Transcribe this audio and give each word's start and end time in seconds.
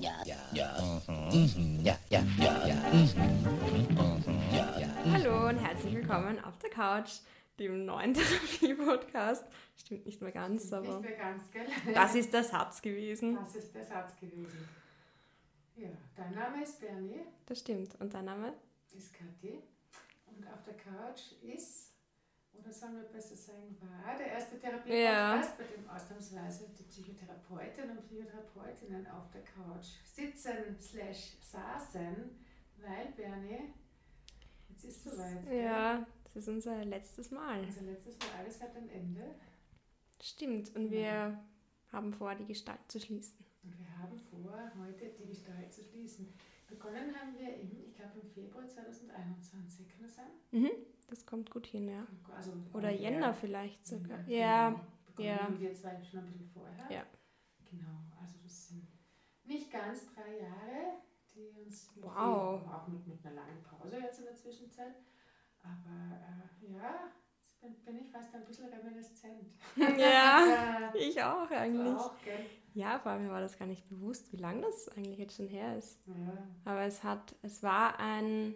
ja, 0.00 0.12
ja, 0.24 0.36
ja, 0.52 1.02
mhm. 1.08 1.80
ja, 1.82 1.98
ja, 2.08 2.22
ja, 2.38 2.66
ja, 2.66 2.74
mhm. 2.90 3.08
ja, 4.50 4.78
ja. 4.80 4.88
Hallo 5.12 5.48
und 5.48 5.58
herzlich 5.58 5.94
willkommen 5.94 6.42
auf 6.42 6.58
der 6.58 6.70
Couch, 6.70 7.20
dem 7.58 7.84
neuen 7.84 8.14
Therapie-Podcast. 8.14 9.44
Stimmt 9.76 10.06
nicht 10.06 10.22
mehr 10.22 10.32
ganz, 10.32 10.68
Stimmt 10.68 10.86
aber. 10.86 11.00
Nicht 11.00 11.10
mehr 11.10 11.18
ganz, 11.18 11.50
gell? 11.50 11.66
Das 11.92 12.14
ist 12.14 12.32
der 12.32 12.44
Satz 12.44 12.80
gewesen. 12.80 13.34
Das 13.34 13.54
ist 13.54 13.74
der 13.74 13.84
Satz 13.84 14.16
gewesen. 14.16 14.68
Ja, 15.76 15.90
dein 16.16 16.34
Name 16.34 16.62
ist 16.62 16.80
Bernie. 16.80 17.20
Das 17.44 17.58
stimmt. 17.58 18.00
Und 18.00 18.14
dein 18.14 18.24
Name? 18.24 18.54
Ist 18.96 19.12
Kathi. 19.12 19.62
Und 20.26 20.46
auf 20.46 20.62
der 20.64 20.74
Couch 20.78 21.32
ist, 21.42 21.89
oder 22.52 22.72
sollen 22.72 22.96
wir 22.96 23.04
besser 23.04 23.36
sagen, 23.36 23.76
war 23.80 24.16
der 24.16 24.26
erste 24.28 24.58
Therapie-Podcast, 24.58 25.58
bei 25.58 25.64
dem 25.64 25.88
ausnahmsweise 25.88 26.68
die 26.78 26.82
Psychotherapeutinnen 26.84 27.98
und 27.98 28.06
Psychotherapeutinnen 28.06 29.06
auf 29.08 29.30
der 29.30 29.42
Couch 29.42 29.86
sitzen 30.04 30.78
slash 30.80 31.36
saßen, 31.40 32.30
weil 32.76 33.12
Bernie, 33.16 33.72
jetzt 34.68 34.84
ist 34.84 35.06
es 35.06 35.12
soweit. 35.12 35.44
gell? 35.46 35.64
Ja, 35.64 36.06
das 36.24 36.36
ist 36.36 36.48
unser 36.48 36.84
letztes 36.84 37.30
Mal. 37.30 37.60
Unser 37.64 37.82
letztes 37.82 38.18
Mal, 38.18 38.40
alles 38.40 38.60
hat 38.60 38.76
ein 38.76 38.88
Ende. 38.88 39.34
Stimmt. 40.22 40.74
Und 40.76 40.90
wir 40.90 41.42
haben 41.92 42.12
vor, 42.12 42.34
die 42.34 42.46
Gestalt 42.46 42.80
zu 42.88 43.00
schließen. 43.00 43.44
Und 43.62 43.78
wir 43.78 43.98
haben 43.98 44.18
vor, 44.18 44.70
heute 44.78 45.10
die 45.18 45.26
Gestalt 45.26 45.72
zu 45.72 45.82
schließen. 45.82 46.32
Begonnen 46.68 47.14
haben 47.14 47.36
wir 47.36 47.56
im, 47.56 47.84
ich 47.84 47.94
glaube 47.94 48.20
im 48.20 48.30
Februar 48.30 48.68
2021, 48.68 49.88
kann 49.88 50.02
das 50.02 50.14
sein? 50.14 50.30
Mhm. 50.52 50.70
Das 51.10 51.26
kommt 51.26 51.50
gut 51.50 51.66
hin, 51.66 51.88
ja. 51.88 52.06
Also, 52.36 52.52
Oder. 52.72 52.90
Jänner 52.90 53.34
vielleicht 53.34 53.84
sogar. 53.86 54.20
Ja, 54.28 54.38
Ja, 54.38 54.68
genau. 55.16 55.28
Ja. 55.28 55.42
haben 55.42 55.60
wir 55.60 55.74
zwei 55.74 56.02
schon 56.02 56.20
ein 56.20 56.26
bisschen 56.26 56.48
vorher. 56.48 56.86
Ja. 56.90 57.02
Genau, 57.68 57.98
also 58.20 58.38
das 58.42 58.68
sind 58.68 58.86
nicht 59.44 59.70
ganz 59.70 60.06
drei 60.14 60.38
Jahre, 60.38 61.00
die 61.34 61.48
uns 61.48 61.90
Wow. 62.00 62.62
auch 62.72 62.86
mit, 62.88 63.06
mit 63.06 63.24
einer 63.26 63.34
langen 63.34 63.62
Pause 63.62 63.98
jetzt 63.98 64.20
in 64.20 64.24
der 64.26 64.34
Zwischenzeit. 64.36 64.94
Aber 65.62 66.16
äh, 66.16 66.72
ja, 66.72 67.10
jetzt 67.60 67.84
bin, 67.84 67.94
bin 67.96 68.04
ich 68.04 68.10
fast 68.10 68.34
ein 68.34 68.44
bisschen 68.44 68.68
reminiszent. 68.72 69.50
ja. 69.98 70.92
Ich 70.94 71.22
auch 71.22 71.50
eigentlich. 71.50 71.92
auch? 71.92 72.14
Ja, 72.74 72.98
vor 73.00 73.12
allem 73.12 73.24
mir 73.26 73.32
war 73.32 73.40
das 73.40 73.58
gar 73.58 73.66
nicht 73.66 73.88
bewusst, 73.88 74.32
wie 74.32 74.36
lange 74.36 74.62
das 74.62 74.88
eigentlich 74.90 75.18
jetzt 75.18 75.36
schon 75.36 75.48
her 75.48 75.76
ist. 75.76 75.98
Ja, 76.06 76.46
Aber 76.64 76.82
es 76.82 77.02
hat, 77.02 77.34
es 77.42 77.62
war 77.64 77.98
ein 77.98 78.54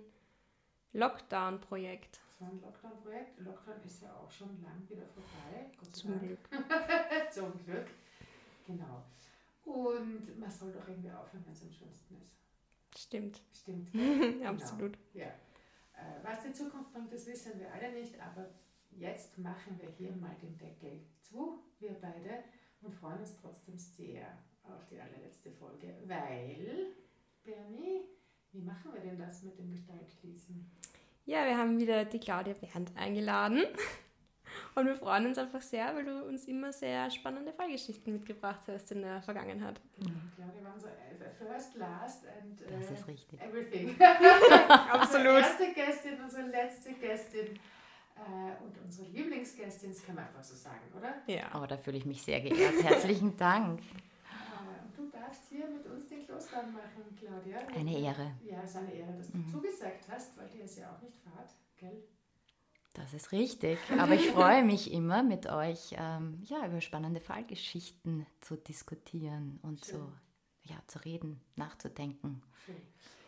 Lockdown-Projekt. 0.92 2.20
So 2.38 2.44
ein 2.44 2.60
Lockdown-Projekt. 2.60 3.40
Lockdown 3.40 3.82
ist 3.84 4.02
ja 4.02 4.14
auch 4.14 4.30
schon 4.30 4.60
lang 4.62 4.88
wieder 4.88 5.06
vorbei. 5.06 5.70
Gott 5.78 5.94
Zum. 5.94 6.18
Glück. 6.18 6.40
Zum 7.30 7.64
Glück. 7.64 7.86
Genau. 8.66 9.04
Und 9.64 10.38
man 10.38 10.50
soll 10.50 10.72
doch 10.72 10.86
irgendwie 10.88 11.10
aufhören, 11.10 11.44
wenn 11.46 11.52
es 11.52 11.62
am 11.62 11.72
schönsten 11.72 12.16
ist. 12.16 12.34
Stimmt. 12.96 13.42
Stimmt. 13.52 13.92
Genau. 13.94 14.50
Absolut. 14.50 14.98
Ja. 15.14 15.26
Äh, 15.26 16.22
was 16.22 16.42
die 16.42 16.52
Zukunft 16.52 16.92
bringt, 16.92 17.12
das 17.12 17.26
wissen 17.26 17.58
wir 17.58 17.72
alle 17.72 17.92
nicht, 17.92 18.20
aber 18.20 18.50
jetzt 18.90 19.38
machen 19.38 19.78
wir 19.80 19.88
hier 19.90 20.12
mal 20.12 20.34
den 20.42 20.56
Deckel 20.58 21.00
zu, 21.20 21.62
wir 21.78 21.94
beide, 22.00 22.44
und 22.82 22.94
freuen 22.94 23.20
uns 23.20 23.36
trotzdem 23.36 23.78
sehr 23.78 24.38
auf 24.64 24.86
die 24.86 25.00
allerletzte 25.00 25.50
Folge, 25.52 25.94
weil, 26.06 26.92
Bernie, 27.42 28.02
wie 28.52 28.60
machen 28.60 28.92
wir 28.92 29.00
denn 29.00 29.18
das 29.18 29.42
mit 29.42 29.58
dem 29.58 29.70
Gestaltschließen? 29.70 30.70
Ja, 31.26 31.46
wir 31.46 31.56
haben 31.56 31.78
wieder 31.78 32.04
die 32.04 32.18
Claudia 32.20 32.54
Berndt 32.54 32.92
eingeladen. 32.96 33.62
Und 34.76 34.86
wir 34.86 34.94
freuen 34.96 35.26
uns 35.26 35.38
einfach 35.38 35.62
sehr, 35.62 35.94
weil 35.94 36.04
du 36.04 36.24
uns 36.24 36.44
immer 36.46 36.72
sehr 36.72 37.10
spannende 37.10 37.52
Fallgeschichten 37.52 38.12
mitgebracht 38.12 38.60
hast 38.68 38.92
in 38.92 39.02
der 39.02 39.22
Vergangenheit. 39.22 39.80
Genau. 39.98 40.10
Claudia 40.36 40.64
war 40.64 40.74
unser 40.74 40.88
äh, 40.90 41.30
First, 41.38 41.76
Last 41.76 42.24
and 42.26 42.60
äh, 42.62 42.78
Das 42.78 42.90
ist 42.90 43.06
richtig. 43.08 43.40
everything. 43.40 43.96
Absolut. 44.68 45.26
Unsere 45.26 45.40
erste 45.40 45.72
Gästin, 45.72 46.20
unsere 46.22 46.46
letzte 46.48 46.92
Gästin 46.92 47.46
äh, 48.16 48.62
und 48.64 48.76
unsere 48.84 49.08
Lieblingsgästin, 49.08 49.90
das 49.90 50.04
kann 50.04 50.14
man 50.16 50.24
einfach 50.26 50.44
so 50.44 50.54
sagen, 50.56 50.80
oder? 50.96 51.14
Ja. 51.26 51.60
Oh, 51.60 51.66
da 51.66 51.76
fühle 51.76 51.96
ich 51.98 52.04
mich 52.06 52.22
sehr 52.22 52.40
geehrt. 52.40 52.82
Herzlichen 52.82 53.36
Dank. 53.36 53.80
Äh, 53.80 54.98
Und 55.00 55.10
du 55.12 55.16
darfst 55.16 55.42
hier 55.50 55.66
mit 55.68 55.86
uns 55.86 55.93
Kloster 56.48 56.62
machen, 56.66 57.16
Claudia. 57.18 57.56
Eine 57.74 57.98
Ehre. 57.98 58.32
Ja, 58.46 58.62
es 58.62 58.70
ist 58.70 58.76
eine 58.76 58.92
Ehre, 58.94 59.12
dass 59.16 59.30
du 59.30 59.38
Mhm. 59.38 59.50
zugesagt 59.50 60.06
hast, 60.08 60.36
weil 60.36 60.48
dir 60.50 60.64
ist 60.64 60.76
ja 60.78 60.94
auch 60.94 61.00
nicht 61.02 61.16
fad, 61.18 61.54
gell? 61.78 62.02
Das 62.92 63.12
ist 63.12 63.32
richtig. 63.32 63.78
Aber 63.98 64.14
ich 64.14 64.28
freue 64.30 64.62
mich 64.64 64.92
immer, 64.92 65.22
mit 65.22 65.46
euch 65.46 65.94
ähm, 65.98 66.34
ja, 66.44 66.66
über 66.66 66.80
spannende 66.80 67.20
Fallgeschichten 67.20 68.26
zu 68.40 68.56
diskutieren 68.56 69.58
und 69.62 69.84
Schön. 69.84 70.00
so 70.00 70.12
ja, 70.62 70.76
zu 70.86 70.98
reden, 71.04 71.40
nachzudenken. 71.56 72.42
Schön. 72.64 72.76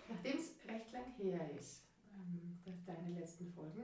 Nachdem 0.09 0.37
es 0.38 0.53
recht 0.72 0.93
lang 0.93 1.12
her 1.19 1.50
ist, 1.59 1.82
ähm, 2.15 2.59
de- 2.65 2.75
deine 2.87 3.19
letzten 3.19 3.53
Folgen, 3.53 3.82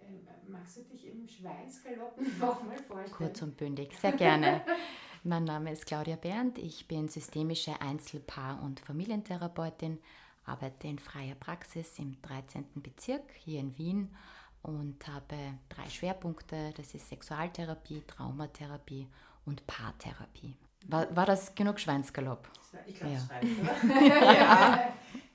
ähm, 0.00 0.26
magst 0.48 0.76
du 0.78 0.82
dich 0.82 1.06
im 1.06 1.26
Schweinsgalopp 1.28 2.16
nochmal 2.40 2.78
vorstellen? 2.78 3.12
Kurz 3.12 3.42
und 3.42 3.56
bündig, 3.56 3.96
sehr 3.98 4.12
gerne. 4.12 4.62
Mein 5.22 5.44
Name 5.44 5.72
ist 5.72 5.86
Claudia 5.86 6.16
Berndt. 6.16 6.58
Ich 6.58 6.88
bin 6.88 7.08
systemische 7.08 7.78
Einzelpaar- 7.80 8.62
und 8.62 8.80
Familientherapeutin, 8.80 9.98
arbeite 10.44 10.88
in 10.88 10.98
freier 10.98 11.34
Praxis 11.34 11.98
im 11.98 12.20
13. 12.22 12.64
Bezirk 12.76 13.30
hier 13.44 13.60
in 13.60 13.76
Wien 13.76 14.14
und 14.62 15.06
habe 15.06 15.36
drei 15.68 15.88
Schwerpunkte. 15.90 16.72
Das 16.76 16.94
ist 16.94 17.08
Sexualtherapie, 17.08 18.02
Traumatherapie 18.06 19.06
und 19.44 19.66
Paartherapie. 19.66 20.56
War, 20.88 21.14
war 21.14 21.26
das 21.26 21.54
genug 21.54 21.78
Schweinsgalopp? 21.78 22.48
Ich 22.86 22.94
glaube, 22.94 23.14
Ja. 23.14 23.20
reicht, 23.28 23.60
oder? 23.60 24.34
ja. 24.34 24.92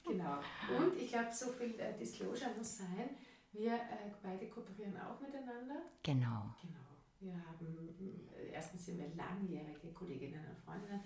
Genau. 0.07 0.37
Und 0.79 0.97
ich 0.97 1.09
glaube, 1.11 1.31
so 1.31 1.51
viel 1.51 1.79
äh, 1.79 1.95
Disclosure 1.97 2.51
muss 2.57 2.77
sein. 2.79 3.09
Wir 3.51 3.73
äh, 3.73 4.11
beide 4.23 4.47
kooperieren 4.49 4.95
auch 4.99 5.19
miteinander. 5.21 5.75
Genau. 6.01 6.55
Genau. 6.61 6.84
Wir 7.25 7.33
haben, 7.33 7.89
äh, 8.37 8.53
erstens 8.53 8.85
sind 8.85 8.99
wir 8.99 9.09
langjährige 9.15 9.91
Kolleginnen 9.93 10.45
und 10.47 10.57
Freundinnen, 10.59 11.01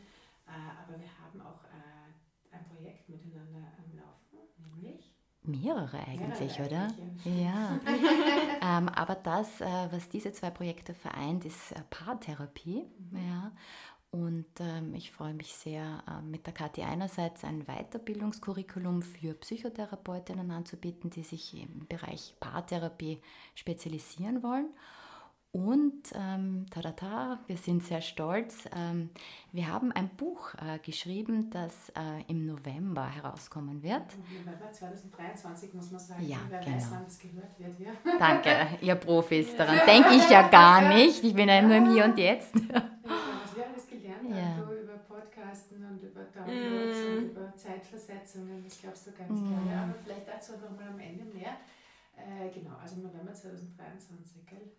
äh, 0.46 0.52
aber 0.52 1.00
wir 1.00 1.08
haben 1.08 1.40
auch 1.40 1.64
äh, 1.64 2.56
ein 2.56 2.66
Projekt 2.66 3.08
miteinander 3.08 3.72
am 3.78 3.98
Laufen, 3.98 4.40
nämlich 4.76 5.14
Mehrere 5.44 5.98
eigentlich, 6.00 6.60
Mehrere 6.60 6.68
oder? 6.68 6.88
eigentlich, 6.88 7.42
Ja. 7.42 7.80
ähm, 8.78 8.90
aber 8.90 9.16
das, 9.16 9.62
äh, 9.62 9.88
was 9.92 10.10
diese 10.10 10.34
zwei 10.34 10.50
Projekte 10.50 10.94
vereint, 10.94 11.46
ist 11.46 11.72
äh, 11.72 11.82
Paartherapie. 11.90 12.84
Ja. 13.14 13.54
Und 14.12 14.48
ähm, 14.60 14.94
ich 14.96 15.12
freue 15.12 15.34
mich 15.34 15.54
sehr, 15.54 16.04
äh, 16.08 16.22
mit 16.22 16.46
der 16.46 16.54
Kathi 16.54 16.82
einerseits 16.82 17.46
ein 17.46 17.66
Weiterbildungskurriculum 17.66 19.04
für 19.04 19.34
Psychotherapeutinnen 19.36 20.52
anzubieten, 20.52 21.10
die 21.10 21.24
sich 21.24 21.54
im 21.54 21.88
Bereich 21.88 22.36
Paartherapie 22.40 23.22
spezialisieren 23.56 24.44
wollen. 24.44 24.70
Und 25.52 26.04
ähm, 26.14 26.68
tada, 26.70 27.40
wir 27.48 27.58
sind 27.58 27.84
sehr 27.84 28.02
stolz. 28.02 28.66
Ähm, 28.76 29.10
wir 29.52 29.68
haben 29.68 29.92
ein 29.92 30.08
Buch 30.16 30.54
äh, 30.56 30.78
geschrieben, 30.78 31.50
das 31.50 31.90
äh, 31.98 32.22
im 32.28 32.46
November 32.46 33.08
herauskommen 33.08 33.82
wird. 33.82 34.04
im 34.30 34.46
November 34.46 34.72
2023, 34.72 35.74
muss 35.74 35.90
man 35.92 36.00
sagen. 36.02 36.24
Ja, 36.24 36.38
Wer 36.50 36.60
weiß, 36.60 36.66
genau. 36.66 36.88
wann 36.92 37.04
das 37.04 37.18
gehört 37.20 37.60
wird. 37.60 37.80
Ja. 37.80 37.90
Danke, 38.20 38.78
ihr 38.86 38.94
Profis. 38.96 39.56
Daran 39.56 39.80
denke 39.88 40.14
ich 40.14 40.30
ja 40.30 40.48
gar 40.50 40.88
nicht. 40.88 41.24
Ich 41.24 41.34
bin 41.34 41.50
ja 41.50 41.62
nur 41.64 41.76
im 41.78 41.92
Hier 41.94 42.06
und 42.06 42.18
Jetzt. 42.20 42.54
Was 42.54 43.56
wir 43.56 43.66
alles 43.66 43.88
gelernt 43.90 44.30
Ja. 44.30 44.44
haben, 44.58 44.70
du 44.70 44.84
über 44.84 44.98
Podcasten 44.98 45.84
und 45.84 46.04
über 46.04 46.26
Downloads 46.26 46.96
Mm. 46.96 47.18
und 47.18 47.32
über 47.32 47.56
Zeitversetzungen, 47.56 48.64
das 48.64 48.80
glaubst 48.80 49.08
du 49.08 49.12
gar 49.14 49.26
nicht, 49.28 49.42
Mm. 49.42 49.48
Claudia. 49.48 49.82
Aber 49.82 49.96
vielleicht 50.04 50.28
dazu 50.28 50.52
nochmal 50.62 50.90
am 50.94 51.00
Ende 51.00 51.26
mehr. 51.26 51.58
Äh, 52.16 52.54
genau, 52.54 52.76
also 52.80 52.98
im 52.98 53.02
November 53.02 53.34
2023 53.34 54.46
gell, 54.46 54.70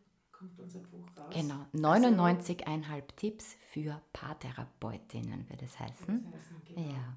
kommt 0.41 0.59
unser 0.59 0.81
Buch 0.81 1.07
raus. 1.19 1.35
Genau, 1.35 1.67
99,5 1.75 3.03
Tipps 3.17 3.57
für 3.71 4.01
Paartherapeutinnen 4.15 5.49
wird 5.51 5.63
es 5.63 5.73
Das 5.73 5.81
heißen. 5.81 6.33
genau. 6.67 6.81
Ja. 6.81 7.17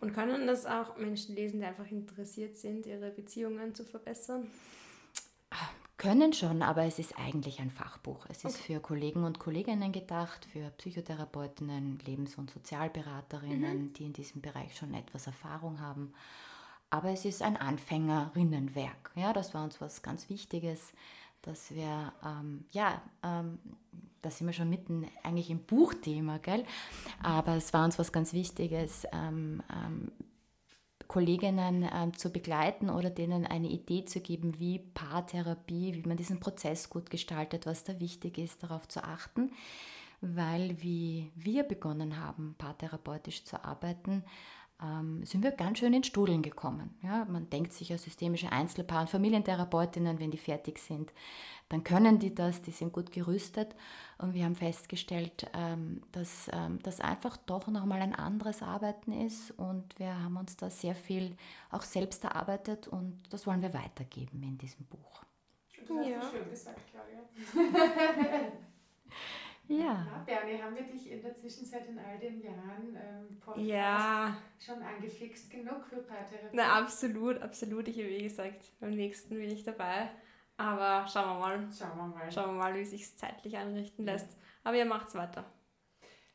Und 0.00 0.12
können 0.12 0.46
das 0.46 0.66
auch 0.66 0.96
Menschen 0.98 1.36
lesen, 1.36 1.60
die 1.60 1.66
einfach 1.66 1.86
interessiert 1.90 2.56
sind, 2.56 2.86
ihre 2.86 3.10
Beziehungen 3.10 3.74
zu 3.74 3.84
verbessern? 3.84 4.48
Können 5.96 6.32
schon, 6.32 6.60
aber 6.62 6.82
es 6.82 6.98
ist 6.98 7.16
eigentlich 7.16 7.60
ein 7.60 7.70
Fachbuch. 7.70 8.26
Es 8.28 8.44
ist 8.44 8.58
für 8.60 8.80
Kollegen 8.80 9.22
und 9.24 9.38
Kolleginnen 9.38 9.92
gedacht, 9.92 10.44
für 10.44 10.70
Psychotherapeutinnen, 10.70 12.00
Lebens- 12.00 12.36
und 12.36 12.50
Sozialberaterinnen, 12.50 13.92
die 13.94 14.04
in 14.06 14.12
diesem 14.12 14.42
Bereich 14.42 14.76
schon 14.76 14.92
etwas 14.92 15.28
Erfahrung 15.28 15.80
haben. 15.80 16.12
Aber 16.90 17.10
es 17.10 17.24
ist 17.24 17.42
ein 17.42 17.56
Anfängerinnenwerk. 17.56 19.12
Ja, 19.14 19.32
das 19.32 19.54
war 19.54 19.64
uns 19.64 19.80
was 19.80 20.02
ganz 20.02 20.28
Wichtiges, 20.28 20.92
dass 21.44 21.74
wir, 21.74 22.12
ähm, 22.24 22.64
ja, 22.72 23.00
ähm, 23.22 23.58
da 24.22 24.30
sind 24.30 24.46
wir 24.46 24.54
schon 24.54 24.70
mitten 24.70 25.06
eigentlich 25.22 25.50
im 25.50 25.60
Buchthema, 25.60 26.38
gell? 26.38 26.64
Aber 27.22 27.56
es 27.56 27.72
war 27.72 27.84
uns 27.84 27.98
was 27.98 28.12
ganz 28.12 28.32
Wichtiges, 28.32 29.06
ähm, 29.12 29.62
ähm, 29.70 30.12
Kolleginnen 31.06 31.88
ähm, 31.92 32.16
zu 32.16 32.30
begleiten 32.30 32.88
oder 32.88 33.10
denen 33.10 33.46
eine 33.46 33.68
Idee 33.68 34.06
zu 34.06 34.20
geben, 34.20 34.58
wie 34.58 34.78
Paartherapie, 34.78 35.94
wie 35.94 36.08
man 36.08 36.16
diesen 36.16 36.40
Prozess 36.40 36.88
gut 36.88 37.10
gestaltet, 37.10 37.66
was 37.66 37.84
da 37.84 38.00
wichtig 38.00 38.38
ist, 38.38 38.62
darauf 38.62 38.88
zu 38.88 39.04
achten. 39.04 39.52
weil 40.20 40.80
wie 40.80 41.30
wir 41.34 41.64
begonnen 41.64 42.18
haben, 42.18 42.54
paartherapeutisch 42.58 43.44
zu 43.44 43.62
arbeiten, 43.62 44.24
ähm, 44.82 45.24
sind 45.24 45.42
wir 45.42 45.52
ganz 45.52 45.78
schön 45.78 45.92
in 45.92 46.04
Studeln 46.04 46.42
gekommen. 46.42 46.96
Ja, 47.02 47.24
man 47.26 47.48
denkt 47.50 47.72
sich 47.72 47.90
ja 47.90 47.98
systemische 47.98 48.50
Einzelpaar- 48.50 49.02
und 49.02 49.10
Familientherapeutinnen, 49.10 50.18
wenn 50.18 50.30
die 50.30 50.38
fertig 50.38 50.78
sind, 50.78 51.12
dann 51.68 51.84
können 51.84 52.18
die 52.18 52.34
das, 52.34 52.62
die 52.62 52.70
sind 52.70 52.92
gut 52.92 53.10
gerüstet. 53.10 53.74
Und 54.18 54.34
wir 54.34 54.44
haben 54.44 54.56
festgestellt, 54.56 55.50
ähm, 55.54 56.02
dass 56.12 56.48
ähm, 56.52 56.78
das 56.82 57.00
einfach 57.00 57.36
doch 57.36 57.66
nochmal 57.68 58.02
ein 58.02 58.14
anderes 58.14 58.62
Arbeiten 58.62 59.12
ist 59.12 59.50
und 59.52 59.98
wir 59.98 60.22
haben 60.22 60.36
uns 60.36 60.56
da 60.56 60.70
sehr 60.70 60.94
viel 60.94 61.36
auch 61.70 61.82
selbst 61.82 62.24
erarbeitet 62.24 62.86
und 62.88 63.22
das 63.30 63.46
wollen 63.46 63.62
wir 63.62 63.74
weitergeben 63.74 64.42
in 64.42 64.58
diesem 64.58 64.86
Buch. 64.86 65.24
Du 65.86 65.98
hast 65.98 66.08
ja. 66.08 66.20
schön 66.30 66.48
gesagt, 66.50 66.80
Claudia. 66.90 68.52
Ja. 69.66 70.06
Na, 70.10 70.22
Bernie, 70.26 70.60
haben 70.60 70.76
wir 70.76 70.82
dich 70.82 71.10
in 71.10 71.22
der 71.22 71.34
Zwischenzeit 71.34 71.88
in 71.88 71.98
all 71.98 72.18
den 72.18 72.42
Jahren 72.42 72.96
ähm, 72.96 73.40
Podcast 73.40 73.66
ja. 73.66 74.36
schon 74.58 74.82
angefixt 74.82 75.50
genug 75.50 75.86
für 75.86 76.02
Paartherapie? 76.02 76.50
Na, 76.52 76.78
absolut, 76.78 77.40
absolut. 77.40 77.88
Ich 77.88 77.96
habe 77.96 78.08
eh 78.08 78.22
gesagt, 78.22 78.72
beim 78.80 78.90
nächsten 78.90 79.34
bin 79.36 79.50
ich 79.50 79.64
dabei. 79.64 80.10
Aber 80.56 81.06
schauen 81.08 81.38
wir 81.38 81.40
mal. 81.40 81.68
Schauen 81.72 81.96
wir 81.96 82.06
mal. 82.06 82.30
Schauen 82.30 82.54
wir 82.54 82.58
mal, 82.58 82.74
wie 82.74 82.84
sich 82.84 83.16
zeitlich 83.16 83.56
einrichten 83.56 84.04
lässt. 84.04 84.32
Ja. 84.32 84.38
Aber 84.64 84.76
ihr 84.76 84.84
macht 84.84 85.08
es 85.08 85.14
weiter. 85.14 85.44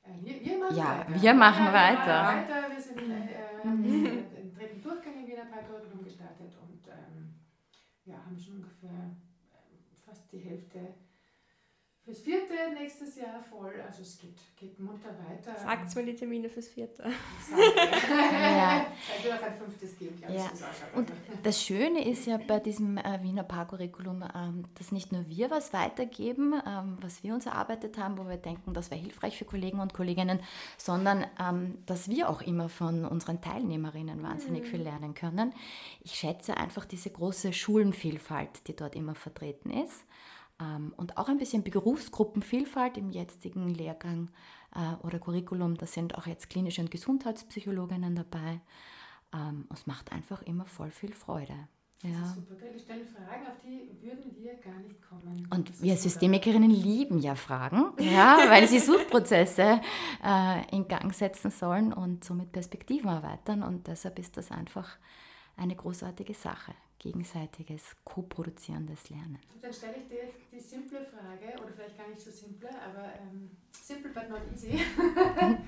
Äh, 0.03 0.13
wir, 0.21 0.45
wir, 0.45 0.57
machen 0.57 0.75
ja, 0.75 0.99
weiter. 0.99 1.21
wir 1.21 1.33
machen 1.33 1.65
ja, 1.65 1.73
weiter. 1.73 2.05
Wir, 2.05 2.55
weiter. 2.55 2.71
wir 2.73 2.81
sind 2.81 2.97
äh, 2.97 4.39
im 4.41 4.53
dritten 4.53 4.81
Durchgang 4.81 5.19
in 5.19 5.27
Wiener 5.27 5.45
Paartherapie 5.45 6.03
gestartet 6.03 6.51
und 6.61 6.87
ähm, 6.87 7.35
ja, 8.05 8.15
haben 8.25 8.37
schon 8.37 8.55
ungefähr 8.55 8.89
äh, 8.89 9.95
fast 10.03 10.31
die 10.31 10.39
Hälfte 10.39 10.95
Fürs 12.09 12.21
vierte 12.21 12.53
nächstes 12.73 13.17
Jahr 13.17 13.39
voll, 13.39 13.71
also 13.85 14.01
es 14.01 14.17
geht, 14.17 14.33
geht 14.59 14.79
munter 14.79 15.09
weiter. 15.29 15.55
Sagt 15.59 15.95
mir 15.95 16.05
die 16.05 16.15
Termine 16.15 16.49
fürs 16.49 16.67
vierte. 16.67 17.03
ja. 17.03 18.87
Es 19.15 19.31
auch 19.31 19.43
ein 19.43 19.53
fünftes 19.53 19.95
geben, 19.95 20.19
ja. 20.27 20.49
Und 20.95 21.11
das 21.43 21.61
Schöne 21.61 22.03
ist 22.09 22.25
ja 22.25 22.37
bei 22.37 22.59
diesem 22.59 22.97
äh, 22.97 23.21
Wiener 23.21 23.43
Paarcurriculum, 23.43 24.23
ähm, 24.33 24.63
dass 24.73 24.91
nicht 24.91 25.11
nur 25.11 25.29
wir 25.29 25.51
was 25.51 25.71
weitergeben, 25.71 26.55
ähm, 26.65 26.97
was 26.99 27.21
wir 27.21 27.35
uns 27.35 27.45
erarbeitet 27.45 27.99
haben, 27.99 28.17
wo 28.17 28.27
wir 28.27 28.37
denken, 28.37 28.73
das 28.73 28.89
wäre 28.89 28.99
hilfreich 28.99 29.37
für 29.37 29.45
Kollegen 29.45 29.79
und 29.79 29.93
Kolleginnen, 29.93 30.39
sondern 30.79 31.27
ähm, 31.39 31.77
dass 31.85 32.09
wir 32.09 32.27
auch 32.31 32.41
immer 32.41 32.69
von 32.69 33.05
unseren 33.05 33.39
Teilnehmerinnen 33.39 34.23
wahnsinnig 34.23 34.63
mhm. 34.63 34.67
viel 34.67 34.81
lernen 34.81 35.13
können. 35.13 35.53
Ich 36.01 36.15
schätze 36.15 36.57
einfach 36.57 36.85
diese 36.85 37.11
große 37.11 37.53
Schulenvielfalt, 37.53 38.67
die 38.67 38.75
dort 38.75 38.95
immer 38.95 39.13
vertreten 39.13 39.69
ist. 39.69 40.05
Ähm, 40.59 40.93
und 40.97 41.17
auch 41.17 41.29
ein 41.29 41.37
bisschen 41.37 41.63
Berufsgruppenvielfalt 41.63 42.97
im 42.97 43.09
jetzigen 43.09 43.69
Lehrgang 43.69 44.29
äh, 44.75 45.05
oder 45.05 45.19
Curriculum. 45.19 45.77
Da 45.77 45.85
sind 45.85 46.17
auch 46.17 46.27
jetzt 46.27 46.49
klinische 46.49 46.81
und 46.81 46.91
Gesundheitspsychologinnen 46.91 48.15
dabei. 48.15 48.61
Ähm, 49.33 49.67
es 49.73 49.87
macht 49.87 50.11
einfach 50.11 50.41
immer 50.43 50.65
voll 50.65 50.91
viel 50.91 51.13
Freude. 51.13 51.55
Ja. 52.01 52.27
super, 52.33 52.55
gell? 52.55 52.71
Die 52.73 52.79
stellen 52.79 53.05
Fragen, 53.05 53.45
auf 53.47 53.59
die 53.61 53.91
würden 54.01 54.33
wir 54.33 54.53
gar 54.55 54.79
nicht 54.79 55.01
kommen. 55.01 55.45
Und 55.53 55.81
wir 55.81 55.97
Systemikerinnen 55.97 56.71
lieben 56.71 57.19
ja 57.19 57.35
Fragen, 57.35 57.91
ja, 57.99 58.39
weil 58.47 58.69
sie 58.69 58.79
Suchprozesse 58.79 59.81
äh, 60.23 60.75
in 60.75 60.87
Gang 60.87 61.13
setzen 61.13 61.51
sollen 61.51 61.91
und 61.91 62.23
somit 62.23 62.53
Perspektiven 62.53 63.09
erweitern. 63.09 63.63
Und 63.63 63.87
deshalb 63.87 64.17
ist 64.17 64.37
das 64.37 64.49
einfach 64.49 64.97
eine 65.57 65.75
großartige 65.75 66.33
Sache 66.33 66.73
gegenseitiges, 66.99 67.95
co-produzierendes 68.03 69.09
Lernen. 69.09 69.39
Dann 69.61 69.73
stelle 69.73 69.95
ich 69.97 70.07
dir 70.07 70.25
jetzt 70.25 70.37
die 70.51 70.59
simple 70.59 71.05
Frage, 71.05 71.61
oder 71.61 71.73
vielleicht 71.73 71.97
gar 71.97 72.07
nicht 72.07 72.21
so 72.21 72.31
simple, 72.31 72.69
aber 72.69 73.13
ähm, 73.21 73.49
simple 73.71 74.11
but 74.11 74.29
not 74.29 74.41
easy. 74.53 74.73
äh, 74.75 75.59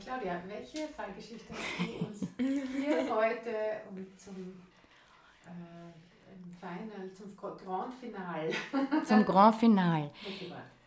Claudia, 0.00 0.42
welche 0.46 0.88
Fallgeschichte 0.88 1.52
hast 1.52 1.88
du 1.88 2.06
uns 2.06 2.32
hier 2.38 2.96
heute 3.14 3.82
und 3.90 4.20
zum 4.20 4.34
äh, 5.44 5.98
Final, 6.58 7.12
zum 7.16 7.36
Grand 7.36 7.94
Final 7.94 8.50
zum 9.04 9.24
Grand 9.24 9.56
Final 9.56 10.10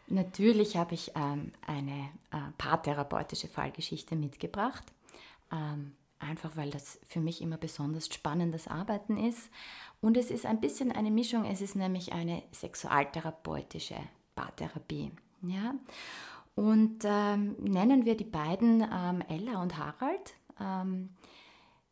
Natürlich 0.07 0.75
habe 0.75 0.93
ich 0.93 1.11
ähm, 1.15 1.53
eine 1.65 2.09
äh, 2.31 2.51
paartherapeutische 2.57 3.47
Fallgeschichte 3.47 4.17
mitgebracht. 4.17 4.83
Ähm, 5.53 5.93
einfach 6.21 6.55
weil 6.55 6.69
das 6.69 6.99
für 7.07 7.19
mich 7.19 7.41
immer 7.41 7.57
besonders 7.57 8.07
spannendes 8.07 8.67
Arbeiten 8.67 9.17
ist. 9.17 9.49
Und 10.01 10.17
es 10.17 10.31
ist 10.31 10.45
ein 10.45 10.61
bisschen 10.61 10.91
eine 10.91 11.11
Mischung, 11.11 11.45
es 11.45 11.61
ist 11.61 11.75
nämlich 11.75 12.13
eine 12.13 12.43
sexualtherapeutische 12.51 13.97
Paartherapie. 14.35 15.11
Ja? 15.43 15.75
Und 16.55 17.03
ähm, 17.03 17.55
nennen 17.59 18.05
wir 18.05 18.15
die 18.15 18.23
beiden 18.23 18.81
ähm, 18.81 19.23
Ella 19.29 19.61
und 19.61 19.77
Harald. 19.77 20.33
Ähm, 20.59 21.09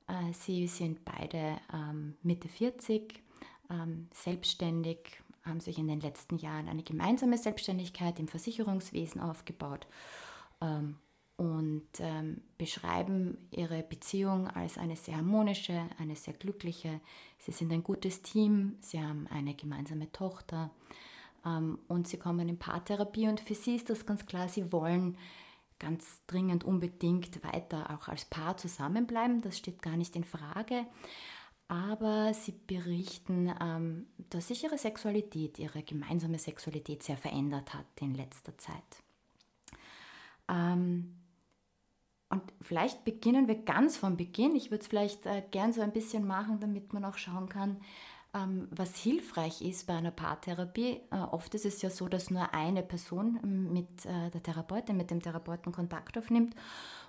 äh, 0.08 0.34
sie 0.34 0.68
sind 0.68 1.06
beide 1.06 1.58
ähm, 1.74 2.16
Mitte 2.24 2.50
40, 2.50 3.22
ähm, 3.70 4.08
selbstständig, 4.14 5.22
haben 5.44 5.60
sich 5.60 5.78
in 5.78 5.88
den 5.88 6.02
letzten 6.02 6.38
Jahren 6.38 6.68
eine 6.68 6.84
gemeinsame 6.84 7.38
Selbstständigkeit 7.38 8.20
im 8.20 8.28
Versicherungswesen 8.28 9.22
aufgebaut 9.22 9.88
ähm, 10.62 10.98
und 11.40 11.88
ähm, 12.00 12.42
beschreiben 12.58 13.38
ihre 13.50 13.82
Beziehung 13.82 14.50
als 14.50 14.78
eine 14.78 14.98
sehr 14.98 15.16
harmonische, 15.16 15.90
eine 15.98 16.18
sehr 16.18 16.34
glückliche. 16.34 17.00
Sie 17.38 17.54
sind 17.54 17.72
ein 17.72 17.82
gutes 17.82 18.22
Team, 18.22 18.76
sie 18.82 19.02
haben 19.02 19.26
eine 19.28 19.56
gemeinsame 19.56 20.12
Tochter 20.12 20.70
ähm, 21.46 21.80
und 21.88 22.10
sie 22.10 22.18
kommen 22.18 22.50
in 22.50 22.60
Paartherapie 22.60 23.30
und 23.30 23.40
für 23.40 23.56
sie 23.56 23.76
ist 23.76 23.90
das 23.90 24.06
ganz 24.06 24.26
klar, 24.26 24.50
sie 24.50 24.74
wollen 24.74 25.18
ganz 25.80 26.20
dringend, 26.28 26.66
unbedingt 26.66 27.42
weiter 27.42 27.90
auch 27.98 28.10
als 28.10 28.26
Paar 28.26 28.58
zusammenbleiben. 28.58 29.42
Das 29.42 29.58
steht 29.58 29.82
gar 29.82 29.96
nicht 29.96 30.18
in 30.18 30.26
Frage. 30.26 30.86
Aber 31.70 32.34
sie 32.34 32.52
berichten, 32.68 33.54
ähm, 33.62 34.08
dass 34.30 34.50
sich 34.50 34.66
ihre 34.66 34.78
Sexualität, 34.78 35.58
ihre 35.58 35.84
gemeinsame 35.84 36.38
Sexualität 36.38 37.02
sehr 37.04 37.16
verändert 37.16 37.74
hat 37.74 37.86
in 38.02 38.14
letzter 38.14 38.58
Zeit. 38.58 39.04
Ähm, 40.50 41.19
und 42.30 42.44
vielleicht 42.62 43.06
beginnen 43.06 43.48
wir 43.48 43.56
ganz 43.56 43.98
vom 43.98 44.16
Beginn. 44.16 44.56
Ich 44.56 44.70
würde 44.70 44.82
es 44.82 44.88
vielleicht 44.88 45.26
äh, 45.26 45.44
gern 45.50 45.74
so 45.74 45.82
ein 45.82 45.92
bisschen 45.92 46.28
machen, 46.28 46.60
damit 46.60 46.94
man 46.94 47.04
auch 47.06 47.18
schauen 47.18 47.50
kann, 47.50 47.78
ähm, 48.36 48.68
was 48.70 48.96
hilfreich 48.98 49.64
ist 49.64 49.88
bei 49.88 49.96
einer 49.96 50.12
Paartherapie. 50.12 51.02
Äh, 51.10 51.16
oft 51.16 51.56
ist 51.56 51.66
es 51.66 51.82
ja 51.82 51.90
so, 51.90 52.08
dass 52.08 52.30
nur 52.30 52.54
eine 52.54 52.84
Person 52.84 53.40
ähm, 53.44 53.74
mit 53.74 54.06
äh, 54.06 54.30
der 54.30 54.44
Therapeutin, 54.44 54.96
mit 54.96 55.10
dem 55.10 55.24
Therapeuten 55.24 55.72
Kontakt 55.72 56.18
aufnimmt. 56.20 56.56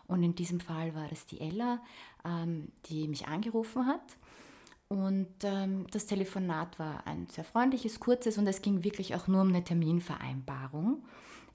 Und 0.06 0.22
in 0.22 0.34
diesem 0.34 0.58
Fall 0.58 0.94
war 0.94 1.12
es 1.12 1.26
die 1.26 1.40
Ella, 1.40 1.82
ähm, 2.24 2.72
die 2.86 3.06
mich 3.06 3.28
angerufen 3.28 3.86
hat. 3.86 4.16
Und 4.88 5.28
ähm, 5.44 5.86
das 5.92 6.06
Telefonat 6.06 6.78
war 6.78 7.06
ein 7.06 7.28
sehr 7.28 7.44
freundliches, 7.44 8.00
kurzes 8.00 8.38
und 8.38 8.46
es 8.46 8.62
ging 8.62 8.82
wirklich 8.82 9.14
auch 9.14 9.28
nur 9.28 9.42
um 9.42 9.48
eine 9.48 9.62
Terminvereinbarung. 9.62 11.04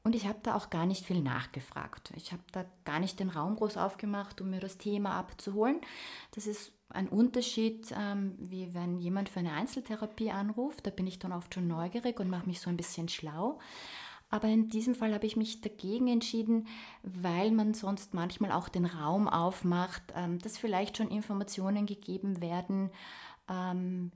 Und 0.05 0.13
ich 0.13 0.27
habe 0.27 0.38
da 0.43 0.53
auch 0.53 0.69
gar 0.69 0.85
nicht 0.85 1.03
viel 1.03 1.19
nachgefragt. 1.19 2.13
Ich 2.15 2.31
habe 2.31 2.43
da 2.51 2.63
gar 2.83 3.00
nicht 3.00 3.19
den 3.19 3.31
Raum 3.31 3.55
groß 3.55 3.75
aufgemacht, 3.75 4.39
um 4.39 4.51
mir 4.51 4.59
das 4.59 4.77
Thema 4.77 5.15
abzuholen. 5.17 5.81
Das 6.35 6.45
ist 6.45 6.74
ein 6.89 7.09
Unterschied, 7.09 7.88
ähm, 7.97 8.35
wie 8.38 8.75
wenn 8.75 9.00
jemand 9.00 9.29
für 9.29 9.39
eine 9.39 9.53
Einzeltherapie 9.53 10.29
anruft. 10.29 10.85
Da 10.85 10.91
bin 10.91 11.07
ich 11.07 11.17
dann 11.17 11.33
oft 11.33 11.51
schon 11.55 11.67
neugierig 11.67 12.19
und 12.19 12.29
mache 12.29 12.45
mich 12.45 12.62
so 12.62 12.69
ein 12.69 12.77
bisschen 12.77 13.09
schlau. 13.09 13.57
Aber 14.29 14.47
in 14.47 14.69
diesem 14.69 14.93
Fall 14.93 15.12
habe 15.12 15.25
ich 15.25 15.38
mich 15.38 15.62
dagegen 15.62 16.07
entschieden, 16.07 16.67
weil 17.01 17.50
man 17.50 17.74
sonst 17.74 18.13
manchmal 18.13 18.51
auch 18.51 18.69
den 18.69 18.85
Raum 18.85 19.27
aufmacht, 19.27 20.03
ähm, 20.15 20.38
dass 20.38 20.59
vielleicht 20.59 20.97
schon 20.97 21.09
Informationen 21.09 21.88
gegeben 21.88 22.41
werden, 22.41 22.91
ähm, 23.50 24.12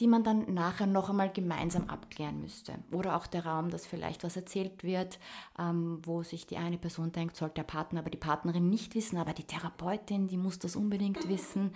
die 0.00 0.08
man 0.08 0.24
dann 0.24 0.52
nachher 0.52 0.86
noch 0.86 1.08
einmal 1.08 1.32
gemeinsam 1.32 1.88
abklären 1.88 2.40
müsste. 2.40 2.74
Oder 2.90 3.16
auch 3.16 3.26
der 3.26 3.46
Raum, 3.46 3.70
dass 3.70 3.86
vielleicht 3.86 4.24
was 4.24 4.36
erzählt 4.36 4.82
wird, 4.82 5.20
ähm, 5.58 6.00
wo 6.02 6.22
sich 6.22 6.46
die 6.46 6.56
eine 6.56 6.78
Person 6.78 7.12
denkt, 7.12 7.36
sollte 7.36 7.56
der 7.56 7.62
Partner, 7.64 8.00
aber 8.00 8.10
die 8.10 8.18
Partnerin 8.18 8.68
nicht 8.68 8.94
wissen, 8.94 9.18
aber 9.18 9.32
die 9.32 9.44
Therapeutin, 9.44 10.26
die 10.26 10.36
muss 10.36 10.58
das 10.58 10.74
unbedingt 10.74 11.28
wissen. 11.28 11.74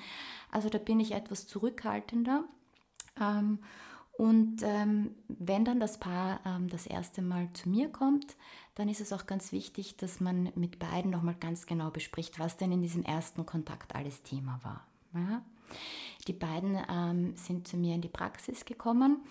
Also 0.50 0.68
da 0.68 0.78
bin 0.78 0.98
ich 0.98 1.12
etwas 1.12 1.46
zurückhaltender. 1.46 2.44
Ähm, 3.20 3.60
und 4.18 4.62
ähm, 4.64 5.14
wenn 5.28 5.64
dann 5.64 5.78
das 5.78 6.00
Paar 6.00 6.40
ähm, 6.44 6.68
das 6.68 6.86
erste 6.86 7.22
Mal 7.22 7.48
zu 7.52 7.68
mir 7.68 7.88
kommt, 7.88 8.36
dann 8.74 8.88
ist 8.88 9.00
es 9.00 9.12
auch 9.12 9.26
ganz 9.26 9.52
wichtig, 9.52 9.96
dass 9.96 10.18
man 10.18 10.50
mit 10.56 10.80
beiden 10.80 11.12
nochmal 11.12 11.36
ganz 11.38 11.66
genau 11.66 11.90
bespricht, 11.90 12.40
was 12.40 12.56
denn 12.56 12.72
in 12.72 12.82
diesem 12.82 13.04
ersten 13.04 13.46
Kontakt 13.46 13.94
alles 13.94 14.24
Thema 14.24 14.58
war. 14.64 14.84
Ja? 15.14 15.42
Die 16.26 16.32
beiden 16.32 16.78
ähm, 16.90 17.36
sind 17.36 17.66
zu 17.66 17.76
mir 17.76 17.94
in 17.94 18.02
die 18.02 18.08
Praxis 18.08 18.64
gekommen 18.64 19.22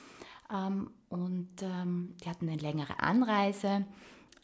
ähm, 0.52 0.92
und 1.10 1.50
ähm, 1.62 2.16
die 2.24 2.30
hatten 2.30 2.50
eine 2.50 2.58
längere 2.58 3.00
Anreise 3.00 3.86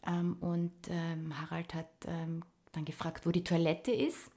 ähm, 0.06 0.36
und 0.40 0.72
ähm, 0.88 1.40
Harald 1.40 1.74
hat 1.74 1.90
ähm, 2.06 2.42
dann 2.72 2.84
gefragt, 2.84 3.26
wo 3.26 3.30
die 3.30 3.44
Toilette 3.44 3.92
ist 3.92 4.30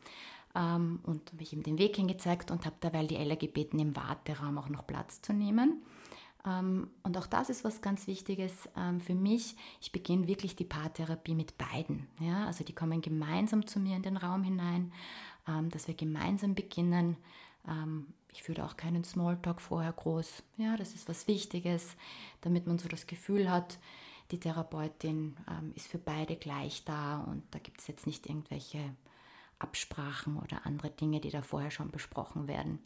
und 0.53 1.21
habe 1.31 1.43
ich 1.43 1.53
ihm 1.53 1.61
den 1.61 1.77
Weg 1.77 1.97
hingezeigt 1.97 2.49
und 2.49 2.65
habe 2.65 2.77
derweil 2.81 3.05
die 3.05 3.17
Ella 3.17 3.35
gebeten, 3.35 3.77
im 3.77 3.95
Warteraum 3.95 4.57
auch 4.57 4.69
noch 4.69 4.87
Platz 4.87 5.21
zu 5.21 5.31
nehmen. 5.31 5.83
Und 6.43 7.15
auch 7.15 7.27
das 7.27 7.51
ist 7.51 7.63
was 7.63 7.79
ganz 7.79 8.07
Wichtiges 8.07 8.67
für 9.05 9.13
mich. 9.13 9.55
Ich 9.81 9.91
beginne 9.91 10.27
wirklich 10.27 10.55
die 10.55 10.65
Paartherapie 10.65 11.35
mit 11.35 11.59
beiden. 11.59 12.07
Ja? 12.19 12.47
Also 12.47 12.63
die 12.63 12.73
kommen 12.73 13.01
gemeinsam 13.01 13.67
zu 13.67 13.79
mir 13.79 13.95
in 13.97 14.01
den 14.01 14.17
Raum 14.17 14.41
hinein, 14.41 14.91
dass 15.69 15.87
wir 15.87 15.93
gemeinsam 15.93 16.55
beginnen. 16.55 17.17
Ich 18.31 18.43
führe 18.43 18.65
auch 18.65 18.77
keinen 18.77 19.03
Smalltalk 19.03 19.61
vorher 19.61 19.91
groß. 19.91 20.43
Ja, 20.57 20.77
das 20.77 20.93
ist 20.93 21.09
was 21.09 21.27
Wichtiges, 21.27 21.95
damit 22.41 22.67
man 22.67 22.79
so 22.79 22.87
das 22.87 23.07
Gefühl 23.07 23.49
hat, 23.49 23.79
die 24.31 24.39
Therapeutin 24.39 25.35
ist 25.75 25.87
für 25.87 25.97
beide 25.97 26.35
gleich 26.35 26.83
da 26.83 27.19
und 27.19 27.43
da 27.51 27.59
gibt 27.59 27.81
es 27.81 27.87
jetzt 27.87 28.05
nicht 28.05 28.27
irgendwelche 28.27 28.79
Absprachen 29.59 30.37
oder 30.37 30.65
andere 30.65 30.89
Dinge, 30.89 31.19
die 31.19 31.31
da 31.31 31.41
vorher 31.41 31.71
schon 31.71 31.89
besprochen 31.89 32.47
werden. 32.47 32.79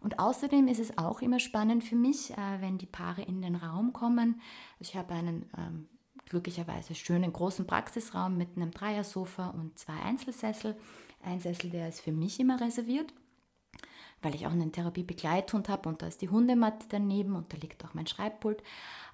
Und 0.00 0.18
außerdem 0.18 0.68
ist 0.68 0.78
es 0.78 0.96
auch 0.98 1.20
immer 1.20 1.40
spannend 1.40 1.82
für 1.84 1.96
mich, 1.96 2.30
äh, 2.32 2.60
wenn 2.60 2.78
die 2.78 2.86
Paare 2.86 3.22
in 3.22 3.42
den 3.42 3.56
Raum 3.56 3.92
kommen. 3.92 4.40
Also 4.78 4.92
ich 4.92 4.96
habe 4.96 5.14
einen 5.14 5.50
ähm, 5.56 5.88
glücklicherweise 6.26 6.94
schönen 6.94 7.32
großen 7.32 7.66
Praxisraum 7.66 8.36
mit 8.36 8.56
einem 8.56 8.70
Dreiersofa 8.70 9.48
und 9.48 9.78
zwei 9.78 9.94
Einzelsessel. 9.94 10.76
Ein 11.22 11.40
Sessel, 11.40 11.70
der 11.70 11.88
ist 11.88 12.00
für 12.00 12.12
mich 12.12 12.38
immer 12.38 12.60
reserviert, 12.60 13.12
weil 14.22 14.34
ich 14.34 14.46
auch 14.46 14.52
einen 14.52 14.72
Therapiebegleithund 14.72 15.68
habe 15.68 15.88
und 15.88 16.02
da 16.02 16.06
ist 16.06 16.22
die 16.22 16.28
Hundematte 16.28 16.86
daneben 16.88 17.34
und 17.34 17.52
da 17.52 17.56
liegt 17.56 17.84
auch 17.84 17.94
mein 17.94 18.06
Schreibpult. 18.06 18.62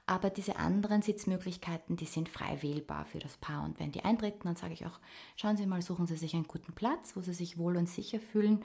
Aber 0.06 0.30
diese 0.30 0.56
anderen 0.56 1.02
Sitzmöglichkeiten, 1.02 1.96
die 1.96 2.06
sind 2.06 2.30
frei 2.30 2.62
wählbar 2.62 3.04
für 3.04 3.18
das 3.18 3.36
Paar. 3.36 3.64
Und 3.64 3.78
wenn 3.78 3.92
die 3.92 4.04
eintreten, 4.04 4.40
dann 4.44 4.56
sage 4.56 4.72
ich 4.72 4.86
auch, 4.86 4.98
schauen 5.36 5.58
Sie 5.58 5.66
mal, 5.66 5.82
suchen 5.82 6.06
Sie 6.06 6.16
sich 6.16 6.34
einen 6.34 6.48
guten 6.48 6.72
Platz, 6.72 7.14
wo 7.14 7.20
Sie 7.20 7.34
sich 7.34 7.58
wohl 7.58 7.76
und 7.76 7.90
sicher 7.90 8.18
fühlen. 8.18 8.64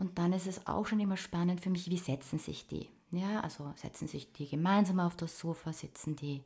Und 0.00 0.18
dann 0.18 0.32
ist 0.32 0.48
es 0.48 0.66
auch 0.66 0.86
schon 0.86 0.98
immer 0.98 1.16
spannend 1.16 1.60
für 1.60 1.70
mich, 1.70 1.88
wie 1.88 1.98
setzen 1.98 2.40
sich 2.40 2.66
die. 2.66 2.88
Ja, 3.12 3.40
also 3.40 3.72
setzen 3.76 4.08
sich 4.08 4.32
die 4.32 4.48
gemeinsam 4.48 4.98
auf 4.98 5.14
das 5.14 5.38
Sofa, 5.38 5.72
sitzen 5.72 6.16
die 6.16 6.42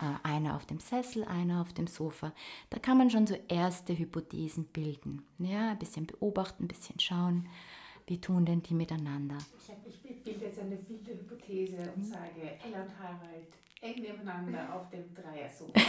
äh, 0.00 0.28
einer 0.28 0.56
auf 0.56 0.66
dem 0.66 0.78
Sessel, 0.78 1.24
einer 1.24 1.62
auf 1.62 1.72
dem 1.72 1.86
Sofa. 1.86 2.32
Da 2.68 2.78
kann 2.78 2.98
man 2.98 3.08
schon 3.08 3.26
so 3.26 3.36
erste 3.48 3.96
Hypothesen 3.96 4.64
bilden. 4.64 5.24
Ja, 5.38 5.70
ein 5.70 5.78
bisschen 5.78 6.06
beobachten, 6.06 6.64
ein 6.64 6.68
bisschen 6.68 7.00
schauen, 7.00 7.48
wie 8.06 8.20
tun 8.20 8.44
denn 8.44 8.62
die 8.62 8.74
miteinander. 8.74 9.38
Ich, 9.58 9.70
ich 10.10 10.22
bilde 10.22 10.44
jetzt 10.46 10.60
eine 10.60 10.78
wilde 10.88 11.12
Hypothese 11.12 11.92
und 11.94 12.04
sage, 12.04 12.58
Ella 12.64 12.82
und 12.82 12.98
Harald 12.98 13.56
eng 13.80 14.00
nebeneinander 14.00 14.74
auf 14.74 14.88
dem 14.90 15.12
Dreiersofa. 15.14 15.72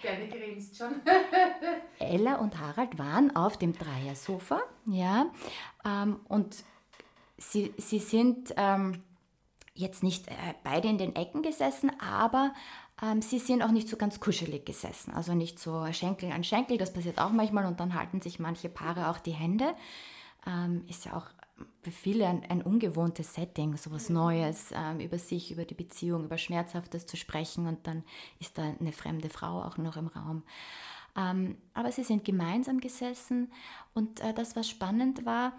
Gerne 0.00 0.28
grinst 0.28 0.76
schon. 0.76 1.00
Ella 1.98 2.36
und 2.36 2.56
Harald 2.58 2.98
waren 2.98 3.34
auf 3.34 3.56
dem 3.56 3.76
Dreiersofa, 3.76 4.62
ja, 4.86 5.26
ähm, 5.84 6.20
und 6.28 6.62
sie, 7.36 7.74
sie 7.78 7.98
sind 7.98 8.54
ähm, 8.56 9.02
jetzt 9.74 10.04
nicht 10.04 10.28
äh, 10.28 10.54
beide 10.62 10.86
in 10.88 10.98
den 10.98 11.16
Ecken 11.16 11.42
gesessen, 11.42 11.90
aber 12.00 12.54
ähm, 13.02 13.22
sie 13.22 13.38
sind 13.38 13.62
auch 13.62 13.70
nicht 13.70 13.88
so 13.88 13.96
ganz 13.96 14.20
kuschelig 14.20 14.66
gesessen, 14.66 15.12
also 15.12 15.34
nicht 15.34 15.58
so 15.58 15.86
Schenkel 15.92 16.32
an 16.32 16.44
Schenkel, 16.44 16.78
das 16.78 16.92
passiert 16.92 17.20
auch 17.20 17.30
manchmal 17.30 17.66
und 17.66 17.80
dann 17.80 17.94
halten 17.94 18.20
sich 18.20 18.38
manche 18.38 18.68
Paare 18.68 19.08
auch 19.08 19.18
die 19.18 19.32
Hände. 19.32 19.74
Ähm, 20.46 20.84
ist 20.88 21.04
ja 21.04 21.16
auch 21.16 21.26
für 21.82 21.90
viele 21.90 22.26
ein, 22.26 22.44
ein 22.48 22.62
ungewohntes 22.62 23.34
Setting, 23.34 23.76
so 23.76 23.90
was 23.90 24.08
Neues, 24.08 24.72
ähm, 24.72 25.00
über 25.00 25.18
sich, 25.18 25.50
über 25.50 25.64
die 25.64 25.74
Beziehung, 25.74 26.24
über 26.24 26.38
Schmerzhaftes 26.38 27.06
zu 27.06 27.16
sprechen 27.16 27.66
und 27.66 27.86
dann 27.86 28.04
ist 28.40 28.58
da 28.58 28.62
eine 28.62 28.92
fremde 28.92 29.28
Frau 29.28 29.62
auch 29.62 29.76
noch 29.76 29.96
im 29.96 30.08
Raum. 30.08 30.42
Ähm, 31.16 31.56
aber 31.74 31.90
sie 31.90 32.04
sind 32.04 32.24
gemeinsam 32.24 32.80
gesessen 32.80 33.50
und 33.94 34.20
äh, 34.20 34.34
das, 34.34 34.54
was 34.54 34.68
spannend 34.68 35.24
war, 35.24 35.52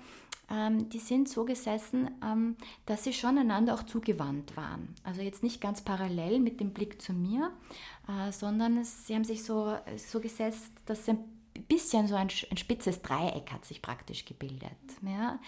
ähm, 0.49 0.89
die 0.89 0.99
sind 0.99 1.29
so 1.29 1.45
gesessen, 1.45 2.11
ähm, 2.23 2.55
dass 2.85 3.03
sie 3.03 3.13
schon 3.13 3.37
einander 3.37 3.73
auch 3.73 3.83
zugewandt 3.83 4.55
waren. 4.57 4.95
Also 5.03 5.21
jetzt 5.21 5.43
nicht 5.43 5.61
ganz 5.61 5.81
parallel 5.81 6.39
mit 6.39 6.59
dem 6.59 6.71
Blick 6.71 7.01
zu 7.01 7.13
mir, 7.13 7.51
äh, 8.07 8.31
sondern 8.31 8.83
sie 8.83 9.15
haben 9.15 9.23
sich 9.23 9.43
so, 9.43 9.75
so 9.97 10.19
gesetzt, 10.19 10.71
dass 10.85 11.07
ein 11.07 11.19
bisschen 11.67 12.07
so 12.07 12.15
ein, 12.15 12.29
ein 12.51 12.57
spitzes 12.57 13.01
Dreieck 13.01 13.51
hat 13.51 13.65
sich 13.65 13.81
praktisch 13.81 14.25
gebildet. 14.25 14.71
Ja? 15.01 15.39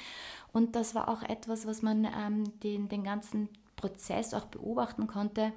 Und 0.52 0.76
das 0.76 0.96
war 0.96 1.08
auch 1.10 1.24
etwas, 1.24 1.66
was 1.66 1.82
man 1.82 2.06
ähm, 2.06 2.60
den, 2.60 2.90
den 2.90 3.04
ganzen 3.04 3.50
Prozess 3.76 4.34
auch 4.34 4.46
beobachten 4.46 5.08
konnte. 5.08 5.54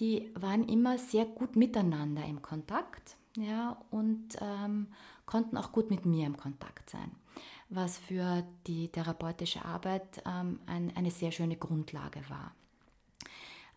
Die 0.00 0.30
waren 0.34 0.66
immer 0.68 0.98
sehr 0.98 1.26
gut 1.26 1.56
miteinander 1.56 2.24
im 2.24 2.40
Kontakt 2.40 3.16
ja, 3.36 3.78
und 3.90 4.36
ähm, 4.40 4.88
konnten 5.32 5.56
auch 5.56 5.72
gut 5.72 5.88
mit 5.88 6.04
mir 6.04 6.26
im 6.26 6.36
Kontakt 6.36 6.90
sein, 6.90 7.10
was 7.70 7.96
für 7.96 8.44
die 8.66 8.88
therapeutische 8.88 9.64
Arbeit 9.64 10.22
ähm, 10.26 10.60
ein, 10.66 10.94
eine 10.94 11.10
sehr 11.10 11.32
schöne 11.32 11.56
Grundlage 11.56 12.20
war. 12.28 12.52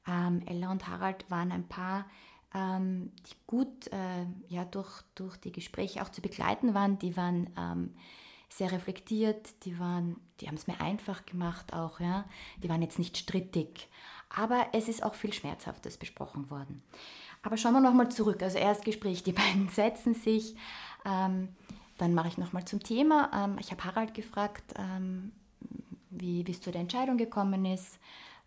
Ähm, 0.05 0.41
Ella 0.47 0.69
und 0.69 0.85
Harald 0.89 1.31
waren 1.31 1.53
ein 1.53 1.65
Paar, 1.69 2.07
ähm, 2.53 3.13
die 3.25 3.35
gut 3.47 3.87
äh, 3.93 4.25
ja, 4.49 4.65
durch, 4.65 5.01
durch 5.15 5.37
die 5.37 5.53
Gespräche 5.53 6.01
auch 6.01 6.09
zu 6.09 6.21
begleiten 6.21 6.73
waren. 6.73 6.99
Die 6.99 7.15
waren 7.15 7.49
ähm, 7.57 7.95
sehr 8.49 8.73
reflektiert, 8.73 9.63
die, 9.63 9.77
die 10.41 10.47
haben 10.47 10.55
es 10.55 10.67
mir 10.67 10.81
einfach 10.81 11.25
gemacht 11.25 11.71
auch, 11.73 12.01
ja. 12.01 12.25
Die 12.61 12.67
waren 12.67 12.81
jetzt 12.81 12.99
nicht 12.99 13.17
strittig. 13.17 13.87
Aber 14.27 14.67
es 14.73 14.89
ist 14.89 15.03
auch 15.03 15.13
viel 15.13 15.31
Schmerzhaftes 15.31 15.95
besprochen 15.97 16.49
worden. 16.49 16.83
Aber 17.43 17.55
schauen 17.55 17.73
wir 17.73 17.79
nochmal 17.79 18.09
zurück. 18.09 18.43
Also 18.43 18.57
Erstgespräch, 18.57 19.23
die 19.23 19.31
beiden 19.43 19.69
setzen 19.69 20.15
sich. 20.15 20.55
Ähm, 21.05 21.49
dann 21.97 22.13
mache 22.13 22.27
ich 22.27 22.37
nochmal 22.37 22.65
zum 22.65 22.81
Thema. 22.81 23.31
Ähm, 23.33 23.57
ich 23.59 23.71
habe 23.71 23.83
Harald 23.83 24.13
gefragt, 24.13 24.73
ähm, 24.77 25.31
wie 26.09 26.43
es 26.49 26.61
zu 26.61 26.71
der 26.71 26.81
Entscheidung 26.81 27.17
gekommen 27.17 27.65
ist 27.65 27.99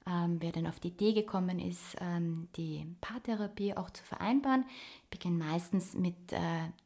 ähm, 0.08 0.38
wer 0.40 0.52
denn 0.52 0.66
auf 0.66 0.80
die 0.80 0.88
Idee 0.88 1.12
gekommen 1.12 1.58
ist, 1.58 1.96
ähm, 2.00 2.48
die 2.56 2.86
Paartherapie 3.00 3.76
auch 3.76 3.90
zu 3.90 4.02
vereinbaren. 4.02 4.64
Ich 5.04 5.10
beginne 5.10 5.44
meistens 5.44 5.94
mit 5.94 6.32
äh, 6.32 6.38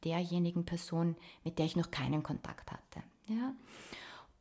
derjenigen 0.04 0.64
Person, 0.64 1.16
mit 1.44 1.58
der 1.58 1.66
ich 1.66 1.76
noch 1.76 1.90
keinen 1.90 2.22
Kontakt 2.22 2.72
hatte. 2.72 3.02
Ja? 3.28 3.54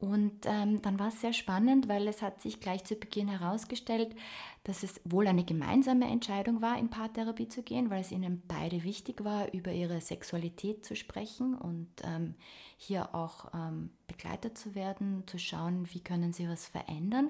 Und 0.02 0.46
ähm, 0.46 0.82
dann 0.82 0.98
war 0.98 1.10
es 1.10 1.22
sehr 1.22 1.32
spannend, 1.32 1.88
weil 1.88 2.08
es 2.08 2.24
hat 2.24 2.42
sich 2.42 2.60
gleich 2.60 2.84
zu 2.84 2.96
Beginn 2.96 3.28
herausgestellt, 3.28 4.16
dass 4.64 4.82
es 4.82 5.00
wohl 5.06 5.28
eine 5.28 5.44
gemeinsame 5.44 6.06
Entscheidung 6.10 6.60
war, 6.60 6.80
in 6.80 6.90
Paartherapie 6.90 7.48
zu 7.48 7.62
gehen, 7.62 7.92
weil 7.92 8.02
es 8.02 8.12
ihnen 8.12 8.42
beide 8.48 8.84
wichtig 8.84 9.24
war, 9.24 9.54
über 9.54 9.72
ihre 9.72 10.02
Sexualität 10.02 10.84
zu 10.84 10.96
sprechen 10.96 11.56
und 11.56 11.88
ähm, 12.04 12.34
hier 12.78 13.14
auch 13.14 13.54
ähm, 13.54 13.92
begleitet 14.08 14.58
zu 14.58 14.74
werden, 14.74 15.24
zu 15.28 15.38
schauen, 15.38 15.88
wie 15.94 16.00
können 16.00 16.34
sie 16.34 16.50
was 16.50 16.68
verändern. 16.68 17.30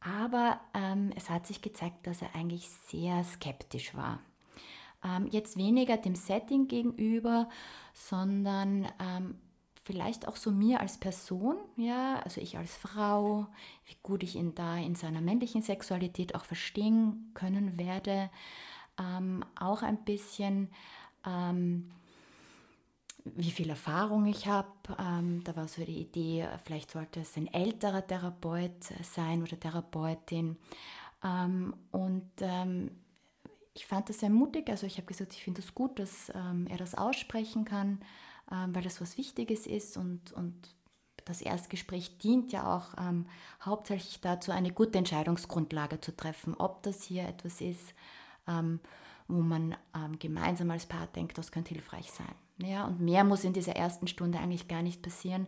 Aber 0.00 0.60
ähm, 0.74 1.12
es 1.16 1.30
hat 1.30 1.46
sich 1.46 1.62
gezeigt, 1.62 2.06
dass 2.06 2.20
er 2.20 2.34
eigentlich 2.34 2.68
sehr 2.68 3.24
skeptisch 3.24 3.94
war. 3.94 4.20
Ähm, 5.02 5.28
jetzt 5.30 5.56
weniger 5.56 5.96
dem 5.96 6.14
Setting 6.14 6.68
gegenüber, 6.68 7.48
sondern 7.94 8.86
ähm, 8.98 9.38
vielleicht 9.82 10.28
auch 10.28 10.36
so 10.36 10.50
mir 10.50 10.80
als 10.80 10.98
Person, 10.98 11.56
ja, 11.76 12.20
also 12.20 12.40
ich 12.40 12.58
als 12.58 12.76
Frau, 12.76 13.46
wie 13.86 13.96
gut 14.02 14.22
ich 14.22 14.36
ihn 14.36 14.54
da 14.54 14.76
in 14.76 14.94
seiner 14.94 15.20
männlichen 15.20 15.62
Sexualität 15.62 16.34
auch 16.34 16.44
verstehen 16.44 17.30
können 17.34 17.78
werde, 17.78 18.30
ähm, 18.98 19.44
auch 19.58 19.82
ein 19.82 20.04
bisschen 20.04 20.68
ähm, 21.26 21.90
wie 23.24 23.50
viel 23.50 23.70
Erfahrung 23.70 24.26
ich 24.26 24.46
habe. 24.46 24.68
Ähm, 24.98 25.42
da 25.44 25.56
war 25.56 25.68
so 25.68 25.84
die 25.84 26.00
Idee, 26.00 26.48
vielleicht 26.64 26.90
sollte 26.90 27.20
es 27.20 27.36
ein 27.36 27.52
älterer 27.52 28.06
Therapeut 28.06 28.84
sein 29.02 29.42
oder 29.42 29.58
Therapeutin. 29.58 30.56
Ähm, 31.24 31.74
und 31.90 32.30
ähm, 32.40 32.90
ich 33.74 33.86
fand 33.86 34.08
das 34.08 34.20
sehr 34.20 34.30
mutig. 34.30 34.68
Also 34.68 34.86
ich 34.86 34.96
habe 34.96 35.06
gesagt, 35.06 35.34
ich 35.34 35.42
finde 35.42 35.60
es 35.60 35.74
gut, 35.74 35.98
dass 35.98 36.30
ähm, 36.34 36.66
er 36.68 36.78
das 36.78 36.94
aussprechen 36.94 37.64
kann, 37.64 38.00
weil 38.50 38.82
das 38.82 39.00
was 39.00 39.16
Wichtiges 39.16 39.66
ist 39.66 39.96
und, 39.96 40.32
und 40.32 40.54
das 41.24 41.40
Erstgespräch 41.40 42.18
dient 42.18 42.50
ja 42.52 42.76
auch 42.76 42.94
ähm, 42.98 43.26
hauptsächlich 43.64 44.20
dazu, 44.20 44.50
eine 44.52 44.72
gute 44.72 44.98
Entscheidungsgrundlage 44.98 46.00
zu 46.00 46.16
treffen, 46.16 46.54
ob 46.54 46.82
das 46.82 47.02
hier 47.02 47.28
etwas 47.28 47.60
ist, 47.60 47.94
wo 49.28 49.40
man 49.40 49.76
gemeinsam 50.18 50.72
als 50.72 50.86
Paar 50.86 51.06
denkt, 51.06 51.38
das 51.38 51.52
könnte 51.52 51.74
hilfreich 51.74 52.10
sein. 52.10 52.34
Ja, 52.58 52.86
und 52.86 53.00
mehr 53.00 53.22
muss 53.22 53.44
in 53.44 53.52
dieser 53.52 53.76
ersten 53.76 54.08
Stunde 54.08 54.38
eigentlich 54.38 54.66
gar 54.66 54.82
nicht 54.82 55.02
passieren, 55.02 55.46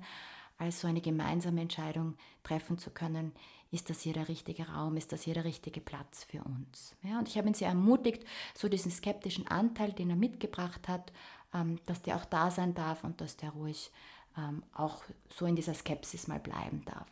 als 0.63 0.81
so 0.81 0.89
eine 0.89 1.01
gemeinsame 1.01 1.61
Entscheidung 1.61 2.15
treffen 2.45 2.79
zu 2.79 2.91
können. 2.91 3.33
Ist 3.71 3.91
das 3.91 4.01
hier 4.01 4.13
der 4.13 4.29
richtige 4.29 4.69
Raum? 4.69 4.97
Ist 4.97 5.13
das 5.13 5.23
hier 5.23 5.35
der 5.35 5.45
richtige 5.45 5.81
Platz 5.81 6.25
für 6.25 6.43
uns? 6.45 6.95
Ja, 7.03 7.19
und 7.19 7.29
ich 7.29 7.37
habe 7.37 7.49
ihn 7.49 7.55
sehr 7.55 7.69
ermutigt, 7.69 8.25
so 8.55 8.69
diesen 8.69 8.91
skeptischen 8.91 9.49
Anteil, 9.49 9.93
den 9.93 10.11
er 10.11 10.17
mitgebracht 10.17 10.89
hat, 10.89 11.13
ähm, 11.55 11.79
dass 11.87 12.03
der 12.03 12.17
auch 12.17 12.25
da 12.25 12.51
sein 12.51 12.75
darf 12.75 13.03
und 13.03 13.21
dass 13.21 13.37
der 13.37 13.51
ruhig 13.51 13.91
ähm, 14.39 14.63
auch 14.75 15.03
so 15.31 15.47
in 15.47 15.57
dieser 15.57 15.75
Skepsis 15.75 16.29
mal 16.29 16.39
bleiben 16.39 16.85
darf. 16.85 17.09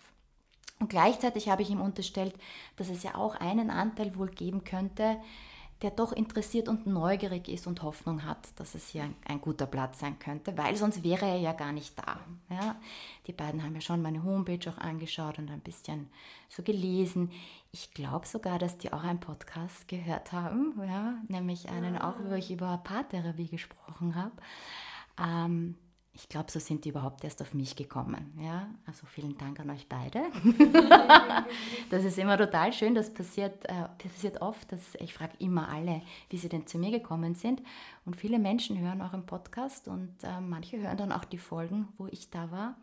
Und 0.79 0.89
gleichzeitig 0.89 1.49
habe 1.49 1.63
ich 1.63 1.71
ihm 1.71 1.81
unterstellt, 1.81 2.35
dass 2.77 2.89
es 2.89 3.03
ja 3.03 3.15
auch 3.15 3.35
einen 3.35 3.71
Anteil 3.71 4.17
wohl 4.17 4.31
geben 4.31 4.65
könnte, 4.65 5.21
der 5.83 5.91
doch 5.91 6.13
interessiert 6.13 6.69
und 6.69 6.87
neugierig 6.87 7.49
ist 7.49 7.67
und 7.67 7.83
Hoffnung 7.83 8.25
hat, 8.25 8.49
dass 8.57 8.75
es 8.75 8.89
hier 8.89 9.05
ein, 9.05 9.15
ein, 9.27 9.41
guter 9.41 9.67
Platz 9.67 10.01
sein 10.01 10.19
könnte, 10.19 10.57
weil 10.59 10.77
sonst 10.77 11.03
wäre 11.03 11.27
er 11.27 11.39
ja 11.39 11.53
gar 11.53 11.73
nicht 11.73 11.99
da. 11.99 12.21
Ja? 12.51 12.77
Die 13.27 13.33
beiden 13.33 13.63
haben 13.63 13.75
ja 13.75 13.81
schon 13.81 14.03
meine 14.03 14.23
Homepage 14.23 14.71
auch 14.71 14.79
angeschaut 14.79 15.39
und 15.39 15.51
ein 15.51 15.61
bisschen 15.61 16.11
so 16.49 16.63
gelesen. 16.63 17.31
Ich 17.73 17.95
glaube 17.95 18.27
sogar, 18.27 18.59
dass 18.59 18.77
die 18.77 18.93
auch 18.93 19.03
einen 19.03 19.21
Podcast 19.21 19.89
gehört 19.89 20.33
haben, 20.33 20.75
ja? 20.87 21.15
nämlich 21.29 21.71
einen 21.71 21.97
auch, 21.97 22.17
wo 22.25 22.35
ich 22.35 22.51
über 22.51 22.79
Paartherapie 22.85 23.49
gesprochen 23.49 24.15
habe. 24.15 24.33
Ähm, 25.19 25.77
ich 26.13 26.29
glaube, 26.29 26.51
so 26.51 26.59
sind 26.59 26.85
die 26.85 26.89
überhaupt 26.89 27.23
erst 27.23 27.41
auf 27.41 27.55
mich 27.55 27.77
gekommen. 27.77 28.33
Ja? 28.39 28.69
Also 28.87 29.07
vielen 29.07 29.39
Dank 29.39 29.61
an 29.61 29.71
euch 29.71 29.89
beide. 29.89 30.25
das 31.91 32.05
ist 32.05 32.19
immer 32.19 32.37
total 32.37 32.73
schön. 32.73 32.95
Das 32.95 33.15
passiert, 33.15 33.65
äh, 33.67 33.89
passiert 33.97 34.43
oft. 34.43 34.73
Dass 34.73 34.95
ich 34.97 35.15
frage 35.15 35.35
immer 35.39 35.69
alle, 35.69 36.03
wie 36.29 36.37
sie 36.37 36.49
denn 36.49 36.67
zu 36.67 36.79
mir 36.79 36.91
gekommen 36.91 37.35
sind. 37.37 37.63
Und 38.05 38.17
viele 38.17 38.39
Menschen 38.39 38.79
hören 38.79 39.01
auch 39.03 39.13
im 39.13 39.25
Podcast 39.25 39.87
und 39.87 40.13
äh, 40.23 40.41
manche 40.41 40.79
hören 40.79 40.97
dann 40.97 41.13
auch 41.13 41.25
die 41.25 41.39
Folgen, 41.39 41.89
wo 41.97 42.09
ich 42.09 42.29
da 42.29 42.51
war 42.51 42.77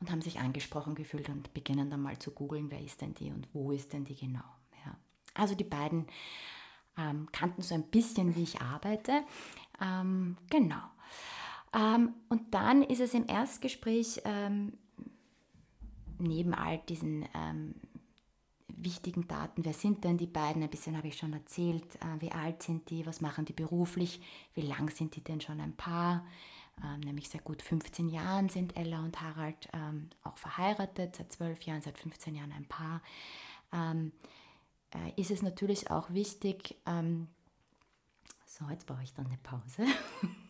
und 0.00 0.10
haben 0.10 0.22
sich 0.22 0.40
angesprochen 0.40 0.94
gefühlt 0.94 1.28
und 1.28 1.54
beginnen 1.54 1.90
dann 1.90 2.02
mal 2.02 2.18
zu 2.18 2.32
googeln, 2.32 2.70
wer 2.70 2.80
ist 2.80 3.00
denn 3.02 3.14
die 3.14 3.30
und 3.30 3.48
wo 3.52 3.70
ist 3.70 3.92
denn 3.92 4.04
die 4.04 4.16
genau. 4.16 4.40
Ja. 4.84 4.96
Also 5.34 5.54
die 5.54 5.62
beiden 5.62 6.06
ähm, 6.98 7.28
kannten 7.32 7.62
so 7.62 7.74
ein 7.74 7.84
bisschen, 7.84 8.34
wie 8.34 8.42
ich 8.42 8.60
arbeite. 8.60 9.22
Ähm, 9.80 10.36
genau. 10.50 10.82
Ähm, 11.74 12.14
und 12.28 12.54
dann 12.54 12.82
ist 12.82 13.00
es 13.00 13.14
im 13.14 13.26
Erstgespräch 13.26 14.20
ähm, 14.24 14.74
neben 16.18 16.54
all 16.54 16.78
diesen 16.78 17.26
ähm, 17.34 17.74
wichtigen 18.68 19.26
Daten, 19.28 19.64
wer 19.64 19.72
sind 19.72 20.04
denn 20.04 20.18
die 20.18 20.26
beiden, 20.26 20.62
ein 20.62 20.70
bisschen 20.70 20.96
habe 20.96 21.08
ich 21.08 21.16
schon 21.16 21.32
erzählt, 21.32 21.96
äh, 21.96 22.20
wie 22.20 22.32
alt 22.32 22.62
sind 22.62 22.90
die, 22.90 23.06
was 23.06 23.20
machen 23.20 23.44
die 23.44 23.52
beruflich, 23.52 24.20
wie 24.54 24.62
lang 24.62 24.90
sind 24.90 25.16
die 25.16 25.24
denn 25.24 25.40
schon 25.40 25.60
ein 25.60 25.76
Paar, 25.76 26.26
ähm, 26.84 27.00
nämlich 27.00 27.28
seit 27.28 27.44
gut 27.44 27.62
15 27.62 28.08
Jahren 28.08 28.48
sind 28.48 28.76
Ella 28.76 29.00
und 29.00 29.20
Harald 29.20 29.68
ähm, 29.72 30.10
auch 30.24 30.36
verheiratet, 30.36 31.16
seit 31.16 31.32
12 31.32 31.62
Jahren, 31.62 31.82
seit 31.82 31.98
15 31.98 32.34
Jahren 32.34 32.52
ein 32.52 32.66
Paar. 32.66 33.02
Ähm, 33.72 34.12
äh, 34.90 35.20
ist 35.20 35.30
es 35.30 35.42
natürlich 35.42 35.90
auch 35.90 36.10
wichtig, 36.10 36.76
so, 38.44 38.68
jetzt 38.68 38.86
brauche 38.86 39.02
ich 39.02 39.14
dann 39.14 39.26
eine 39.26 39.38
Pause. 39.38 39.86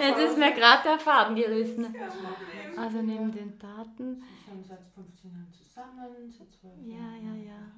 Jetzt 0.00 0.20
ist 0.20 0.38
mir 0.38 0.52
gerade 0.52 0.82
der 0.82 0.98
Faden 0.98 1.36
gerissen. 1.36 1.94
Also 2.76 3.02
neben 3.02 3.32
den 3.32 3.58
Daten. 3.58 4.22
Sie 4.46 4.50
sind 4.50 4.66
seit 4.66 4.84
15 4.94 5.30
Jahren 5.30 5.52
zusammen, 5.52 6.30
seit 6.30 6.52
12 6.52 6.74
Ja, 6.86 7.16
ja, 7.16 7.34
ja. 7.34 7.72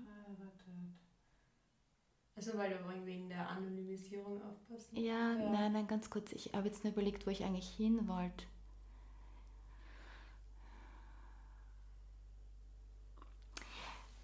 Also 2.34 2.56
weil 2.56 2.70
du 2.70 3.06
wegen 3.06 3.28
der 3.28 3.48
Anonymisierung 3.48 4.42
aufpassen. 4.42 4.96
Ja, 4.96 5.32
ja, 5.32 5.50
nein, 5.50 5.72
nein, 5.72 5.86
ganz 5.86 6.08
kurz. 6.08 6.32
Ich 6.32 6.52
habe 6.54 6.66
jetzt 6.66 6.82
nur 6.82 6.92
überlegt, 6.92 7.26
wo 7.26 7.30
ich 7.30 7.44
eigentlich 7.44 7.68
hin 7.68 8.08
wollte. 8.08 8.46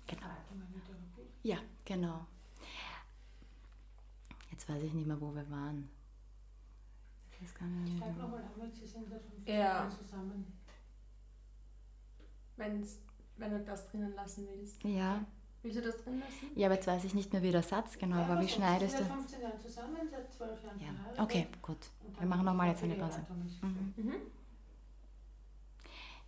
Genau. 0.06 0.26
Ja, 1.42 1.58
genau. 1.84 2.26
Jetzt 4.50 4.68
weiß 4.68 4.82
ich 4.82 4.92
nicht 4.94 5.06
mehr, 5.06 5.20
wo 5.20 5.34
wir 5.34 5.48
waren. 5.50 5.88
Das 7.40 7.54
kann 7.54 7.84
ich 7.86 7.98
Schreib 7.98 8.16
nochmal 8.16 8.42
einmal, 8.52 8.70
Sie 8.72 8.86
sind 8.86 9.08
seit 9.08 9.22
15 9.22 9.54
ja. 9.54 9.60
Jahren 9.60 9.90
zusammen. 9.90 10.52
Wenn's, 12.56 13.02
wenn 13.36 13.50
du 13.52 13.60
das 13.64 13.88
drinnen 13.88 14.14
lassen 14.14 14.48
willst. 14.48 14.82
Ja. 14.82 15.24
Willst 15.62 15.78
du 15.78 15.82
das 15.82 15.96
drin 15.98 16.20
lassen? 16.20 16.50
Ja, 16.54 16.66
aber 16.66 16.76
jetzt 16.76 16.86
weiß 16.86 17.04
ich 17.04 17.14
nicht 17.14 17.32
mehr, 17.32 17.42
wie 17.42 17.50
der 17.50 17.62
Satz 17.62 17.98
genau 17.98 18.18
ja, 18.18 18.28
war. 18.28 18.40
Wie 18.40 18.48
schneidest 18.48 18.98
du? 18.98 19.04
Seit 19.04 19.12
15 19.12 19.42
Jahren 19.42 19.60
zusammen, 19.60 20.08
seit 20.10 20.32
12 20.32 20.64
Jahren 20.64 20.80
ja. 20.80 21.22
Okay, 21.22 21.46
gut. 21.62 21.90
Wir 22.18 22.26
machen 22.26 22.44
nochmal 22.44 22.68
jetzt 22.68 22.82
eine 22.82 22.94
Pause. 22.94 23.24
Mhm. 23.62 23.94
Mhm. 23.96 24.14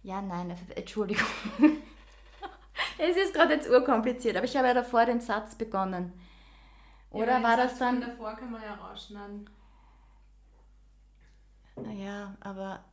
Ja, 0.02 0.22
nein, 0.22 0.56
Entschuldigung. 0.74 1.26
es 2.98 3.16
ist 3.16 3.34
gerade 3.34 3.54
jetzt 3.54 3.68
urkompliziert, 3.68 4.36
aber 4.36 4.46
ich 4.46 4.56
habe 4.56 4.68
ja 4.68 4.74
davor 4.74 5.04
den 5.04 5.20
Satz 5.20 5.54
begonnen. 5.54 6.12
Oder 7.10 7.38
ja, 7.38 7.42
war 7.42 7.56
das 7.56 7.78
dann. 7.78 8.00
Davor 8.00 8.34
kann 8.34 8.50
man 8.50 8.62
ja 8.62 8.74
rausschneiden. 8.74 9.48
Naja, 11.82 12.36
aber. 12.40 12.84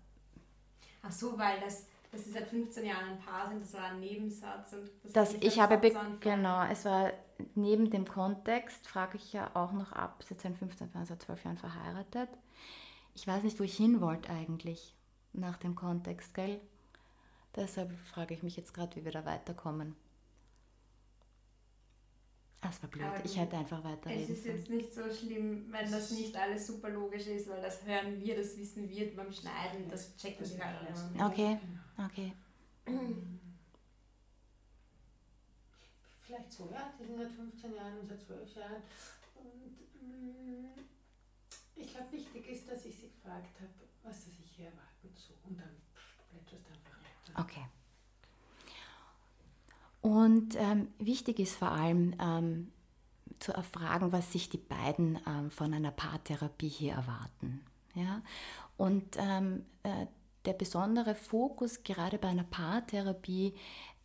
Ach 1.01 1.11
so, 1.11 1.37
weil 1.37 1.59
das, 1.59 1.85
dass 2.11 2.25
sie 2.25 2.31
seit 2.31 2.47
15 2.47 2.85
Jahren 2.85 3.11
ein 3.11 3.19
Paar 3.19 3.49
sind, 3.49 3.61
das 3.61 3.73
war 3.73 3.85
ein 3.85 3.99
Nebensatz. 3.99 4.73
Und 4.73 4.89
das 5.03 5.13
das 5.13 5.33
ich 5.35 5.59
habe, 5.59 5.79
genau, 6.19 6.63
es 6.65 6.85
war 6.85 7.11
neben 7.55 7.89
dem 7.89 8.05
Kontext, 8.05 8.87
frage 8.87 9.17
ich 9.17 9.33
ja 9.33 9.51
auch 9.53 9.71
noch 9.71 9.91
ab, 9.93 10.23
seit 10.27 10.41
15 10.41 10.91
Jahren, 10.93 11.05
seit 11.05 11.21
12 11.21 11.45
Jahren 11.45 11.57
verheiratet. 11.57 12.29
Ich 13.15 13.27
weiß 13.27 13.43
nicht, 13.43 13.59
wo 13.59 13.63
ich 13.63 13.75
hin 13.75 14.01
wollte 14.01 14.29
eigentlich, 14.29 14.93
nach 15.33 15.57
dem 15.57 15.75
Kontext, 15.75 16.33
gell? 16.33 16.59
Deshalb 17.55 17.91
frage 18.13 18.33
ich 18.33 18.43
mich 18.43 18.55
jetzt 18.55 18.73
gerade, 18.73 18.95
wie 18.95 19.05
wir 19.05 19.11
da 19.11 19.25
weiterkommen. 19.25 19.95
Das 22.61 22.81
war 22.81 22.89
blöd. 22.89 23.05
Aber 23.05 23.23
ich 23.23 23.37
hätte 23.37 23.55
einfach 23.55 23.83
weiterreden 23.83 24.23
Es 24.23 24.29
ist 24.29 24.45
jetzt 24.45 24.69
nicht 24.69 24.91
so 24.93 25.03
schlimm, 25.13 25.71
wenn 25.71 25.91
das 25.91 26.11
nicht 26.11 26.35
alles 26.35 26.65
super 26.65 26.89
logisch 26.89 27.27
ist, 27.27 27.49
weil 27.49 27.61
das 27.61 27.85
hören 27.85 28.19
wir, 28.19 28.35
das 28.35 28.57
wissen 28.57 28.89
wir 28.89 29.15
beim 29.15 29.31
Schneiden, 29.31 29.87
das 29.89 30.15
checken 30.17 30.45
sie 30.45 30.61
halt 30.61 30.75
alles. 30.79 31.03
Okay, 31.31 31.59
okay. 32.03 32.33
Vielleicht 36.21 36.51
so, 36.51 36.69
ja, 36.73 36.93
die 36.99 37.05
sind 37.05 37.17
seit 37.17 37.31
15 37.31 37.75
Jahren 37.75 37.99
und 37.99 38.07
seit 38.07 38.21
12 38.21 38.55
Jahren. 38.55 38.83
Und 39.35 39.77
mm, 40.01 40.65
ich 41.75 41.93
glaube, 41.93 42.11
wichtig 42.11 42.49
ist, 42.49 42.69
dass 42.69 42.85
ich 42.85 42.97
sie 42.97 43.09
gefragt 43.09 43.61
habe, 43.61 43.71
was 44.03 44.25
sie 44.25 44.31
sich 44.31 44.51
hier 44.55 44.65
erwarten. 44.65 45.13
So, 45.15 45.33
und 45.47 45.57
dann 45.57 45.77
plätscherst 46.29 46.65
du 46.65 46.73
einfach 46.73 46.99
weiter. 46.99 47.39
Okay. 47.39 47.65
Und 50.07 50.55
ähm, 50.55 50.87
wichtig 50.99 51.37
ist 51.37 51.57
vor 51.57 51.69
allem 51.69 52.15
ähm, 52.17 52.71
zu 53.39 53.51
erfragen, 53.51 54.13
was 54.13 54.31
sich 54.31 54.47
die 54.47 54.57
beiden 54.57 55.19
ähm, 55.27 55.51
von 55.51 55.73
einer 55.73 55.91
Paartherapie 55.91 56.69
hier 56.69 56.93
erwarten. 56.93 57.59
Ja? 57.93 58.21
Und 58.77 59.17
ähm, 59.17 59.65
äh, 59.83 60.05
der 60.45 60.53
besondere 60.53 61.13
Fokus 61.13 61.83
gerade 61.83 62.19
bei 62.19 62.29
einer 62.29 62.45
Paartherapie 62.45 63.53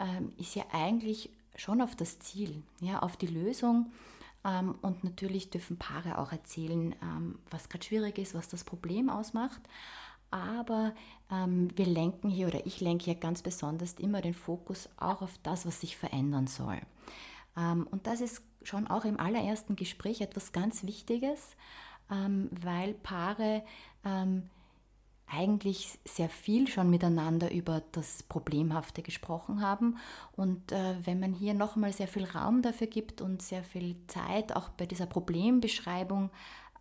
ähm, 0.01 0.33
ist 0.39 0.57
ja 0.57 0.65
eigentlich 0.73 1.31
schon 1.55 1.81
auf 1.81 1.95
das 1.95 2.19
Ziel, 2.19 2.65
ja, 2.81 2.99
auf 2.99 3.17
die 3.17 3.29
Lösung. 3.29 3.93
Ähm, 4.45 4.75
und 4.83 5.05
natürlich 5.05 5.51
dürfen 5.51 5.79
Paare 5.79 6.19
auch 6.19 6.33
erzählen, 6.33 6.97
was 7.49 7.69
gerade 7.69 7.85
schwierig 7.85 8.19
ist, 8.19 8.35
was 8.35 8.49
das 8.49 8.65
Problem 8.65 9.09
ausmacht 9.09 9.61
aber 10.33 10.95
ähm, 11.31 11.69
wir 11.77 11.87
lenken 11.87 12.29
hier 12.29 12.49
oder 12.49 12.67
ich 12.67 12.81
lenke 12.81 13.05
hier 13.05 13.15
ganz 13.15 13.43
besonders 13.43 13.95
immer 13.95 14.21
den 14.21 14.35
Fokus 14.35 14.89
auch 14.97 15.23
auf 15.23 15.39
das, 15.43 15.67
was 15.67 15.81
sich 15.81 15.97
verändern 15.97 16.47
soll. 16.47 16.81
Ähm, 17.57 17.87
und 17.91 18.07
das 18.07 18.21
ist 18.21 18.43
schon 18.63 18.87
auch 18.87 19.05
im 19.05 19.21
allerersten 19.21 19.77
Gespräch 19.77 20.21
etwas 20.21 20.53
ganz 20.53 20.85
Wichtiges, 20.85 21.57
ähm, 22.11 22.49
weil 22.51 22.95
Paare 22.95 23.63
ähm, 24.05 24.49
eigentlich 25.27 25.99
sehr 26.05 26.29
viel 26.29 26.69
schon 26.69 26.91
miteinander 26.91 27.51
über 27.51 27.83
das 27.93 28.23
Problemhafte 28.23 29.03
gesprochen 29.03 29.63
haben. 29.63 29.97
Und 30.37 30.73
äh, 30.73 30.95
wenn 31.05 31.21
man 31.21 31.33
hier 31.33 31.55
nochmal 31.55 31.93
sehr 31.93 32.09
viel 32.09 32.25
Raum 32.25 32.61
dafür 32.63 32.87
gibt 32.87 33.21
und 33.21 33.41
sehr 33.41 33.65
viel 33.65 33.97
Zeit 34.09 34.55
auch 34.55 34.69
bei 34.71 34.85
dieser 34.85 35.07
Problembeschreibung 35.07 36.31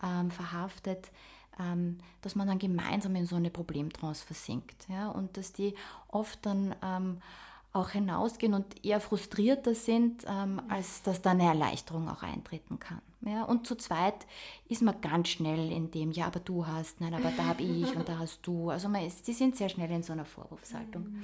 ähm, 0.04 0.32
verhaftet, 0.32 1.12
ähm, 1.60 1.98
dass 2.22 2.36
man 2.36 2.48
dann 2.48 2.60
gemeinsam 2.60 3.16
in 3.16 3.26
so 3.26 3.36
eine 3.36 3.50
Problemtrance 3.50 4.26
versinkt. 4.26 4.88
Ja? 4.90 5.10
Und 5.10 5.38
dass 5.38 5.54
die 5.54 5.76
oft 6.08 6.46
dann 6.46 6.76
ähm, 6.84 7.22
auch 7.74 7.92
hinausgehen 7.92 8.54
und 8.54 8.86
eher 8.86 9.00
frustrierter 9.00 9.76
sind, 9.76 10.26
ähm, 10.28 10.62
als 10.68 11.04
dass 11.04 11.22
da 11.22 11.32
eine 11.32 11.46
Erleichterung 11.46 12.10
auch 12.10 12.22
eintreten 12.22 12.80
kann. 12.80 13.02
Ja? 13.22 13.44
Und 13.44 13.66
zu 13.66 13.76
zweit 13.76 14.28
ist 14.68 14.82
man 14.82 15.00
ganz 15.02 15.30
schnell 15.30 15.72
in 15.72 15.92
dem, 15.92 16.12
ja, 16.12 16.28
aber 16.28 16.40
du 16.40 16.68
hast, 16.68 17.00
nein, 17.00 17.14
aber 17.14 17.32
da 17.32 17.46
habe 17.46 17.64
ich 17.64 17.96
und 17.96 18.10
da 18.10 18.18
hast 18.18 18.46
du. 18.46 18.70
Also 18.70 18.90
man 18.90 19.06
ist, 19.06 19.28
die 19.28 19.34
sind 19.34 19.56
sehr 19.56 19.70
schnell 19.70 19.92
in 19.92 20.04
so 20.04 20.14
einer 20.14 20.26
Vorwurfshaltung. 20.26 21.04
Mhm. 21.04 21.24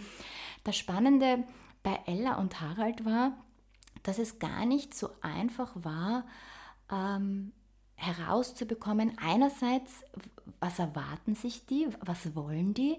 Das 0.64 0.78
Spannende 0.78 1.44
bei 1.84 2.00
Ella 2.06 2.36
und 2.36 2.62
Harald 2.62 3.06
war, 3.06 3.34
dass 4.04 4.20
es 4.20 4.40
gar 4.40 4.66
nicht 4.66 4.94
so 4.94 5.10
einfach 5.22 5.72
war, 5.76 6.26
ähm, 6.92 7.52
herauszubekommen, 7.98 9.18
einerseits, 9.18 10.04
was 10.60 10.80
erwarten 10.80 11.36
sich 11.36 11.66
die, 11.66 11.88
was 12.00 12.36
wollen 12.36 12.74
die 12.74 12.98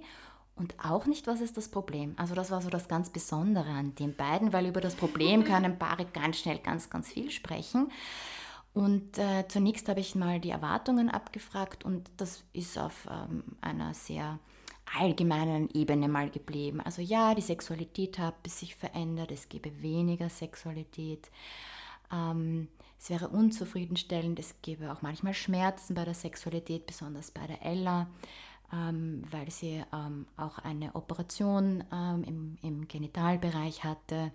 und 0.57 0.75
auch 0.85 1.07
nicht, 1.07 1.27
was 1.27 1.41
ist 1.41 1.57
das 1.57 1.69
Problem. 1.69 2.15
Also 2.17 2.35
das 2.35 2.51
war 2.51 2.61
so 2.61 2.69
das 2.69 2.89
ganz 2.89 3.11
Besondere 3.11 3.71
an 3.71 3.95
den 3.95 4.15
beiden, 4.15 4.53
weil 4.53 4.67
über 4.67 4.81
das 4.81 4.97
Problem 4.97 5.45
können 5.45 5.79
Paare 5.79 6.05
ganz 6.05 6.39
schnell 6.39 6.59
ganz, 6.59 6.91
ganz 6.91 7.09
viel 7.09 7.31
sprechen. 7.31 7.91
Und 8.75 9.19
äh, 9.19 9.47
zunächst 9.49 9.89
habe 9.89 10.01
ich 10.01 10.15
mal 10.15 10.41
die 10.41 10.51
Erwartungen 10.51 11.09
abgefragt 11.09 11.85
und 11.85 12.11
das 12.17 12.45
ist 12.53 12.79
auf 12.79 13.09
ähm, 13.11 13.43
einer 13.61 13.95
sehr 13.95 14.39
allgemeinen 14.99 15.69
Ebene 15.71 16.09
mal 16.09 16.31
geblieben. 16.31 16.81
Also 16.81 17.03
ja, 17.03 17.35
die 17.35 17.43
Sexualität 17.43 18.19
hat 18.19 18.35
sich 18.47 18.75
verändert, 18.75 19.31
es 19.31 19.49
gäbe 19.49 19.83
weniger 19.83 20.29
Sexualität. 20.29 21.31
Ähm, 22.13 22.69
es 23.01 23.11
wäre 23.11 23.29
unzufriedenstellend, 23.29 24.39
es 24.39 24.55
gäbe 24.61 24.93
auch 24.93 25.03
manchmal 25.03 25.35
Schmerzen 25.35 25.95
bei 25.95 26.05
der 26.05 26.15
Sexualität, 26.15 26.87
besonders 26.87 27.31
bei 27.31 27.47
der 27.47 27.65
Ella, 27.65 28.09
ähm, 28.73 29.23
weil 29.31 29.51
sie 29.51 29.83
ähm, 29.93 30.27
auch 30.37 30.59
eine 30.59 30.95
Operation 30.95 31.85
ähm, 31.93 32.25
im, 32.25 32.59
im, 32.63 32.89
Genitalbereich 32.89 33.85
hatte 33.85 34.33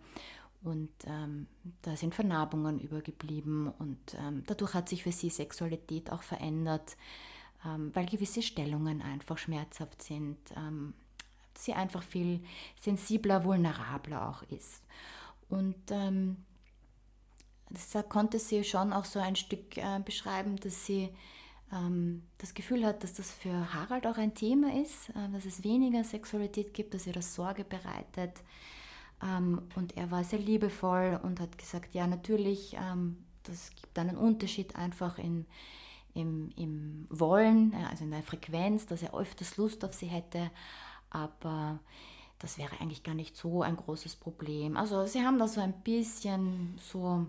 und 0.63 0.91
ähm, 1.05 1.47
da 1.81 1.95
sind 1.97 2.15
Vernarbungen 2.15 2.79
übergeblieben 2.79 3.67
und 3.79 4.15
ähm, 4.17 4.43
dadurch 4.47 4.73
hat 4.73 4.87
sich 4.87 5.03
für 5.03 5.11
sie 5.11 5.29
Sexualität 5.29 6.11
auch 6.11 6.23
verändert, 6.23 6.97
weil 7.93 8.05
gewisse 8.07 8.41
Stellungen 8.41 9.01
einfach 9.01 9.37
schmerzhaft 9.37 10.01
sind, 10.01 10.37
sie 11.57 11.73
einfach 11.73 12.03
viel 12.03 12.43
sensibler, 12.81 13.45
vulnerabler 13.45 14.27
auch 14.27 14.41
ist. 14.51 14.83
Und 15.47 15.77
das 17.69 17.95
konnte 18.09 18.39
sie 18.39 18.63
schon 18.63 18.93
auch 18.93 19.05
so 19.05 19.19
ein 19.19 19.35
Stück 19.35 19.77
äh, 19.77 19.99
beschreiben, 20.03 20.57
dass 20.57 20.85
sie 20.85 21.09
ähm, 21.71 22.23
das 22.37 22.53
Gefühl 22.53 22.85
hat, 22.85 23.03
dass 23.03 23.13
das 23.13 23.31
für 23.31 23.73
Harald 23.73 24.05
auch 24.07 24.17
ein 24.17 24.33
Thema 24.33 24.79
ist, 24.81 25.09
äh, 25.09 25.29
dass 25.31 25.45
es 25.45 25.63
weniger 25.63 26.03
Sexualität 26.03 26.73
gibt, 26.73 26.93
dass 26.93 27.07
ihr 27.07 27.13
das 27.13 27.33
Sorge 27.33 27.63
bereitet. 27.63 28.43
Ähm, 29.21 29.61
und 29.75 29.97
er 29.97 30.11
war 30.11 30.23
sehr 30.23 30.39
liebevoll 30.39 31.19
und 31.23 31.39
hat 31.39 31.57
gesagt, 31.57 31.93
ja 31.95 32.07
natürlich, 32.07 32.75
ähm, 32.75 33.17
das 33.43 33.71
gibt 33.71 33.97
einen 33.97 34.17
Unterschied 34.17 34.75
einfach 34.75 35.17
in, 35.17 35.45
im, 36.13 36.49
im 36.55 37.07
Wollen, 37.09 37.73
also 37.89 38.03
in 38.03 38.11
der 38.11 38.23
Frequenz, 38.23 38.85
dass 38.85 39.03
er 39.03 39.13
öfters 39.13 39.57
Lust 39.57 39.83
auf 39.83 39.93
sie 39.93 40.07
hätte, 40.07 40.51
aber 41.09 41.79
das 42.39 42.57
wäre 42.57 42.79
eigentlich 42.79 43.03
gar 43.03 43.15
nicht 43.15 43.37
so 43.37 43.61
ein 43.61 43.77
großes 43.77 44.15
Problem. 44.17 44.75
Also 44.77 45.05
sie 45.05 45.21
haben 45.21 45.39
da 45.39 45.47
so 45.47 45.61
ein 45.61 45.73
bisschen 45.83 46.77
so 46.77 47.27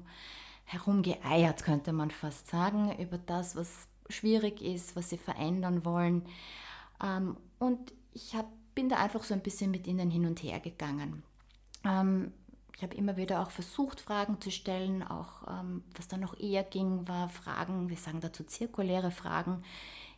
herumgeeiert, 0.65 1.63
könnte 1.63 1.93
man 1.93 2.11
fast 2.11 2.49
sagen, 2.49 2.97
über 2.99 3.19
das, 3.19 3.55
was 3.55 3.87
schwierig 4.09 4.63
ist, 4.63 4.97
was 4.97 5.11
sie 5.11 5.19
verändern 5.19 5.85
wollen. 5.85 6.25
Ähm, 7.03 7.37
und 7.59 7.93
ich 8.13 8.35
hab, 8.35 8.47
bin 8.75 8.89
da 8.89 8.97
einfach 8.97 9.25
so 9.25 9.35
ein 9.35 9.43
bisschen 9.43 9.71
mit 9.71 9.87
ihnen 9.87 10.11
hin 10.11 10.27
und 10.27 10.43
her 10.43 10.61
gegangen. 10.61 11.23
Ähm, 11.85 12.33
ich 12.77 12.83
habe 12.83 12.97
immer 12.97 13.17
wieder 13.17 13.41
auch 13.41 13.51
versucht, 13.51 14.01
Fragen 14.01 14.41
zu 14.41 14.51
stellen, 14.51 15.03
auch 15.03 15.47
ähm, 15.49 15.85
was 15.95 16.09
dann 16.09 16.21
noch 16.21 16.39
eher 16.39 16.65
ging, 16.65 17.07
war 17.07 17.29
Fragen, 17.29 17.89
wir 17.89 17.97
sagen 17.97 18.21
dazu 18.21 18.43
zirkuläre 18.43 19.11
Fragen, 19.11 19.63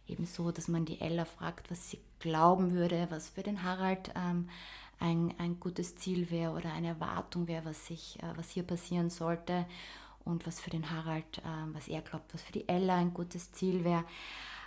ebenso, 0.07 0.53
dass 0.53 0.69
man 0.69 0.85
die 0.85 1.01
Ella 1.01 1.27
fragt, 1.27 1.71
was 1.71 1.91
sie 1.91 2.01
glauben 2.19 2.73
würde, 2.73 3.07
was 3.11 3.31
für 3.31 3.43
den 3.43 3.63
Harald 3.63 4.11
ähm, 4.15 4.49
ein, 4.99 5.35
ein 5.39 5.61
gutes 5.61 5.97
Ziel 5.97 6.31
wäre 6.31 6.53
oder 6.53 6.73
eine 6.73 6.89
Erwartung 6.89 7.49
wäre, 7.49 7.65
was, 7.65 7.91
äh, 7.91 7.97
was 8.37 8.51
hier 8.51 8.63
passieren 8.63 9.11
sollte 9.11 9.67
und 10.25 10.47
was 10.47 10.61
für 10.61 10.71
den 10.71 10.91
Harald, 10.91 11.39
äh, 11.39 11.43
was 11.73 11.89
er 11.89 12.03
glaubt, 12.03 12.33
was 12.35 12.43
für 12.43 12.53
die 12.53 12.69
Ella 12.69 12.97
ein 12.97 13.15
gutes 13.15 13.53
Ziel 13.53 13.85
wäre. 13.85 14.05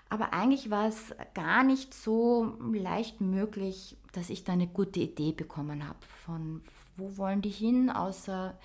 Aber 0.10 0.34
eigentlich 0.34 0.72
war 0.72 0.88
es 0.88 1.14
gar 1.36 1.64
nicht 1.64 1.94
so 1.94 2.58
leicht 2.74 3.22
möglich, 3.22 3.96
dass 4.12 4.32
ich 4.32 4.44
da 4.44 4.54
eine 4.54 4.68
gute 4.68 5.02
Idee 5.02 5.34
bekommen 5.34 5.88
habe 5.88 6.00
von 6.26 6.62
wo 7.00 7.18
wollen 7.18 7.42
die 7.42 7.50
hin, 7.50 7.90
außer 7.90 8.58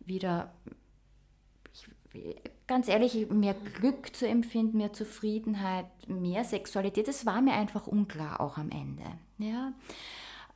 wieder, 0.00 0.52
ganz 2.66 2.88
ehrlich, 2.88 3.28
mehr 3.30 3.54
Glück 3.54 4.14
zu 4.14 4.26
empfinden, 4.26 4.78
mehr 4.78 4.92
Zufriedenheit, 4.92 5.86
mehr 6.06 6.44
Sexualität. 6.44 7.08
Das 7.08 7.26
war 7.26 7.40
mir 7.40 7.54
einfach 7.54 7.86
unklar 7.86 8.40
auch 8.40 8.56
am 8.56 8.70
Ende. 8.70 9.04
Ja. 9.38 9.72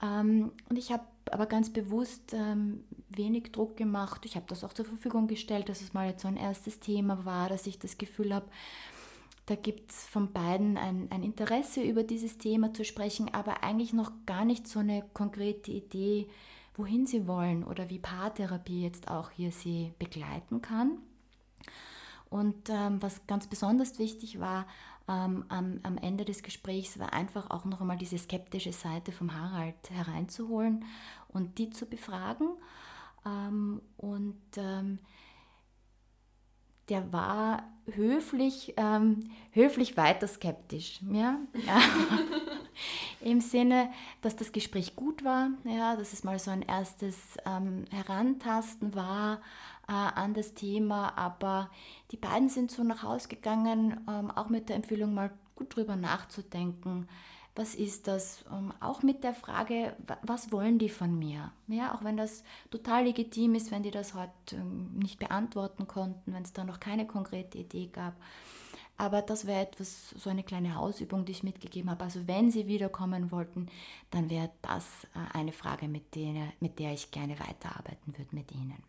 Ähm, 0.03 0.53
und 0.69 0.77
ich 0.77 0.93
habe 0.93 1.05
aber 1.31 1.47
ganz 1.47 1.71
bewusst 1.71 2.33
ähm, 2.33 2.85
wenig 3.11 3.53
Druck 3.53 3.77
gemacht. 3.77 4.25
Ich 4.25 4.37
habe 4.37 4.47
das 4.49 4.65
auch 4.65 4.73
zur 4.73 4.85
Verfügung 4.85 5.27
gestellt, 5.27 5.69
dass 5.69 5.81
es 5.81 5.93
mal 5.93 6.09
jetzt 6.09 6.23
so 6.23 6.29
ein 6.29 6.37
erstes 6.37 6.81
Thema 6.81 7.25
war, 7.25 7.49
dass 7.49 7.67
ich 7.67 7.79
das 7.79 7.99
Gefühl 7.99 8.35
habe, 8.35 8.47
da 9.47 9.55
gibt 9.55 9.93
es 9.93 10.07
von 10.07 10.33
beiden 10.33 10.77
ein, 10.77 11.09
ein, 11.11 11.23
Interesse, 11.23 11.83
über 11.83 12.03
dieses 12.03 12.37
Thema 12.37 12.75
zu 12.75 12.85
sprechen, 12.85 13.33
aber 13.33 13.63
eigentlich 13.65 13.95
noch 13.95 14.13
gar 14.27 14.45
nicht 14.45 14.69
so 14.69 14.81
eine 14.81 15.03
konkrete 15.15 15.71
Idee, 15.71 16.29
wohin 16.77 17.07
sie 17.07 17.27
wollen 17.27 17.65
oder 17.65 17.89
wie 17.89 17.99
Paartherapie 17.99 18.83
jetzt 18.83 19.11
auch 19.11 19.31
hier 19.31 19.51
sie 19.51 19.93
begleiten 19.99 20.61
kann. 20.61 20.99
Und 22.31 22.69
ähm, 22.69 23.01
was 23.01 23.27
ganz 23.27 23.47
besonders 23.47 23.99
wichtig 23.99 24.39
war, 24.39 24.67
ähm, 25.09 25.45
am, 25.49 25.81
am, 25.83 25.97
Ende 25.97 26.25
des 26.25 26.43
Gesprächs 26.43 26.99
war 26.99 27.15
einfach 27.15 27.51
auch 27.51 27.65
noch 27.65 27.81
einmal 27.81 27.97
diese 27.97 28.19
skeptische 28.19 28.73
Seite 28.73 29.11
vom 29.13 29.35
Harald 29.35 29.91
hereinzuholen 29.91 30.85
und 31.29 31.59
die 31.59 31.71
zu 31.71 31.87
befragen. 31.87 32.49
Ähm, 33.25 33.81
und 33.97 34.37
ähm, 34.57 34.99
der 36.91 37.13
war 37.13 37.63
höflich, 37.87 38.75
ähm, 38.77 39.31
höflich 39.53 39.97
weiter 39.97 40.27
skeptisch. 40.27 41.01
Ja? 41.11 41.39
Im 43.21 43.41
Sinne, 43.41 43.91
dass 44.21 44.37
das 44.37 44.53
Gespräch 44.53 44.95
gut 44.95 45.25
war, 45.25 45.51
ja, 45.65 45.97
dass 45.97 46.13
es 46.13 46.25
mal 46.25 46.39
so 46.39 46.51
ein 46.51 46.63
erstes 46.63 47.37
ähm, 47.45 47.85
Herantasten 47.91 48.95
war 48.95 49.41
äh, 49.89 49.93
an 49.93 50.35
das 50.35 50.55
Thema, 50.55 51.17
aber 51.17 51.71
die 52.11 52.17
beiden 52.17 52.49
sind 52.49 52.71
so 52.71 52.85
nach 52.85 53.03
Hause 53.03 53.29
gegangen, 53.29 54.01
ähm, 54.09 54.31
auch 54.31 54.49
mit 54.49 54.69
der 54.69 54.77
Empfehlung 54.77 55.15
mal 55.15 55.31
gut 55.57 55.75
drüber 55.75 55.97
nachzudenken. 55.97 57.09
Was 57.57 57.75
ist 57.75 58.07
das? 58.07 58.45
Ähm, 58.53 58.73
auch 58.79 59.03
mit 59.03 59.25
der 59.25 59.35
Frage, 59.35 59.97
was 60.23 60.53
wollen 60.53 60.79
die 60.79 60.89
von 60.89 61.19
mir? 61.19 61.51
Ja, 61.67 61.95
auch 61.95 62.05
wenn 62.05 62.17
das 62.17 62.45
total 62.71 63.05
legitim 63.05 63.57
ist, 63.57 63.73
wenn 63.73 63.83
die 63.83 63.91
das 63.91 64.15
heute 64.15 64.31
ähm, 64.53 64.95
nicht 64.95 65.19
beantworten 65.19 65.89
konnten, 65.89 66.33
wenn 66.33 66.45
es 66.45 66.53
da 66.53 66.63
noch 66.63 66.79
keine 66.79 67.07
konkrete 67.07 67.59
Idee 67.59 67.89
gab. 67.89 68.15
Aber 68.97 69.23
das 69.23 69.47
wäre 69.47 69.63
etwas, 69.63 70.11
so 70.11 70.29
eine 70.29 70.43
kleine 70.43 70.75
Hausübung, 70.75 71.25
die 71.25 71.33
ich 71.33 71.45
mitgegeben 71.45 71.91
habe. 71.91 72.05
Also 72.05 72.27
wenn 72.27 72.51
Sie 72.51 72.67
wiederkommen 72.67 73.31
wollten, 73.31 73.69
dann 74.11 74.29
wäre 74.29 74.51
das 74.63 74.85
äh, 75.15 75.37
eine 75.37 75.53
Frage, 75.53 75.89
mit 75.89 76.15
der, 76.15 76.53
mit 76.61 76.79
der 76.79 76.93
ich 76.93 77.11
gerne 77.11 77.39
weiterarbeiten 77.41 78.17
würde 78.19 78.35
mit 78.37 78.53
Ihnen. 78.53 78.88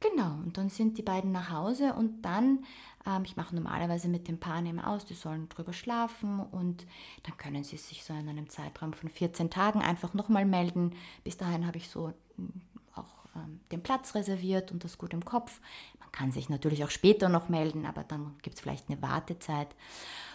Genau, 0.00 0.34
und 0.44 0.56
dann 0.56 0.68
sind 0.68 0.96
die 0.96 1.02
beiden 1.02 1.32
nach 1.32 1.50
Hause 1.50 1.92
und 1.94 2.22
dann, 2.22 2.64
ähm, 3.04 3.24
ich 3.24 3.36
mache 3.36 3.54
normalerweise 3.54 4.08
mit 4.08 4.28
dem 4.28 4.38
Paar 4.38 4.64
immer 4.64 4.86
aus, 4.86 5.04
die 5.04 5.14
sollen 5.14 5.48
drüber 5.48 5.72
schlafen 5.72 6.38
und 6.38 6.86
dann 7.24 7.36
können 7.36 7.64
sie 7.64 7.78
sich 7.78 8.04
so 8.04 8.12
in 8.12 8.28
einem 8.28 8.48
Zeitraum 8.48 8.92
von 8.92 9.08
14 9.08 9.50
Tagen 9.50 9.80
einfach 9.80 10.14
nochmal 10.14 10.44
melden. 10.44 10.94
Bis 11.24 11.36
dahin 11.36 11.66
habe 11.66 11.78
ich 11.78 11.88
so 11.88 12.12
hm, 12.36 12.52
auch 12.94 13.26
ähm, 13.34 13.58
den 13.72 13.82
Platz 13.82 14.14
reserviert 14.14 14.70
und 14.70 14.84
das 14.84 14.98
gut 14.98 15.12
im 15.12 15.24
Kopf. 15.24 15.60
Man 15.98 16.12
kann 16.12 16.30
sich 16.30 16.48
natürlich 16.48 16.84
auch 16.84 16.90
später 16.90 17.28
noch 17.28 17.48
melden, 17.48 17.84
aber 17.84 18.04
dann 18.04 18.36
gibt 18.42 18.54
es 18.54 18.62
vielleicht 18.62 18.88
eine 18.88 19.02
Wartezeit. 19.02 19.74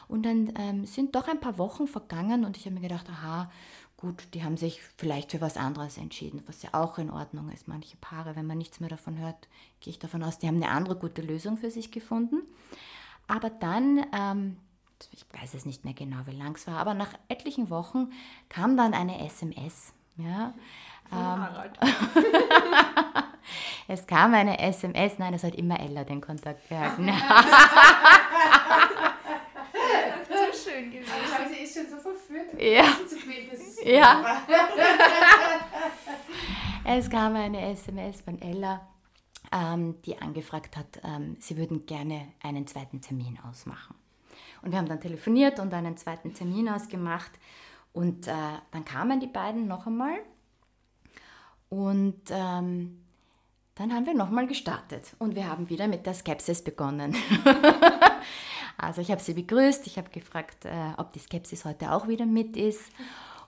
Und 0.10 0.26
dann 0.26 0.54
ähm, 0.60 0.86
sind 0.86 1.16
doch 1.16 1.30
ein 1.30 1.40
paar 1.40 1.58
Wochen 1.58 1.88
vergangen 1.88 2.44
und 2.44 2.58
ich 2.58 2.66
habe 2.66 2.76
mir 2.76 2.82
gedacht, 2.82 3.10
aha, 3.10 3.50
gut, 4.04 4.28
die 4.34 4.44
haben 4.44 4.58
sich 4.58 4.82
vielleicht 4.98 5.32
für 5.32 5.40
was 5.40 5.56
anderes 5.56 5.98
entschieden, 5.98 6.44
was 6.46 6.62
ja 6.62 6.72
auch 6.74 6.98
in 6.98 7.10
Ordnung 7.10 7.50
ist. 7.50 7.70
Manche 7.70 7.96
Paare, 7.98 8.36
wenn 8.36 8.46
man 8.46 8.58
nichts 8.58 8.82
mehr 8.82 8.90
davon 8.90 9.18
hört, 9.18 9.48
gehe 9.80 9.92
ich 9.92 10.00
davon 10.00 10.22
aus, 10.24 10.40
die 10.40 10.48
haben 10.48 10.62
eine 10.62 10.72
andere 10.72 10.98
gute 10.98 11.22
Lösung 11.22 11.56
für 11.56 11.72
sich 11.72 11.90
gefunden. 11.90 12.42
Aber 13.28 13.50
dann, 13.50 14.06
ähm, 14.14 14.58
ich 15.14 15.26
weiß 15.40 15.54
es 15.54 15.66
nicht 15.66 15.86
mehr 15.86 15.94
genau, 15.94 16.18
wie 16.26 16.36
lang 16.36 16.56
es 16.56 16.68
war, 16.68 16.80
aber 16.80 16.94
nach 16.94 17.14
etlichen 17.30 17.70
Wochen 17.70 18.12
kam 18.50 18.76
dann 18.76 18.94
eine 18.94 19.26
SMS. 19.26 19.94
Ja, 20.18 20.54
ähm, 21.14 21.48
es 23.88 24.06
kam 24.06 24.34
eine 24.34 24.60
SMS, 24.60 25.18
nein, 25.18 25.34
es 25.34 25.46
hat 25.46 25.56
immer 25.56 25.80
Ella 25.80 26.04
den 26.04 26.20
Kontakt 26.20 26.68
gehalten. 26.68 27.08
so 30.28 30.70
schön 30.70 30.92
gewesen. 30.92 31.12
Aber 31.36 31.50
sie 31.50 31.64
ist 31.64 31.74
schon 31.74 31.90
so 31.90 31.98
verführt. 31.98 32.62
Ja. 32.62 32.84
Ja. 33.84 34.44
es 36.86 37.10
kam 37.10 37.36
eine 37.36 37.72
SMS 37.72 38.22
von 38.22 38.42
Ella, 38.42 38.88
ähm, 39.52 40.02
die 40.04 40.20
angefragt 40.20 40.78
hat, 40.78 41.02
ähm, 41.04 41.38
sie 41.40 41.58
würden 41.58 41.86
gerne 41.86 42.30
einen 42.42 42.68
zweiten 42.68 43.02
Termin 43.02 43.38
ausmachen. 43.50 43.96
Und 44.62 44.72
wir 44.72 44.80
haben 44.80 44.88
dann 44.88 45.02
telefoniert 45.02 45.60
und 45.60 45.74
einen 45.74 45.98
zweiten 45.98 46.34
Termin 46.34 46.70
ausgemacht. 46.70 47.32
Und 47.92 48.28
äh, 48.28 48.32
dann 48.72 48.86
kamen 48.86 49.20
die 49.20 49.28
beiden 49.28 49.68
noch 49.68 49.86
einmal. 49.86 50.20
Und 51.70 52.22
ähm, 52.30 53.04
dann 53.76 53.94
haben 53.94 54.06
wir 54.06 54.14
nochmal 54.14 54.46
gestartet 54.46 55.16
und 55.18 55.36
wir 55.36 55.50
haben 55.50 55.70
wieder 55.70 55.88
mit 55.88 56.06
der 56.06 56.14
Skepsis 56.14 56.64
begonnen. 56.64 57.16
also 58.78 59.02
ich 59.02 59.10
habe 59.10 59.22
sie 59.22 59.34
begrüßt, 59.34 59.88
ich 59.88 59.98
habe 59.98 60.12
gefragt, 60.12 60.66
äh, 60.66 60.94
ob 60.98 61.12
die 61.14 61.20
Skepsis 61.20 61.66
heute 61.66 61.92
auch 61.92 62.08
wieder 62.08 62.28
mit 62.28 62.56
ist. 62.56 62.92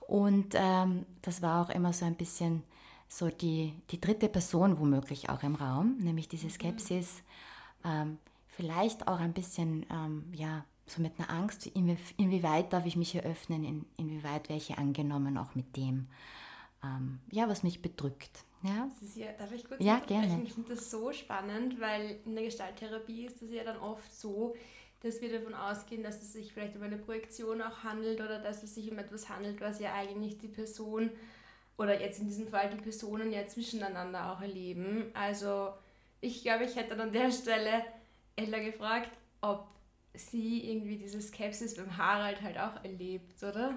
Und 0.08 0.54
ähm, 0.54 1.06
das 1.22 1.42
war 1.42 1.66
auch 1.66 1.70
immer 1.70 1.94
so 1.94 2.06
ein 2.06 2.16
bisschen 2.16 2.64
so 3.08 3.30
die, 3.30 3.74
die 3.92 4.02
dritte 4.02 4.30
Person 4.30 4.80
womöglich 4.80 5.30
auch 5.30 5.44
im 5.44 5.56
Raum, 5.56 5.98
nämlich 6.00 6.28
diese 6.28 6.50
Skepsis. 6.50 7.24
ähm, 7.84 8.18
vielleicht 8.48 9.08
auch 9.08 9.20
ein 9.20 9.34
bisschen, 9.34 9.86
ähm, 9.92 10.26
ja, 10.34 10.66
so 10.88 11.02
mit 11.02 11.14
einer 11.18 11.30
Angst, 11.30 11.68
inwie, 11.68 11.98
inwieweit 12.18 12.72
darf 12.72 12.86
ich 12.86 12.96
mich 12.96 13.16
eröffnen, 13.16 13.64
in, 13.64 13.86
inwieweit 13.98 14.50
wäre 14.50 14.58
ich 14.58 14.78
angenommen, 14.78 15.38
auch 15.38 15.56
mit 15.56 15.76
dem, 15.76 16.08
ähm, 16.84 17.20
ja, 17.32 17.50
was 17.50 17.64
mich 17.64 17.82
bedrückt. 17.82 18.46
Ja. 18.62 18.90
ja 19.16 19.32
darf 19.38 19.52
ich 19.52 19.68
kurz 19.68 19.84
ja, 19.84 20.00
gerne. 20.00 20.42
Ich 20.44 20.54
finde 20.54 20.76
das 20.76 20.90
so 20.90 21.12
spannend, 21.12 21.80
weil 21.80 22.20
in 22.26 22.36
der 22.36 22.46
Gestalttherapie 22.46 23.26
ist 23.26 23.42
es 23.42 23.52
ja 23.52 23.64
dann 23.64 23.78
oft 23.78 24.14
so, 24.14 24.56
dass 25.06 25.22
wir 25.22 25.32
davon 25.32 25.54
ausgehen, 25.54 26.04
dass 26.04 26.22
es 26.22 26.34
sich 26.34 26.52
vielleicht 26.52 26.76
um 26.76 26.82
eine 26.82 26.98
Projektion 26.98 27.62
auch 27.62 27.84
handelt 27.84 28.20
oder 28.20 28.40
dass 28.40 28.64
es 28.64 28.76
sich 28.76 28.92
um 28.92 28.98
etwas 28.98 29.30
handelt, 29.30 29.62
was 29.62 29.80
ja 29.80 29.94
eigentlich 29.94 30.38
die 30.38 30.48
Person 30.48 31.12
oder 31.78 32.00
jetzt 32.00 32.20
in 32.20 32.28
diesem 32.28 32.48
Fall 32.48 32.70
die 32.70 32.82
Personen 32.82 33.32
ja 33.32 33.46
zwischeneinander 33.48 34.32
auch 34.32 34.42
erleben. 34.42 35.12
Also 35.14 35.74
ich 36.22 36.42
glaube, 36.42 36.64
ich 36.66 36.76
hätte 36.76 37.00
an 37.00 37.12
der 37.12 37.32
Stelle 37.32 37.84
Ella 38.36 38.60
gefragt, 38.60 39.12
ob 39.42 39.68
sie 40.14 40.72
irgendwie 40.72 40.98
diese 40.98 41.22
Skepsis 41.22 41.76
beim 41.76 41.98
Harald 41.98 42.42
halt 42.42 42.58
auch 42.58 42.84
erlebt, 42.84 43.44
oder? 43.44 43.76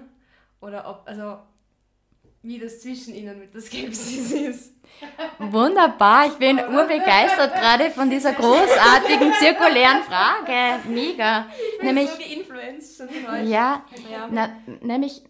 Oder 0.61 0.89
ob, 0.89 1.07
also 1.07 1.39
wie 2.41 2.57
das 2.57 2.81
zwischen 2.81 3.13
ihnen 3.15 3.39
mit 3.39 3.53
der 3.53 3.61
Skepsis 3.61 4.31
ist. 4.31 4.73
Wunderbar, 5.39 6.27
ich 6.27 6.33
bin 6.33 6.57
urbegeistert 6.57 7.53
gerade 7.53 7.91
von 7.91 8.09
dieser 8.09 8.33
großartigen 8.33 9.33
zirkulären 9.33 10.03
Frage. 10.03 10.87
Mega. 10.89 11.47
Ich 11.73 11.77
bin 11.79 11.95
nämlich, 11.95 12.09
so 12.09 12.17
geinfluenced 12.17 12.97
schon 12.97 13.09
von 13.09 13.47
Ja, 13.47 13.83
ja. 14.09 14.27
Na, 14.31 14.49
nämlich 14.81 15.23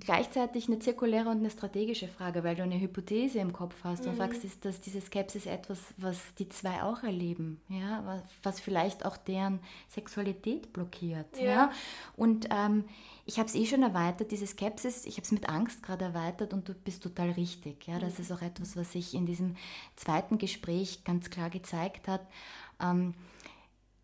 gleichzeitig 0.00 0.68
eine 0.68 0.78
zirkuläre 0.78 1.28
und 1.28 1.38
eine 1.38 1.50
strategische 1.50 2.08
Frage, 2.08 2.42
weil 2.44 2.56
du 2.56 2.62
eine 2.62 2.80
Hypothese 2.80 3.38
im 3.38 3.52
Kopf 3.52 3.74
hast 3.84 4.04
mhm. 4.04 4.10
und 4.10 4.16
sagst, 4.16 4.44
ist 4.44 4.64
das 4.64 4.80
diese 4.80 5.00
Skepsis 5.00 5.46
etwas, 5.46 5.78
was 5.96 6.34
die 6.38 6.48
zwei 6.48 6.82
auch 6.82 7.02
erleben, 7.02 7.60
ja, 7.68 8.02
was, 8.04 8.22
was 8.42 8.60
vielleicht 8.60 9.04
auch 9.04 9.16
deren 9.16 9.60
Sexualität 9.88 10.72
blockiert, 10.72 11.38
ja. 11.38 11.44
ja? 11.44 11.72
Und 12.16 12.48
ähm, 12.50 12.84
ich 13.30 13.38
habe 13.38 13.48
es 13.48 13.54
eh 13.54 13.64
schon 13.64 13.84
erweitert, 13.84 14.32
diese 14.32 14.46
Skepsis, 14.46 15.04
ich 15.04 15.14
habe 15.14 15.22
es 15.22 15.30
mit 15.30 15.48
Angst 15.48 15.84
gerade 15.84 16.06
erweitert 16.06 16.52
und 16.52 16.68
du 16.68 16.74
bist 16.74 17.00
total 17.00 17.30
richtig, 17.30 17.86
ja, 17.86 18.00
das 18.00 18.14
mhm. 18.14 18.22
ist 18.22 18.32
auch 18.32 18.42
etwas, 18.42 18.76
was 18.76 18.90
sich 18.90 19.14
in 19.14 19.24
diesem 19.24 19.54
zweiten 19.94 20.36
Gespräch 20.36 21.04
ganz 21.04 21.30
klar 21.30 21.48
gezeigt 21.48 22.08
hat. 22.08 22.26
Ähm, 22.80 23.14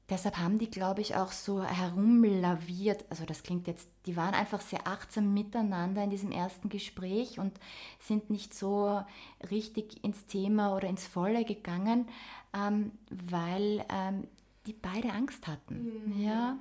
Deshalb 0.09 0.39
haben 0.39 0.61
die, 0.61 0.71
glaube 0.71 1.01
ich, 1.01 1.17
auch 1.17 1.33
so 1.33 1.65
herumlaviert. 1.65 3.05
Also 3.11 3.25
das 3.25 3.43
klingt 3.43 3.67
jetzt, 3.67 3.89
die 4.07 4.17
waren 4.17 4.35
einfach 4.35 4.61
sehr 4.61 4.87
achtsam 4.87 5.35
miteinander 5.35 6.05
in 6.05 6.11
diesem 6.11 6.31
ersten 6.31 6.69
Gespräch 6.69 7.41
und 7.41 7.59
sind 7.99 8.31
nicht 8.31 8.55
so 8.55 9.03
richtig 9.51 10.05
ins 10.05 10.27
Thema 10.27 10.77
oder 10.77 10.89
ins 10.89 11.05
Volle 11.05 11.45
gegangen, 11.45 12.07
ähm, 12.55 12.93
weil 13.11 13.85
ähm, 13.93 14.29
die 14.67 14.73
beide 14.73 15.13
Angst 15.13 15.47
hatten. 15.47 15.93
Mhm. 16.07 16.23
Ja. 16.23 16.59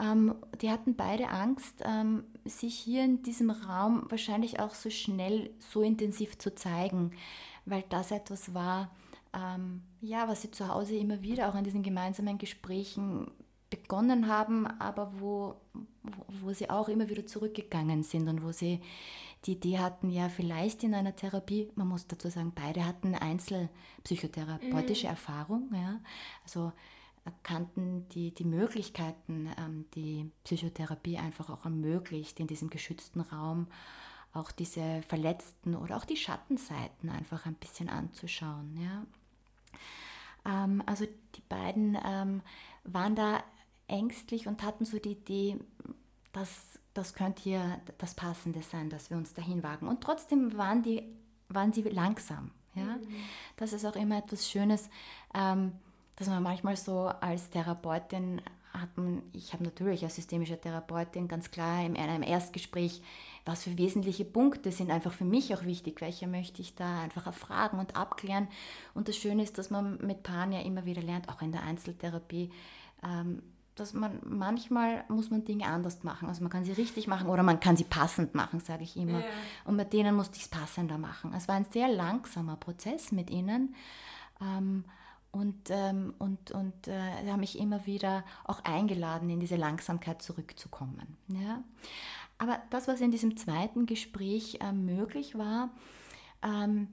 Ähm, 0.00 0.34
die 0.60 0.70
hatten 0.70 0.96
beide 0.96 1.28
Angst, 1.28 1.82
ähm, 1.84 2.24
sich 2.44 2.74
hier 2.74 3.04
in 3.04 3.22
diesem 3.22 3.50
Raum 3.50 4.06
wahrscheinlich 4.08 4.60
auch 4.60 4.74
so 4.74 4.90
schnell, 4.90 5.50
so 5.58 5.82
intensiv 5.82 6.38
zu 6.38 6.54
zeigen, 6.54 7.12
weil 7.66 7.84
das 7.90 8.10
etwas 8.10 8.54
war, 8.54 8.90
ähm, 9.34 9.82
ja, 10.00 10.26
was 10.26 10.42
sie 10.42 10.50
zu 10.50 10.68
Hause 10.68 10.96
immer 10.96 11.22
wieder 11.22 11.48
auch 11.48 11.54
in 11.54 11.64
diesen 11.64 11.82
gemeinsamen 11.82 12.38
Gesprächen 12.38 13.30
begonnen 13.68 14.26
haben, 14.26 14.66
aber 14.66 15.12
wo, 15.20 15.54
wo, 16.02 16.24
wo, 16.42 16.52
sie 16.52 16.68
auch 16.70 16.88
immer 16.88 17.08
wieder 17.08 17.26
zurückgegangen 17.26 18.02
sind 18.02 18.28
und 18.28 18.42
wo 18.42 18.50
sie 18.50 18.80
die 19.46 19.52
Idee 19.52 19.78
hatten, 19.78 20.10
ja, 20.10 20.28
vielleicht 20.28 20.82
in 20.82 20.94
einer 20.94 21.14
Therapie, 21.14 21.70
man 21.76 21.88
muss 21.88 22.06
dazu 22.06 22.28
sagen, 22.28 22.52
beide 22.54 22.84
hatten 22.84 23.14
einzelpsychotherapeutische 23.14 25.06
mhm. 25.06 25.10
Erfahrung, 25.10 25.70
ja, 25.72 26.00
also 26.42 26.72
erkannten 27.24 28.08
die, 28.10 28.32
die 28.32 28.44
Möglichkeiten, 28.44 29.50
ähm, 29.58 29.86
die 29.94 30.30
Psychotherapie 30.44 31.18
einfach 31.18 31.50
auch 31.50 31.64
ermöglicht, 31.64 32.40
in 32.40 32.46
diesem 32.46 32.70
geschützten 32.70 33.20
Raum 33.20 33.66
auch 34.32 34.52
diese 34.52 35.02
verletzten 35.08 35.74
oder 35.74 35.96
auch 35.96 36.04
die 36.04 36.16
Schattenseiten 36.16 37.10
einfach 37.10 37.46
ein 37.46 37.54
bisschen 37.54 37.88
anzuschauen, 37.88 38.78
ja. 38.80 39.04
Ähm, 40.44 40.82
also 40.86 41.06
die 41.34 41.42
beiden 41.48 41.98
ähm, 42.04 42.42
waren 42.84 43.14
da 43.14 43.42
ängstlich 43.88 44.46
und 44.46 44.62
hatten 44.62 44.84
so 44.84 44.98
die 44.98 45.12
Idee, 45.12 45.58
dass 46.32 46.78
das 46.94 47.14
könnte 47.14 47.42
hier 47.42 47.80
das 47.98 48.14
Passende 48.14 48.62
sein, 48.62 48.90
dass 48.90 49.10
wir 49.10 49.16
uns 49.16 49.34
dahin 49.34 49.62
wagen. 49.62 49.86
Und 49.86 50.02
trotzdem 50.02 50.56
waren, 50.56 50.82
die, 50.82 51.02
waren 51.48 51.72
sie 51.72 51.82
langsam. 51.82 52.50
Ja? 52.74 52.96
Mhm. 52.96 53.06
Das 53.56 53.72
ist 53.72 53.84
auch 53.84 53.96
immer 53.96 54.18
etwas 54.18 54.48
Schönes, 54.48 54.90
ähm, 55.34 55.72
dass 56.20 56.28
man 56.28 56.42
manchmal 56.42 56.76
so 56.76 57.08
als 57.20 57.50
Therapeutin 57.50 58.40
hat 58.72 58.96
man, 58.96 59.22
ich 59.32 59.52
habe 59.52 59.64
natürlich 59.64 60.04
als 60.04 60.14
systemische 60.14 60.60
Therapeutin 60.60 61.26
ganz 61.26 61.50
klar 61.50 61.84
in 61.84 61.96
einem 61.96 62.22
Erstgespräch 62.22 63.02
was 63.44 63.64
für 63.64 63.76
wesentliche 63.78 64.24
Punkte 64.24 64.70
sind 64.70 64.90
einfach 64.90 65.12
für 65.12 65.24
mich 65.24 65.54
auch 65.54 65.64
wichtig, 65.64 66.00
welche 66.00 66.26
möchte 66.26 66.62
ich 66.62 66.74
da 66.74 67.02
einfach 67.02 67.26
erfragen 67.26 67.78
und 67.78 67.96
abklären. 67.96 68.48
Und 68.94 69.08
das 69.08 69.16
Schöne 69.16 69.42
ist, 69.42 69.58
dass 69.58 69.70
man 69.70 69.98
mit 70.06 70.22
Paaren 70.22 70.52
ja 70.52 70.60
immer 70.60 70.84
wieder 70.84 71.02
lernt, 71.02 71.28
auch 71.28 71.42
in 71.42 71.52
der 71.52 71.62
Einzeltherapie, 71.62 72.50
ähm, 73.02 73.42
dass 73.76 73.94
man 73.94 74.20
manchmal 74.24 75.04
muss 75.08 75.30
man 75.30 75.44
Dinge 75.44 75.66
anders 75.66 76.04
machen. 76.04 76.28
Also 76.28 76.42
man 76.42 76.50
kann 76.50 76.64
sie 76.64 76.72
richtig 76.72 77.06
machen 77.06 77.28
oder 77.28 77.42
man 77.42 77.60
kann 77.60 77.76
sie 77.76 77.84
passend 77.84 78.34
machen, 78.34 78.60
sage 78.60 78.84
ich 78.84 78.96
immer. 78.96 79.20
Ja. 79.20 79.26
Und 79.64 79.76
mit 79.76 79.92
denen 79.92 80.14
musste 80.14 80.36
ich 80.36 80.42
es 80.42 80.48
passender 80.48 80.98
machen. 80.98 81.32
Es 81.34 81.48
war 81.48 81.54
ein 81.54 81.66
sehr 81.70 81.88
langsamer 81.88 82.56
Prozess 82.56 83.10
mit 83.10 83.30
ihnen. 83.30 83.74
Und, 85.32 85.70
ähm, 85.70 86.14
und, 86.18 86.50
und 86.50 86.88
äh, 86.88 87.30
haben 87.30 87.40
mich 87.40 87.56
immer 87.58 87.86
wieder 87.86 88.24
auch 88.44 88.64
eingeladen, 88.64 89.30
in 89.30 89.38
diese 89.38 89.54
Langsamkeit 89.54 90.22
zurückzukommen. 90.22 91.16
Ja? 91.28 91.62
Aber 92.38 92.60
das, 92.70 92.88
was 92.88 93.00
in 93.00 93.12
diesem 93.12 93.36
zweiten 93.36 93.86
Gespräch 93.86 94.58
äh, 94.60 94.72
möglich 94.72 95.38
war, 95.38 95.70
ähm, 96.42 96.88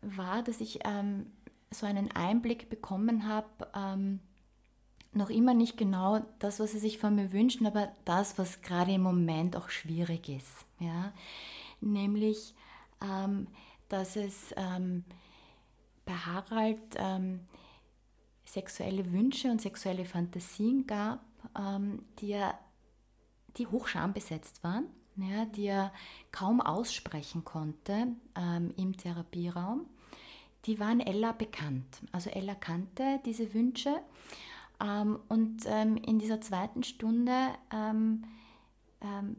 war, 0.00 0.42
dass 0.42 0.60
ich 0.60 0.80
ähm, 0.84 1.32
so 1.70 1.86
einen 1.86 2.10
Einblick 2.12 2.68
bekommen 2.68 3.26
habe, 3.26 3.48
ähm, 3.74 4.20
noch 5.14 5.30
immer 5.30 5.54
nicht 5.54 5.76
genau 5.76 6.20
das, 6.38 6.60
was 6.60 6.72
sie 6.72 6.78
sich 6.78 6.98
von 6.98 7.14
mir 7.14 7.32
wünschen, 7.32 7.66
aber 7.66 7.92
das, 8.04 8.38
was 8.38 8.62
gerade 8.62 8.92
im 8.92 9.02
Moment 9.02 9.56
auch 9.56 9.68
schwierig 9.68 10.28
ist. 10.28 10.66
Ja? 10.78 11.12
Nämlich, 11.80 12.54
ähm, 13.02 13.46
dass 13.88 14.16
es 14.16 14.54
ähm, 14.56 15.04
bei 16.04 16.14
Harald 16.14 16.80
sexuelle 18.52 19.12
Wünsche 19.12 19.50
und 19.50 19.60
sexuelle 19.60 20.04
Fantasien 20.04 20.86
gab, 20.86 21.20
die 22.20 22.32
er 22.32 22.58
die 23.56 23.66
hochschambesetzt 23.66 24.62
waren, 24.64 24.86
ja, 25.16 25.44
die 25.44 25.66
er 25.66 25.92
kaum 26.30 26.60
aussprechen 26.60 27.44
konnte 27.44 28.08
ähm, 28.36 28.72
im 28.76 28.96
Therapieraum, 28.96 29.86
die 30.66 30.78
waren 30.78 31.00
Ella 31.00 31.32
bekannt. 31.32 32.02
Also 32.12 32.30
Ella 32.30 32.54
kannte 32.54 33.20
diese 33.24 33.52
Wünsche 33.52 34.00
ähm, 34.82 35.18
und 35.28 35.64
ähm, 35.66 35.96
in 35.96 36.18
dieser 36.18 36.40
zweiten 36.40 36.82
Stunde 36.82 37.32
ähm, 37.72 38.24
ähm, 39.00 39.36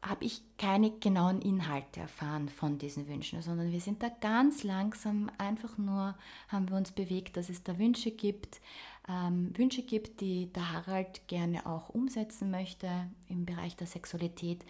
habe 0.00 0.24
ich 0.24 0.42
keine 0.58 0.92
genauen 0.98 1.42
Inhalte 1.42 2.00
erfahren 2.00 2.48
von 2.48 2.78
diesen 2.78 3.08
Wünschen, 3.08 3.42
sondern 3.42 3.72
wir 3.72 3.80
sind 3.80 4.02
da 4.02 4.08
ganz 4.08 4.62
langsam 4.62 5.28
einfach 5.38 5.76
nur, 5.76 6.16
haben 6.48 6.68
wir 6.68 6.76
uns 6.76 6.92
bewegt, 6.92 7.36
dass 7.36 7.48
es 7.48 7.64
da 7.64 7.78
Wünsche 7.78 8.12
gibt, 8.12 8.60
ähm, 9.08 9.52
Wünsche 9.56 9.82
gibt, 9.82 10.20
die 10.20 10.52
der 10.52 10.72
Harald 10.72 11.26
gerne 11.26 11.66
auch 11.66 11.88
umsetzen 11.88 12.50
möchte 12.50 12.88
im 13.28 13.44
Bereich 13.44 13.74
der 13.74 13.88
Sexualität, 13.88 14.64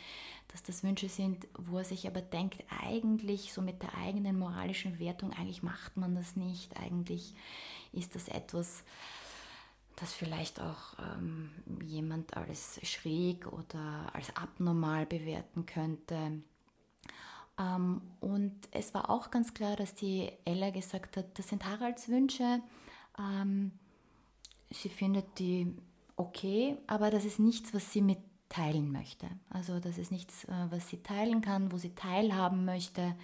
dass 0.49 0.63
das 0.63 0.83
Wünsche 0.83 1.11
sind, 1.11 1.47
wo 1.59 1.79
er 1.79 1.85
sich 1.85 2.07
aber 2.07 2.23
denkt, 2.23 2.65
eigentlich 2.83 3.53
so 3.53 3.61
mit 3.61 3.83
der 3.83 3.95
eigenen 3.99 4.39
moralischen 4.39 4.99
Wertung, 4.99 5.33
eigentlich 5.33 5.63
macht 5.63 5.97
man 5.97 6.15
das 6.15 6.37
nicht, 6.37 6.79
eigentlich 6.81 7.35
ist 7.93 8.15
das 8.15 8.29
etwas, 8.29 8.83
das 10.01 10.13
vielleicht 10.13 10.61
auch 10.61 10.99
ähm, 10.99 11.51
jemand 11.83 12.37
als 12.37 12.81
schräg 12.87 13.47
oder 13.53 14.11
als 14.13 14.35
abnormal 14.37 15.07
bewerten 15.07 15.67
könnte. 15.67 16.43
Ähm, 17.59 18.03
und 18.21 18.57
es 18.71 18.95
war 18.95 19.11
auch 19.11 19.31
ganz 19.31 19.55
klar, 19.55 19.77
dass 19.77 19.95
die 19.95 20.31
Ella 20.45 20.71
gesagt 20.71 21.17
hat, 21.17 21.39
das 21.39 21.49
sind 21.49 21.65
Haralds 21.65 22.09
Wünsche. 22.09 22.63
Ähm, 23.19 23.73
sie 24.71 24.89
findet 24.89 25.39
die 25.39 25.77
okay, 26.17 26.77
aber 26.87 27.11
das 27.11 27.25
ist 27.25 27.39
nichts, 27.39 27.75
was 27.75 27.93
sie 27.93 28.03
mitteilen 28.03 28.93
möchte. 28.93 29.27
Also 29.51 29.81
das 29.81 29.99
ist 29.99 30.13
nichts, 30.13 30.45
äh, 30.45 30.67
was 30.71 30.89
sie 30.89 31.03
teilen 31.03 31.41
kann, 31.41 31.73
wo 31.73 31.79
sie 31.79 31.95
teilhaben 31.95 32.65
möchte. 32.65 33.17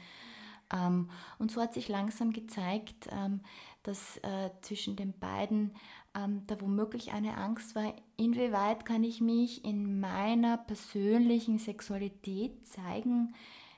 Ähm, 0.72 1.10
und 1.38 1.50
so 1.50 1.60
hat 1.60 1.74
sich 1.74 1.88
langsam 1.88 2.32
gezeigt, 2.32 3.08
ähm, 3.10 3.40
dass 3.82 4.16
äh, 4.18 4.50
zwischen 4.62 4.96
den 4.96 5.12
beiden 5.12 5.74
ähm, 6.14 6.42
da 6.46 6.60
womöglich 6.60 7.12
eine 7.12 7.36
Angst 7.36 7.74
war, 7.74 7.94
inwieweit 8.16 8.84
kann 8.84 9.04
ich 9.04 9.20
mich 9.20 9.64
in 9.64 10.00
meiner 10.00 10.58
persönlichen 10.58 11.58
Sexualität 11.58 12.66
zeigen, 12.66 13.34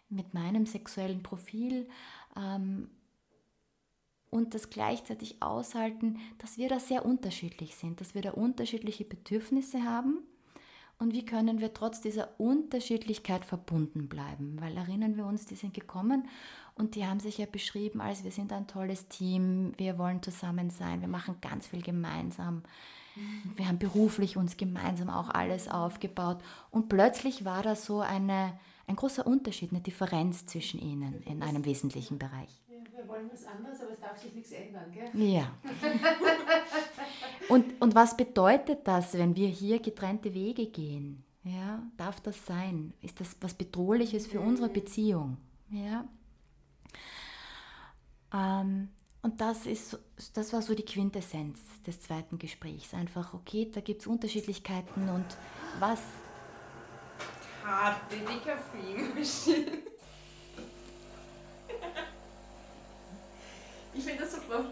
mit 0.09 0.35
meinem 0.35 0.67
sexuellen 0.67 1.23
Profil, 1.23 1.89
und 4.31 4.55
das 4.55 4.69
gleichzeitig 4.71 5.43
aushalten, 5.43 6.19
dass 6.39 6.59
wir 6.59 6.69
da 6.69 6.79
sehr 6.79 7.07
unterschiedlich 7.07 7.77
sind, 7.77 8.01
dass 8.01 8.15
wir 8.15 8.23
da 8.23 8.33
unterschiedliche 8.33 9.05
Bedürfnisse 9.05 9.85
haben 9.85 10.19
und 10.99 11.13
wie 11.13 11.25
können 11.25 11.61
wir 11.61 11.75
trotz 11.75 12.01
dieser 12.01 12.41
Unterschiedlichkeit 12.41 13.45
verbunden 13.45 14.09
bleiben? 14.09 14.57
Weil 14.61 14.77
erinnern 14.77 15.17
wir 15.17 15.27
uns, 15.27 15.45
die 15.47 15.55
sind 15.55 15.75
gekommen 15.75 16.29
und 16.77 16.95
die 16.95 17.07
haben 17.07 17.21
sich 17.21 17.39
ja 17.39 17.47
beschrieben 17.47 18.01
als 18.01 18.23
wir 18.23 18.31
sind 18.31 18.53
ein 18.53 18.67
tolles 18.67 19.09
Team, 19.09 19.73
wir 19.77 19.99
wollen 19.99 20.23
zusammen 20.23 20.71
sein, 20.71 21.01
wir 21.01 21.09
machen 21.09 21.37
ganz 21.41 21.67
viel 21.67 21.83
gemeinsam. 21.83 22.63
Wir 23.55 23.67
haben 23.67 23.79
beruflich 23.79 24.37
uns 24.37 24.59
gemeinsam 24.59 25.09
auch 25.09 25.31
alles 25.31 25.69
aufgebaut 25.69 26.39
und 26.71 26.91
plötzlich 26.91 27.47
war 27.47 27.63
da 27.63 27.75
so 27.75 28.01
eine, 28.01 28.59
ein 28.87 28.97
großer 28.97 29.27
Unterschied, 29.27 29.71
eine 29.71 29.81
Differenz 29.81 30.45
zwischen 30.45 30.79
ihnen 30.79 31.23
in 31.23 31.43
einem 31.43 31.65
wesentlichen 31.65 32.19
Bereich. 32.19 32.63
Wir 32.95 33.09
wollen 33.09 33.31
was 33.33 33.47
anderes, 33.47 33.81
aber 33.81 33.93
es 33.93 34.01
darf 34.01 34.19
sich 34.19 34.35
nichts 34.35 34.53
ändern, 34.53 34.93
gell? 34.93 35.09
Ja. 35.15 35.51
Und, 37.49 37.81
und 37.81 37.95
was 37.95 38.17
bedeutet 38.17 38.89
das, 38.89 39.15
wenn 39.15 39.37
wir 39.37 39.49
hier 39.49 39.79
getrennte 39.79 40.35
Wege 40.35 40.67
gehen? 40.67 41.23
Ja, 41.45 41.81
darf 41.97 42.21
das 42.21 42.45
sein? 42.45 42.93
Ist 43.03 43.21
das 43.21 43.37
was 43.41 43.55
Bedrohliches 43.55 44.27
für 44.27 44.41
unsere 44.41 44.69
Beziehung? 44.69 45.37
Ja. 45.71 46.05
Ähm, 48.33 48.91
und 49.23 49.41
das, 49.41 49.67
ist, 49.67 49.99
das 50.35 50.53
war 50.53 50.63
so 50.63 50.75
die 50.75 50.85
Quintessenz 50.85 51.59
des 51.85 52.01
zweiten 52.01 52.39
Gesprächs. 52.39 52.95
Einfach, 52.95 53.35
okay, 53.35 53.71
da 53.73 53.81
gibt 53.81 54.03
es 54.03 54.07
Unterschiedlichkeiten 54.07 55.09
und 55.09 55.27
was. 55.81 56.01
Karte, 57.63 58.17
die 58.17 58.39
Kaffeemaschine. 58.49 59.79
Ich 63.93 64.05
finde 64.05 64.23
das 64.23 64.35
super. 64.37 64.67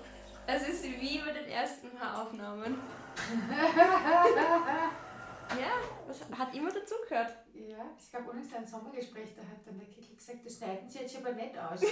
Es 0.47 0.69
ist 0.69 0.85
wie 0.85 1.19
bei 1.19 1.33
den 1.33 1.47
ersten 1.47 1.89
Haaraufnahmen. 1.99 2.77
ja, 5.51 5.73
das 6.07 6.21
hat 6.39 6.55
immer 6.55 6.71
dazugehört. 6.71 7.35
Ja, 7.55 7.85
es 7.99 8.11
gab 8.11 8.23
übrigens 8.23 8.53
ein 8.55 8.67
Sommergespräch, 8.67 9.35
da 9.37 9.43
hat 9.43 9.65
dann 9.65 9.79
der 9.79 9.87
Kickel 9.89 10.17
gesagt, 10.17 10.45
das 10.45 10.57
schneiden 10.57 10.89
Sie 10.89 10.99
jetzt 10.99 11.17
aber 11.17 11.33
nicht 11.33 11.57
aus. 11.59 11.81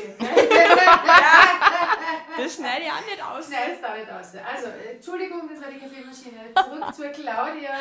Das 2.34 2.56
schneide 2.56 2.84
ich 2.84 2.90
auch 2.90 3.04
nicht 3.04 3.22
aus. 3.22 3.46
Schneiden 3.46 3.76
Sie 3.76 3.82
da 3.82 3.96
nicht 3.96 4.10
aus. 4.10 4.34
Also, 4.34 4.68
Entschuldigung, 4.94 5.48
das 5.48 5.60
war 5.60 5.70
die 5.70 5.78
Kaffeemaschine. 5.78 6.54
Zurück 6.54 6.94
zur 6.94 7.08
Claudia. 7.08 7.74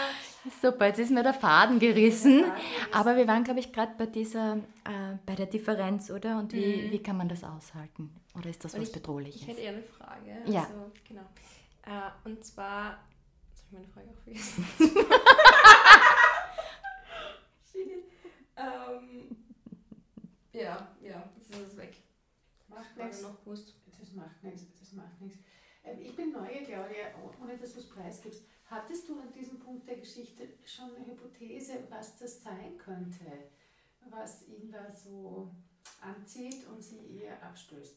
Super, 0.61 0.87
jetzt 0.87 0.99
ist 0.99 1.11
mir 1.11 1.23
der 1.23 1.33
Faden 1.33 1.79
gerissen. 1.79 2.43
Aber 2.91 3.15
wir 3.15 3.27
waren, 3.27 3.43
glaube 3.43 3.59
ich, 3.59 3.71
gerade 3.71 3.93
bei 3.97 4.07
dieser, 4.07 4.57
äh, 4.83 5.17
bei 5.25 5.35
der 5.35 5.45
Differenz, 5.45 6.11
oder? 6.11 6.37
Und 6.37 6.53
wie, 6.53 6.87
mhm. 6.87 6.91
wie 6.91 7.01
kann 7.01 7.17
man 7.17 7.29
das 7.29 7.43
aushalten? 7.43 8.13
Oder 8.37 8.49
ist 8.49 8.63
das 8.63 8.73
und 8.73 8.81
was 8.81 8.89
ich, 8.89 8.93
Bedrohliches? 8.93 9.41
Ich 9.41 9.47
hätte 9.47 9.61
eher 9.61 9.71
eine 9.71 9.83
Frage. 9.83 10.41
Ja. 10.45 10.61
Also, 10.61 10.91
genau. 11.07 11.21
Äh, 11.85 12.29
und 12.29 12.43
zwar, 12.43 12.97
habe 13.71 13.83
ich 13.83 13.95
meine 13.95 14.07
Frage 14.07 14.09
auch 14.09 14.17
vergessen. 14.23 14.65
ähm, 18.57 19.35
ja, 20.53 20.95
ja, 21.01 21.29
jetzt 21.37 21.49
ist 21.51 21.59
es 21.59 21.77
weg. 21.77 21.97
Macht 22.67 22.97
nichts. 22.97 23.21
noch 23.21 23.39
gewusst. 23.43 23.75
Das 23.99 24.13
macht 24.13 24.43
nichts, 24.43 24.63
das 24.79 24.93
macht 24.93 25.21
nichts. 25.21 25.39
Ähm, 25.83 25.99
ich 26.01 26.15
bin 26.15 26.31
neue, 26.31 26.63
Claudia, 26.63 27.13
ohne 27.41 27.57
dass 27.57 27.73
du 27.73 27.79
es 27.79 27.89
preisgibst. 27.89 28.43
Hattest 28.65 29.07
du 29.09 29.19
an 29.19 29.31
diesem 29.33 29.59
Punkt 29.59 29.87
der 29.87 29.97
Geschichte 29.97 30.47
schon 30.65 30.95
eine 30.95 31.05
Hypothese, 31.05 31.83
was 31.89 32.17
das 32.17 32.41
sein 32.41 32.77
könnte, 32.77 33.49
was 34.09 34.47
ihn 34.47 34.71
da 34.71 34.89
so 34.89 35.51
anzieht 36.01 36.65
und 36.67 36.81
sie 36.81 37.19
eher 37.19 37.41
abstößt? 37.43 37.95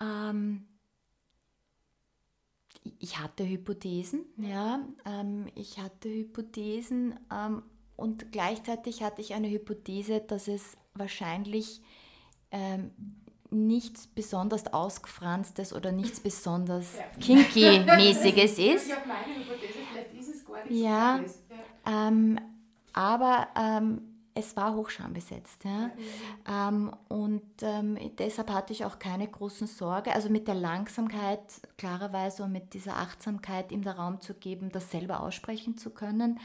Ähm, 0.00 0.66
ich 2.98 3.18
hatte 3.18 3.48
Hypothesen, 3.48 4.24
ja. 4.36 4.80
Ähm, 5.04 5.46
ich 5.54 5.78
hatte 5.78 6.08
Hypothesen 6.08 7.18
ähm, 7.32 7.62
und 7.96 8.32
gleichzeitig 8.32 9.02
hatte 9.02 9.20
ich 9.20 9.34
eine 9.34 9.50
Hypothese, 9.50 10.20
dass 10.20 10.48
es 10.48 10.76
wahrscheinlich 10.94 11.80
ähm, 12.50 12.90
nichts 13.50 14.06
besonders 14.06 14.72
ausgefranstes 14.72 15.72
oder 15.72 15.92
nichts 15.92 16.20
besonders 16.20 16.96
ja. 16.96 17.04
kinky-mäßiges 17.20 18.58
ist. 18.74 18.92
Habe 18.92 19.08
meine 19.08 19.38
Hypothese, 19.38 19.78
vielleicht 19.90 20.14
ist 20.14 20.28
es 20.28 20.46
gar 20.46 20.64
nicht 20.64 20.80
ja, 20.80 21.24
so. 21.24 21.54
Ja, 21.54 22.08
ähm, 22.08 22.40
aber 22.92 23.48
ähm, 23.56 24.17
es 24.38 24.56
war 24.56 24.74
hochschambesetzt. 24.74 25.64
Ja? 25.64 25.88
Mhm. 25.88 25.90
Ähm, 26.48 26.96
und 27.08 27.62
ähm, 27.62 27.98
deshalb 28.18 28.50
hatte 28.50 28.72
ich 28.72 28.84
auch 28.84 28.98
keine 28.98 29.26
großen 29.26 29.66
Sorge. 29.66 30.12
Also 30.12 30.28
mit 30.28 30.46
der 30.46 30.54
Langsamkeit, 30.54 31.40
klarerweise 31.76 32.44
und 32.44 32.52
mit 32.52 32.74
dieser 32.74 32.96
Achtsamkeit 32.96 33.72
ihm 33.72 33.82
der 33.82 33.96
Raum 33.96 34.20
zu 34.20 34.34
geben, 34.34 34.70
das 34.70 34.90
selber 34.90 35.20
aussprechen 35.20 35.76
zu 35.76 35.90
können. 35.90 36.38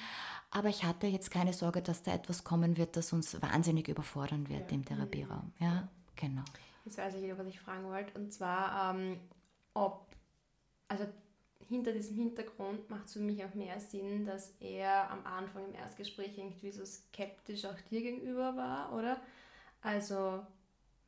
Aber 0.49 0.69
ich 0.69 0.83
hatte 0.83 1.07
jetzt 1.07 1.31
keine 1.31 1.53
Sorge, 1.53 1.81
dass 1.81 2.03
da 2.03 2.13
etwas 2.13 2.43
kommen 2.43 2.77
wird, 2.77 2.95
das 2.95 3.13
uns 3.13 3.41
wahnsinnig 3.41 3.87
überfordern 3.87 4.49
wird 4.49 4.71
ja. 4.71 4.77
im 4.77 4.85
Therapieraum. 4.85 5.51
Ja, 5.59 5.87
genau. 6.15 6.43
Jetzt 6.85 6.97
weiß 6.97 7.15
ich 7.15 7.23
wieder, 7.23 7.37
was 7.37 7.47
ich 7.47 7.59
fragen 7.59 7.85
wollte. 7.85 8.19
Und 8.19 8.33
zwar, 8.33 8.95
ähm, 8.95 9.19
ob, 9.73 10.07
also 10.87 11.05
hinter 11.67 11.91
diesem 11.91 12.15
Hintergrund 12.15 12.89
macht 12.89 13.07
es 13.07 13.13
für 13.13 13.19
mich 13.19 13.43
auch 13.43 13.53
mehr 13.53 13.79
Sinn, 13.79 14.25
dass 14.25 14.55
er 14.59 15.09
am 15.09 15.25
Anfang 15.25 15.65
im 15.65 15.75
Erstgespräch 15.75 16.37
irgendwie 16.37 16.71
so 16.71 16.85
skeptisch 16.85 17.65
auch 17.65 17.79
dir 17.89 18.01
gegenüber 18.01 18.55
war, 18.55 18.93
oder? 18.93 19.21
Also, 19.81 20.45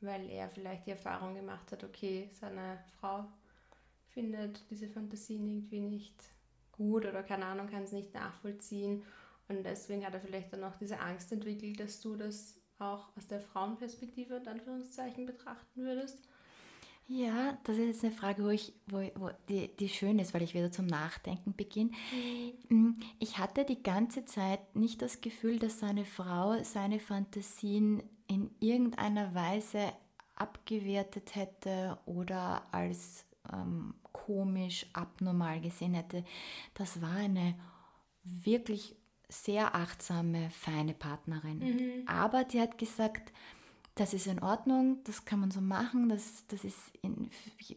weil 0.01 0.29
er 0.29 0.49
vielleicht 0.49 0.85
die 0.85 0.91
Erfahrung 0.91 1.35
gemacht 1.35 1.71
hat, 1.71 1.83
okay, 1.83 2.29
seine 2.33 2.79
Frau 2.99 3.25
findet 4.09 4.69
diese 4.69 4.87
Fantasien 4.87 5.47
irgendwie 5.47 5.81
nicht 5.81 6.15
gut 6.71 7.05
oder 7.05 7.23
keine 7.23 7.45
Ahnung, 7.45 7.67
kann 7.67 7.83
es 7.83 7.91
nicht 7.91 8.13
nachvollziehen. 8.13 9.03
Und 9.47 9.63
deswegen 9.63 10.05
hat 10.05 10.13
er 10.13 10.21
vielleicht 10.21 10.51
dann 10.53 10.63
auch 10.63 10.75
diese 10.77 10.99
Angst 10.99 11.31
entwickelt, 11.31 11.79
dass 11.79 12.01
du 12.01 12.15
das 12.15 12.59
auch 12.79 13.15
aus 13.15 13.27
der 13.27 13.39
Frauenperspektive 13.39 14.35
in 14.37 14.47
Anführungszeichen 14.47 15.25
betrachten 15.25 15.83
würdest. 15.83 16.27
Ja, 17.07 17.57
das 17.63 17.77
ist 17.77 17.85
jetzt 17.87 18.03
eine 18.03 18.13
Frage, 18.13 18.43
wo 18.43 18.49
ich, 18.49 18.73
wo, 18.87 18.97
wo 19.15 19.29
die, 19.47 19.67
die 19.77 19.89
schön 19.89 20.17
ist, 20.17 20.33
weil 20.33 20.41
ich 20.41 20.55
wieder 20.55 20.71
zum 20.71 20.87
Nachdenken 20.87 21.53
beginne. 21.55 21.91
Mhm. 22.69 22.97
Ich 23.19 23.37
hatte 23.37 23.63
die 23.63 23.83
ganze 23.83 24.25
Zeit 24.25 24.75
nicht 24.75 25.01
das 25.01 25.21
Gefühl, 25.21 25.59
dass 25.59 25.79
seine 25.79 26.05
Frau 26.05 26.61
seine 26.63 26.99
Fantasien 26.99 28.01
in 28.27 28.49
irgendeiner 28.59 29.35
Weise 29.35 29.93
abgewertet 30.35 31.35
hätte 31.35 31.99
oder 32.05 32.63
als 32.71 33.25
ähm, 33.53 33.93
komisch, 34.11 34.87
abnormal 34.93 35.61
gesehen 35.61 35.93
hätte. 35.93 36.23
Das 36.73 37.01
war 37.01 37.15
eine 37.15 37.55
wirklich 38.23 38.95
sehr 39.29 39.75
achtsame, 39.75 40.49
feine 40.49 40.93
Partnerin. 40.93 41.59
Mhm. 41.59 42.07
Aber 42.07 42.43
die 42.43 42.59
hat 42.59 42.77
gesagt, 42.77 43.31
das 43.95 44.13
ist 44.13 44.27
in 44.27 44.41
Ordnung, 44.43 44.99
das 45.05 45.25
kann 45.25 45.39
man 45.39 45.51
so 45.51 45.61
machen, 45.61 46.09
das, 46.09 46.45
das, 46.47 46.63
ist, 46.63 46.77
in, 47.01 47.29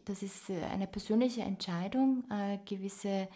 das 0.05 0.21
ist 0.21 0.49
äh, 0.49 0.61
eine 0.65 0.87
persönliche 0.87 1.41
Entscheidung, 1.41 2.25
äh, 2.29 2.59
gewisse 2.65 3.29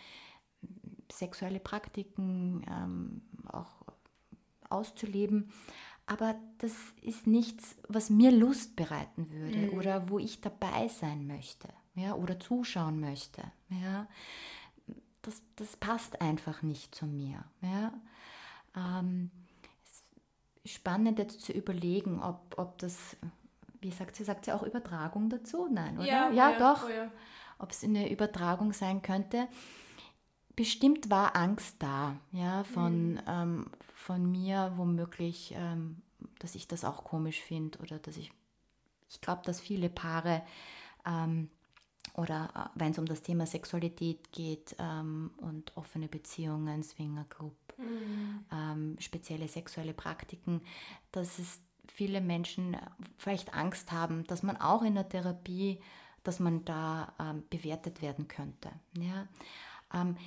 sexuelle 1.11 1.59
Praktiken 1.59 2.63
ähm, 2.69 3.21
auch 3.47 3.71
auszuleben. 4.69 5.51
Aber 6.05 6.35
das 6.57 6.73
ist 7.01 7.27
nichts, 7.27 7.77
was 7.87 8.09
mir 8.09 8.31
Lust 8.31 8.75
bereiten 8.75 9.31
würde 9.31 9.57
mhm. 9.57 9.77
oder 9.77 10.09
wo 10.09 10.19
ich 10.19 10.41
dabei 10.41 10.89
sein 10.89 11.27
möchte 11.27 11.69
ja, 11.95 12.13
oder 12.15 12.39
zuschauen 12.39 12.99
möchte. 12.99 13.43
Ja. 13.69 14.07
Das, 15.21 15.41
das 15.55 15.77
passt 15.77 16.21
einfach 16.21 16.61
nicht 16.63 16.93
zu 16.93 17.05
mir. 17.05 17.45
Ja. 17.61 17.93
Ähm, 18.75 19.31
spannend 20.65 21.19
jetzt 21.19 21.41
zu 21.41 21.51
überlegen, 21.51 22.21
ob, 22.21 22.55
ob 22.57 22.77
das, 22.77 23.17
wie 23.81 23.91
sagt 23.91 24.15
sie, 24.15 24.23
sagt 24.23 24.45
sie 24.45 24.53
auch 24.53 24.63
Übertragung 24.63 25.29
dazu? 25.29 25.67
Nein, 25.71 25.97
oder? 25.97 26.07
Ja, 26.07 26.29
ja, 26.29 26.51
ja 26.51 26.59
doch. 26.59 26.85
Oh, 26.85 26.89
ja. 26.89 27.11
Ob 27.59 27.71
es 27.71 27.83
eine 27.83 28.11
Übertragung 28.11 28.73
sein 28.73 29.01
könnte. 29.01 29.47
Bestimmt 30.55 31.09
war 31.09 31.35
Angst 31.35 31.77
da, 31.79 32.15
ja, 32.31 32.63
von, 32.63 33.13
mhm. 33.13 33.21
ähm, 33.27 33.65
von 33.95 34.29
mir 34.29 34.73
womöglich, 34.75 35.53
ähm, 35.57 36.01
dass 36.39 36.55
ich 36.55 36.67
das 36.67 36.85
auch 36.85 37.03
komisch 37.03 37.41
finde 37.41 37.79
oder 37.79 37.97
dass 37.97 38.17
ich, 38.17 38.31
ich 39.09 39.19
glaube, 39.19 39.41
dass 39.45 39.59
viele 39.59 39.89
Paare 39.89 40.43
ähm, 41.05 41.49
oder 42.15 42.49
äh, 42.55 42.79
wenn 42.79 42.91
es 42.91 42.99
um 42.99 43.05
das 43.05 43.21
Thema 43.21 43.45
Sexualität 43.45 44.31
geht 44.31 44.75
ähm, 44.77 45.31
und 45.37 45.75
offene 45.75 46.07
Beziehungen, 46.07 46.83
Swingerclub, 46.83 47.55
mhm. 47.83 48.45
ähm, 48.51 48.95
spezielle 48.99 49.47
sexuelle 49.47 49.93
Praktiken, 49.93 50.61
dass 51.11 51.39
es 51.39 51.61
viele 51.87 52.21
Menschen 52.21 52.77
vielleicht 53.17 53.53
Angst 53.53 53.91
haben, 53.91 54.23
dass 54.25 54.43
man 54.43 54.57
auch 54.57 54.83
in 54.83 54.95
der 54.95 55.09
Therapie, 55.09 55.79
dass 56.23 56.39
man 56.39 56.63
da 56.65 57.13
ähm, 57.19 57.43
bewertet 57.49 58.01
werden 58.01 58.27
könnte. 58.27 58.71
Ja? 58.97 59.27
Ähm, 59.93 60.17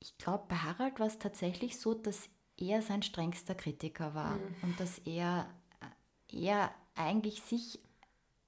ich 0.00 0.16
glaube, 0.18 0.44
bei 0.48 0.56
Harald 0.56 0.98
war 1.00 1.06
es 1.06 1.18
tatsächlich 1.18 1.78
so, 1.78 1.94
dass 1.94 2.28
er 2.56 2.82
sein 2.82 3.02
strengster 3.02 3.54
Kritiker 3.54 4.14
war 4.14 4.36
mhm. 4.36 4.54
und 4.62 4.80
dass 4.80 4.98
er, 4.98 5.48
äh, 6.30 6.46
er 6.46 6.70
eigentlich 6.94 7.42
sich 7.42 7.80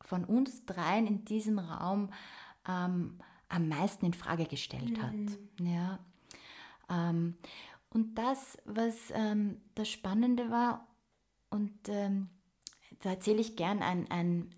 von 0.01 0.25
uns 0.25 0.65
dreien 0.65 1.07
in 1.07 1.25
diesem 1.25 1.59
Raum 1.59 2.13
ähm, 2.69 3.19
am 3.49 3.69
meisten 3.69 4.07
in 4.07 4.15
Frage 4.15 4.47
gestellt 4.47 5.01
hat. 5.03 5.13
Mhm. 5.13 5.67
Ja. 5.67 5.99
Und 7.97 8.15
das, 8.17 8.59
was 8.67 8.95
ähm, 9.15 9.63
das 9.75 9.89
Spannende 9.89 10.51
war, 10.51 10.87
und 11.49 11.73
ähm, 11.89 12.29
da 13.01 13.09
erzähle 13.09 13.41
ich 13.41 13.57
gern 13.57 13.83
ein, 13.83 14.11
ein, 14.11 14.55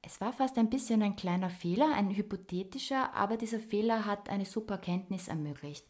es 0.00 0.22
war 0.22 0.32
fast 0.32 0.56
ein 0.56 0.70
bisschen 0.70 1.02
ein 1.02 1.14
kleiner 1.14 1.50
Fehler, 1.50 1.92
ein 1.94 2.16
hypothetischer, 2.16 3.12
aber 3.12 3.36
dieser 3.36 3.60
Fehler 3.60 4.06
hat 4.06 4.30
eine 4.30 4.46
super 4.46 4.76
Erkenntnis 4.76 5.28
ermöglicht. 5.28 5.84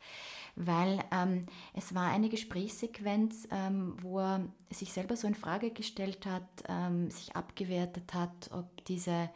Weil 0.56 0.98
ähm, 1.12 1.46
es 1.72 1.94
war 1.94 2.10
eine 2.10 2.28
Gesprächssequenz, 2.28 3.46
ähm, 3.52 3.94
wo 4.02 4.18
er 4.18 4.48
sich 4.72 4.92
selber 4.92 5.14
so 5.14 5.28
in 5.28 5.36
Frage 5.36 5.70
gestellt 5.70 6.26
hat, 6.26 6.64
ähm, 6.68 7.12
sich 7.12 7.36
abgewertet 7.36 8.12
hat, 8.12 8.50
ob 8.52 8.84
diese 8.86 9.30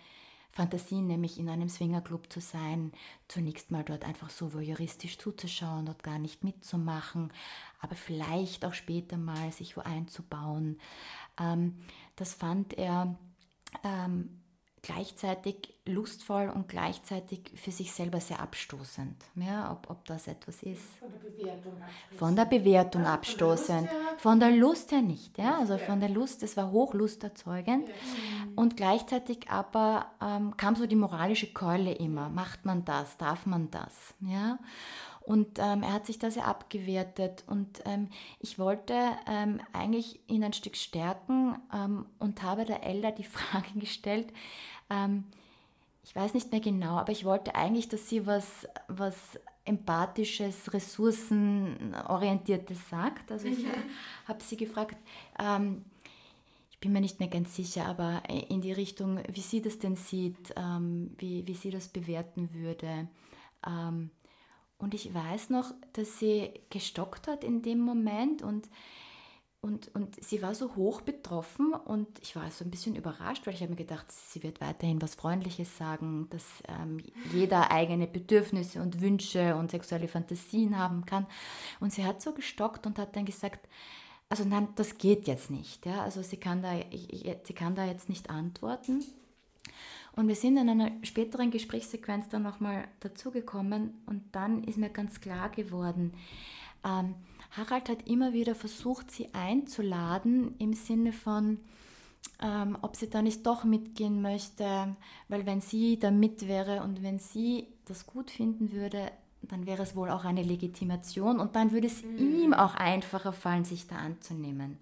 Fantasie, 0.56 1.02
nämlich 1.02 1.38
in 1.38 1.50
einem 1.50 1.68
Swingerclub 1.68 2.32
zu 2.32 2.40
sein, 2.40 2.92
zunächst 3.28 3.70
mal 3.70 3.84
dort 3.84 4.04
einfach 4.04 4.30
so 4.30 4.54
voyeuristisch 4.54 5.18
zuzuschauen, 5.18 5.84
dort 5.84 6.02
gar 6.02 6.18
nicht 6.18 6.44
mitzumachen, 6.44 7.30
aber 7.80 7.94
vielleicht 7.94 8.64
auch 8.64 8.72
später 8.72 9.18
mal 9.18 9.52
sich 9.52 9.76
wo 9.76 9.82
einzubauen. 9.82 10.78
Ähm, 11.38 11.76
das 12.16 12.32
fand 12.32 12.72
er 12.72 13.18
ähm, 13.84 14.40
gleichzeitig 14.86 15.74
lustvoll 15.84 16.48
und 16.48 16.68
gleichzeitig 16.68 17.50
für 17.56 17.72
sich 17.72 17.92
selber 17.92 18.20
sehr 18.20 18.40
abstoßend. 18.40 19.16
Ja, 19.34 19.72
ob, 19.72 19.90
ob 19.90 20.04
das 20.04 20.28
etwas 20.28 20.62
ist. 20.62 20.84
Von 20.98 21.10
der 21.10 21.18
Bewertung 21.18 21.72
abstoßend. 21.82 22.18
Von 22.18 22.36
der 22.36 22.44
Bewertung 22.44 23.02
ja, 23.02 23.14
abstoßend. 23.14 23.88
Von 24.18 24.40
der 24.40 24.50
Lust 24.50 24.92
her 24.92 25.02
nicht. 25.02 25.36
Ja? 25.38 25.58
Also 25.58 25.78
von 25.78 25.98
der 25.98 26.08
Lust, 26.08 26.44
es 26.44 26.56
war 26.56 26.70
hochlusterzeugend. 26.70 27.88
Ja. 27.88 27.94
Und 28.54 28.76
gleichzeitig 28.76 29.50
aber 29.50 30.06
ähm, 30.22 30.56
kam 30.56 30.76
so 30.76 30.86
die 30.86 30.96
moralische 30.96 31.52
Keule 31.52 31.92
immer. 31.92 32.28
Macht 32.28 32.64
man 32.64 32.84
das? 32.84 33.16
Darf 33.16 33.44
man 33.44 33.70
das? 33.72 34.14
Ja? 34.20 34.58
Und 35.26 35.58
ähm, 35.58 35.82
er 35.82 35.92
hat 35.92 36.06
sich 36.06 36.20
da 36.20 36.30
sehr 36.30 36.46
abgewertet. 36.46 37.42
Und 37.48 37.82
ähm, 37.84 38.08
ich 38.38 38.60
wollte 38.60 38.94
ähm, 39.26 39.60
eigentlich 39.72 40.20
ihn 40.28 40.44
ein 40.44 40.52
Stück 40.52 40.76
stärken 40.76 41.58
ähm, 41.74 42.06
und 42.20 42.44
habe 42.44 42.64
der 42.64 42.84
Elda 42.84 43.10
die 43.10 43.24
Frage 43.24 43.72
gestellt, 43.74 44.32
ähm, 44.90 45.24
ich 46.04 46.14
weiß 46.14 46.34
nicht 46.34 46.52
mehr 46.52 46.60
genau, 46.60 46.98
aber 46.98 47.12
ich 47.12 47.24
wollte 47.24 47.54
eigentlich, 47.54 47.88
dass 47.88 48.08
sie 48.08 48.26
was, 48.26 48.68
was 48.86 49.16
empathisches, 49.64 50.72
ressourcenorientiertes 50.72 52.88
sagt. 52.88 53.32
Also 53.32 53.48
ich 53.48 53.64
mhm. 53.64 53.72
habe 54.28 54.42
sie 54.42 54.56
gefragt, 54.56 54.96
ähm, 55.38 55.84
ich 56.70 56.78
bin 56.78 56.92
mir 56.92 57.00
nicht 57.00 57.18
mehr 57.18 57.28
ganz 57.28 57.56
sicher, 57.56 57.86
aber 57.86 58.22
in 58.28 58.60
die 58.60 58.72
Richtung, 58.72 59.20
wie 59.32 59.40
sie 59.40 59.62
das 59.62 59.78
denn 59.78 59.96
sieht, 59.96 60.54
ähm, 60.56 61.14
wie, 61.18 61.46
wie 61.46 61.54
sie 61.54 61.70
das 61.70 61.88
bewerten 61.88 62.50
würde. 62.52 63.08
Ähm, 63.66 64.10
und 64.78 64.94
ich 64.94 65.12
weiß 65.12 65.50
noch, 65.50 65.72
dass 65.94 66.18
sie 66.18 66.52
gestockt 66.70 67.28
hat 67.28 67.42
in 67.42 67.62
dem 67.62 67.80
Moment 67.80 68.42
und 68.42 68.68
und, 69.66 69.92
und 69.96 70.22
sie 70.24 70.42
war 70.42 70.54
so 70.54 70.76
hoch 70.76 71.00
betroffen 71.00 71.72
und 71.72 72.06
ich 72.22 72.36
war 72.36 72.48
so 72.52 72.64
ein 72.64 72.70
bisschen 72.70 72.94
überrascht, 72.94 73.46
weil 73.46 73.54
ich 73.54 73.62
habe 73.62 73.70
mir 73.70 73.76
gedacht, 73.76 74.06
sie 74.12 74.44
wird 74.44 74.60
weiterhin 74.60 75.02
was 75.02 75.16
Freundliches 75.16 75.76
sagen, 75.76 76.28
dass 76.30 76.44
ähm, 76.68 76.98
jeder 77.32 77.72
eigene 77.72 78.06
Bedürfnisse 78.06 78.80
und 78.80 79.00
Wünsche 79.00 79.56
und 79.56 79.72
sexuelle 79.72 80.06
Fantasien 80.06 80.78
haben 80.78 81.04
kann. 81.04 81.26
Und 81.80 81.92
sie 81.92 82.04
hat 82.04 82.22
so 82.22 82.32
gestockt 82.32 82.86
und 82.86 82.96
hat 83.00 83.16
dann 83.16 83.24
gesagt, 83.24 83.68
also 84.28 84.44
nein, 84.44 84.68
das 84.76 84.98
geht 84.98 85.26
jetzt 85.26 85.50
nicht. 85.50 85.84
Ja? 85.84 86.02
Also 86.02 86.22
sie 86.22 86.36
kann, 86.36 86.62
da, 86.62 86.72
ich, 86.90 87.36
sie 87.42 87.54
kann 87.54 87.74
da 87.74 87.84
jetzt 87.84 88.08
nicht 88.08 88.30
antworten. 88.30 89.02
Und 90.12 90.28
wir 90.28 90.36
sind 90.36 90.58
in 90.58 90.68
einer 90.68 90.92
späteren 91.02 91.50
Gesprächssequenz 91.50 92.28
dann 92.28 92.44
nochmal 92.44 92.86
dazugekommen 93.00 93.94
und 94.06 94.22
dann 94.30 94.62
ist 94.62 94.78
mir 94.78 94.90
ganz 94.90 95.20
klar 95.20 95.48
geworden, 95.48 96.14
ähm, 96.84 97.16
Harald 97.56 97.88
hat 97.88 98.08
immer 98.08 98.32
wieder 98.32 98.54
versucht, 98.54 99.10
sie 99.10 99.32
einzuladen 99.32 100.54
im 100.58 100.74
Sinne 100.74 101.12
von, 101.12 101.58
ähm, 102.42 102.76
ob 102.82 102.96
sie 102.96 103.08
da 103.08 103.22
nicht 103.22 103.46
doch 103.46 103.64
mitgehen 103.64 104.20
möchte, 104.20 104.96
weil 105.28 105.46
wenn 105.46 105.60
sie 105.60 105.98
da 105.98 106.10
mit 106.10 106.48
wäre 106.48 106.82
und 106.82 107.02
wenn 107.02 107.18
sie 107.18 107.68
das 107.86 108.06
gut 108.06 108.30
finden 108.30 108.72
würde, 108.72 109.10
dann 109.42 109.66
wäre 109.66 109.82
es 109.82 109.94
wohl 109.94 110.10
auch 110.10 110.24
eine 110.24 110.42
Legitimation 110.42 111.40
und 111.40 111.56
dann 111.56 111.72
würde 111.72 111.86
es 111.86 112.02
mhm. 112.02 112.18
ihm 112.18 112.54
auch 112.54 112.74
einfacher 112.74 113.32
fallen, 113.32 113.64
sich 113.64 113.86
da 113.86 113.96
anzunehmen. 113.96 114.78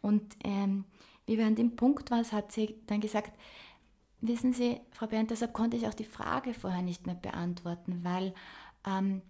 Und 0.00 0.22
ähm, 0.44 0.84
wie 1.26 1.38
wir 1.38 1.46
an 1.46 1.56
dem 1.56 1.76
Punkt 1.76 2.10
waren, 2.10 2.24
hat 2.32 2.52
sie 2.52 2.76
dann 2.86 3.00
gesagt, 3.00 3.32
wissen 4.20 4.52
Sie, 4.52 4.80
Frau 4.92 5.06
Bernd, 5.06 5.30
deshalb 5.30 5.52
konnte 5.52 5.76
ich 5.76 5.86
auch 5.86 5.94
die 5.94 6.04
Frage 6.04 6.54
vorher 6.54 6.82
nicht 6.82 7.06
mehr 7.06 7.14
beantworten, 7.14 8.00
weil 8.02 8.34
ähm, 8.86 9.22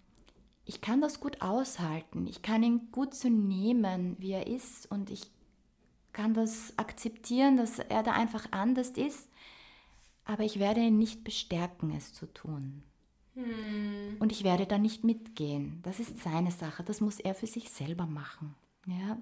ich 0.71 0.81
kann 0.81 1.01
das 1.01 1.19
gut 1.19 1.43
aushalten. 1.43 2.29
Ich 2.29 2.43
kann 2.43 2.63
ihn 2.63 2.93
gut 2.93 3.13
so 3.13 3.29
nehmen, 3.29 4.15
wie 4.21 4.31
er 4.31 4.47
ist 4.47 4.89
und 4.89 5.11
ich 5.11 5.23
kann 6.13 6.33
das 6.33 6.79
akzeptieren, 6.79 7.57
dass 7.57 7.81
er 7.81 8.05
da 8.05 8.13
einfach 8.13 8.47
anders 8.53 8.91
ist, 8.91 9.29
aber 10.25 10.45
ich 10.45 10.61
werde 10.61 10.79
ihn 10.79 10.97
nicht 10.97 11.25
bestärken, 11.25 11.91
es 11.91 12.13
zu 12.13 12.27
tun. 12.27 12.85
Hm. 13.35 14.17
Und 14.21 14.31
ich 14.31 14.45
werde 14.45 14.65
da 14.65 14.79
nicht 14.79 15.03
mitgehen. 15.03 15.81
Das 15.83 15.99
ist 15.99 16.21
seine 16.21 16.53
Sache, 16.53 16.85
das 16.85 17.01
muss 17.01 17.19
er 17.19 17.35
für 17.35 17.49
sich 17.49 17.71
selber 17.71 18.07
machen. 18.07 18.55
Ja? 18.87 19.19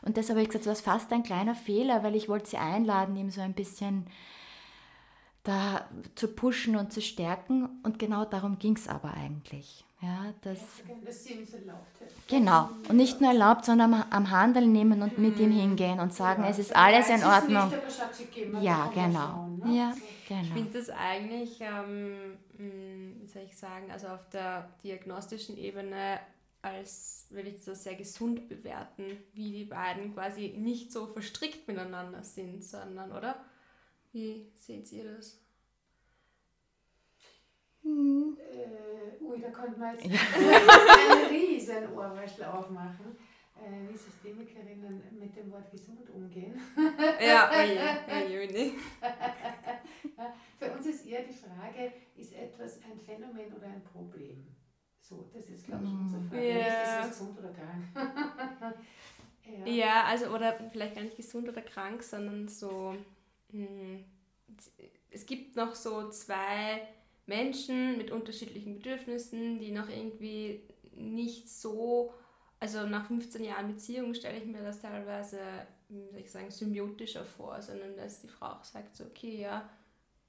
Und 0.00 0.16
deshalb 0.16 0.38
habe 0.38 0.44
ich 0.44 0.48
gesagt, 0.48 0.64
das 0.64 0.86
war 0.86 0.94
fast 0.94 1.12
ein 1.12 1.24
kleiner 1.24 1.54
Fehler, 1.54 2.04
weil 2.04 2.16
ich 2.16 2.30
wollte 2.30 2.48
sie 2.48 2.56
einladen, 2.56 3.16
ihm 3.16 3.30
so 3.30 3.42
ein 3.42 3.52
bisschen 3.52 4.06
da 5.42 5.90
zu 6.14 6.28
pushen 6.28 6.74
und 6.74 6.90
zu 6.90 7.02
stärken. 7.02 7.68
Und 7.82 7.98
genau 7.98 8.24
darum 8.24 8.58
ging 8.58 8.76
es 8.76 8.88
aber 8.88 9.12
eigentlich. 9.12 9.85
Ja, 10.02 10.32
das, 10.42 10.58
dass 11.04 11.24
sie 11.24 11.32
ihm 11.34 11.46
erlaubt 11.50 12.00
hätte. 12.00 12.14
Genau. 12.28 12.68
Und 12.88 12.96
nicht 12.96 13.20
nur 13.20 13.30
erlaubt, 13.30 13.64
sondern 13.64 13.94
am, 13.94 14.04
am 14.10 14.30
Handel 14.30 14.66
nehmen 14.66 15.00
und 15.02 15.18
mit 15.18 15.38
ihm 15.38 15.48
mhm. 15.50 15.60
hingehen 15.60 16.00
und 16.00 16.12
sagen, 16.12 16.42
ja. 16.42 16.50
es 16.50 16.58
ist 16.58 16.76
alles 16.76 17.08
in 17.08 17.24
Ordnung. 17.24 17.72
ja, 18.60 18.90
genau. 18.94 19.48
Ne? 19.64 19.76
ja, 19.76 19.94
genau. 20.28 20.42
Ich 20.42 20.52
finde 20.52 20.78
das 20.78 20.90
eigentlich, 20.90 21.60
ähm, 21.60 22.34
mm, 22.58 23.22
wie 23.22 23.26
soll 23.26 23.42
ich 23.44 23.56
sagen, 23.56 23.90
also 23.90 24.08
auf 24.08 24.28
der 24.28 24.68
diagnostischen 24.82 25.56
Ebene 25.56 26.20
als, 26.60 27.28
will 27.30 27.46
ich 27.46 27.64
das 27.64 27.84
sehr 27.84 27.94
gesund 27.94 28.48
bewerten, 28.48 29.04
wie 29.32 29.52
die 29.52 29.64
beiden 29.64 30.12
quasi 30.12 30.54
nicht 30.58 30.92
so 30.92 31.06
verstrickt 31.06 31.66
miteinander 31.68 32.22
sind, 32.22 32.62
sondern, 32.62 33.12
oder? 33.12 33.36
Wie 34.12 34.50
seht 34.56 34.90
ihr 34.92 35.16
das? 35.16 35.38
Hm. 37.86 38.36
Äh, 38.50 39.22
ui, 39.22 39.40
da 39.40 39.50
konnte 39.50 39.78
man 39.78 39.94
jetzt 39.94 40.06
ja. 40.06 40.18
einen 40.40 41.26
riesen 41.26 41.92
Ohrwaschel 41.94 42.44
aufmachen. 42.44 43.16
Äh, 43.56 43.88
wie 43.88 43.96
Systemikerinnen 43.96 45.02
mit 45.18 45.34
dem 45.34 45.50
Wort 45.50 45.70
gesund 45.70 46.10
umgehen. 46.10 46.60
ja, 47.20 47.50
oje, 47.50 47.78
oje, 48.06 48.40
oje. 48.40 48.72
Für 50.58 50.72
uns 50.72 50.86
ist 50.86 51.06
eher 51.06 51.22
die 51.22 51.32
Frage, 51.32 51.92
ist 52.16 52.34
etwas 52.34 52.80
ein 52.82 52.98
Phänomen 52.98 53.52
oder 53.54 53.66
ein 53.66 53.82
Problem? 53.82 54.46
So, 55.00 55.30
das 55.32 55.48
ist, 55.48 55.64
glaube 55.64 55.84
ich, 55.84 55.90
unsere 55.90 56.22
Frage. 56.22 56.48
Ja. 56.48 57.00
Ist 57.00 57.12
es 57.12 57.18
gesund 57.18 57.38
oder 57.38 57.52
krank? 57.52 58.76
ja. 59.64 59.72
ja, 59.72 60.04
also, 60.04 60.26
oder 60.26 60.58
vielleicht 60.70 60.94
gar 60.96 61.04
nicht 61.04 61.16
gesund 61.16 61.48
oder 61.48 61.62
krank, 61.62 62.02
sondern 62.02 62.48
so, 62.48 62.94
mh, 63.52 63.66
hm, 63.66 64.04
es 65.10 65.24
gibt 65.24 65.56
noch 65.56 65.74
so 65.74 66.10
zwei 66.10 66.86
Menschen 67.26 67.98
mit 67.98 68.10
unterschiedlichen 68.10 68.76
Bedürfnissen, 68.76 69.58
die 69.58 69.72
noch 69.72 69.88
irgendwie 69.88 70.62
nicht 70.94 71.48
so, 71.48 72.14
also 72.60 72.86
nach 72.86 73.06
15 73.06 73.44
Jahren 73.44 73.68
Beziehung 73.68 74.14
stelle 74.14 74.38
ich 74.38 74.46
mir 74.46 74.62
das 74.62 74.80
teilweise, 74.80 75.40
wie 75.88 76.08
soll 76.08 76.20
ich 76.20 76.30
sagen, 76.30 76.50
symbiotischer 76.50 77.24
vor, 77.24 77.60
sondern 77.60 77.96
dass 77.96 78.22
die 78.22 78.28
Frau 78.28 78.46
auch 78.46 78.64
sagt, 78.64 78.96
so, 78.96 79.04
okay, 79.04 79.40
ja, 79.40 79.68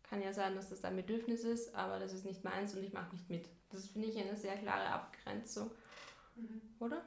kann 0.03 0.21
ja 0.21 0.33
sein, 0.33 0.55
dass 0.55 0.69
das 0.69 0.81
dein 0.81 0.95
Bedürfnis 0.95 1.43
ist, 1.43 1.75
aber 1.75 1.99
das 1.99 2.13
ist 2.13 2.25
nicht 2.25 2.43
meins 2.43 2.73
und 2.73 2.83
ich 2.83 2.93
mache 2.93 3.13
nicht 3.13 3.29
mit. 3.29 3.47
Das 3.69 3.87
finde 3.87 4.07
ich 4.07 4.17
eine 4.17 4.35
sehr 4.35 4.55
klare 4.57 4.87
Abgrenzung, 4.87 5.69
mhm. 6.35 6.61
oder? 6.79 7.03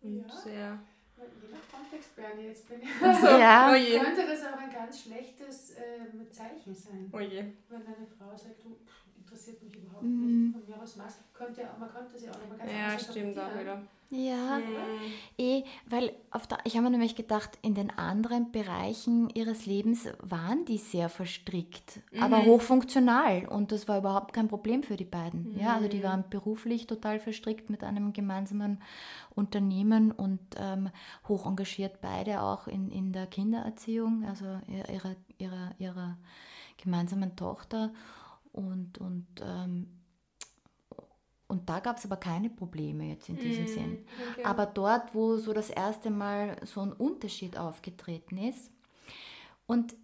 Und 0.00 0.26
ja. 0.26 0.36
sehr 0.36 0.78
Je 1.16 1.48
nach 1.48 1.60
Kontext, 1.70 2.16
Bernie, 2.16 2.48
jetzt 2.48 2.68
bin 2.68 2.82
ich. 2.82 2.88
Also, 3.00 3.26
ja. 3.38 3.70
oh 3.72 4.00
könnte 4.00 4.26
das 4.26 4.44
auch 4.44 4.58
ein 4.58 4.72
ganz 4.72 5.02
schlechtes 5.02 5.70
äh, 5.72 6.28
Zeichen 6.30 6.74
sein. 6.74 7.08
Oh. 7.12 7.18
Wenn 7.18 7.86
eine 7.86 8.06
Frau 8.18 8.36
sagt, 8.36 8.64
du, 8.64 8.76
interessiert 9.16 9.62
mich 9.62 9.76
überhaupt 9.76 10.04
mhm. 10.04 10.46
nicht. 10.46 10.52
Von 10.52 10.66
mir 10.68 10.82
aus 10.82 10.98
was. 10.98 11.18
Könnte, 11.32 11.68
man 11.78 11.90
könnte 11.90 12.18
sie 12.18 12.28
auch 12.30 12.38
noch 12.38 12.48
mal 12.48 12.58
ganz 12.58 12.70
Ja, 12.70 12.98
stimmt 12.98 13.38
auch 13.38 13.58
wieder. 13.58 13.82
Ja, 14.10 14.58
mhm. 14.58 15.12
eh, 15.38 15.64
weil 15.86 16.12
auf 16.30 16.46
der, 16.46 16.58
ich 16.64 16.76
habe 16.76 16.84
mir 16.84 16.90
nämlich 16.90 17.16
gedacht, 17.16 17.58
in 17.62 17.74
den 17.74 17.90
anderen 17.90 18.52
Bereichen 18.52 19.28
ihres 19.30 19.66
Lebens 19.66 20.08
waren 20.20 20.64
die 20.66 20.78
sehr 20.78 21.08
verstrickt, 21.08 22.00
mhm. 22.12 22.22
aber 22.22 22.44
hochfunktional 22.44 23.46
und 23.46 23.72
das 23.72 23.88
war 23.88 23.98
überhaupt 23.98 24.32
kein 24.32 24.46
Problem 24.46 24.84
für 24.84 24.96
die 24.96 25.04
beiden. 25.04 25.54
Mhm. 25.54 25.58
Ja, 25.58 25.74
also 25.74 25.88
die 25.88 25.98
mhm. 25.98 26.04
waren 26.04 26.24
beruflich 26.30 26.86
total 26.86 27.18
verstrickt 27.18 27.70
mit 27.70 27.82
einem 27.82 28.12
gemeinsamen 28.12 28.80
Unternehmen 29.34 30.12
und 30.12 30.40
ähm, 30.58 30.90
hoch 31.26 31.46
engagiert 31.46 32.00
beide 32.00 32.40
auch 32.40 32.68
in, 32.68 32.90
in 32.90 33.12
der 33.12 33.26
Kindererziehung, 33.26 34.24
also 34.28 34.44
ihrer, 34.68 35.16
ihrer, 35.38 35.70
ihrer 35.78 36.18
gemeinsamen 36.76 37.34
Tochter 37.34 37.90
Und, 38.54 38.98
und, 38.98 39.26
ähm, 39.42 40.00
und 41.48 41.68
da 41.68 41.80
gab 41.80 41.98
es 41.98 42.04
aber 42.04 42.16
keine 42.16 42.48
Probleme 42.48 43.04
jetzt 43.08 43.28
in 43.28 43.36
diesem 43.36 43.64
mm, 43.64 43.68
Sinn. 43.68 44.06
Okay. 44.32 44.44
Aber 44.44 44.66
dort, 44.66 45.14
wo 45.14 45.36
so 45.36 45.52
das 45.52 45.70
erste 45.70 46.10
Mal 46.10 46.56
so 46.64 46.80
ein 46.80 46.92
Unterschied 46.92 47.58
aufgetreten 47.58 48.38
ist 48.38 48.70
und 49.66 49.94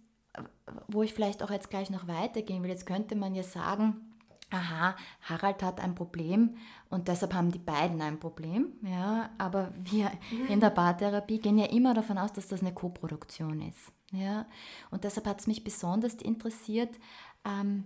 wo 0.87 1.03
ich 1.03 1.13
vielleicht 1.13 1.43
auch 1.43 1.49
jetzt 1.49 1.69
gleich 1.69 1.89
noch 1.89 2.07
weitergehen 2.07 2.61
will, 2.63 2.69
jetzt 2.69 2.85
könnte 2.85 3.15
man 3.15 3.35
ja 3.35 3.43
sagen, 3.43 4.11
aha, 4.49 4.95
Harald 5.21 5.63
hat 5.63 5.79
ein 5.79 5.95
Problem 5.95 6.55
und 6.89 7.07
deshalb 7.07 7.33
haben 7.33 7.51
die 7.51 7.59
beiden 7.59 8.01
ein 8.01 8.19
Problem. 8.19 8.73
Ja, 8.81 9.29
aber 9.37 9.71
wir 9.77 10.11
in 10.49 10.59
der 10.59 10.69
Paartherapie 10.69 11.39
gehen 11.39 11.57
ja 11.57 11.67
immer 11.67 11.93
davon 11.93 12.17
aus, 12.17 12.33
dass 12.33 12.47
das 12.47 12.61
eine 12.61 12.73
Koproduktion 12.73 13.61
ist. 13.61 13.91
Ja, 14.11 14.45
und 14.89 15.05
deshalb 15.05 15.25
hat 15.25 15.39
es 15.39 15.47
mich 15.47 15.63
besonders 15.63 16.15
interessiert, 16.15 16.93
ähm, 17.45 17.85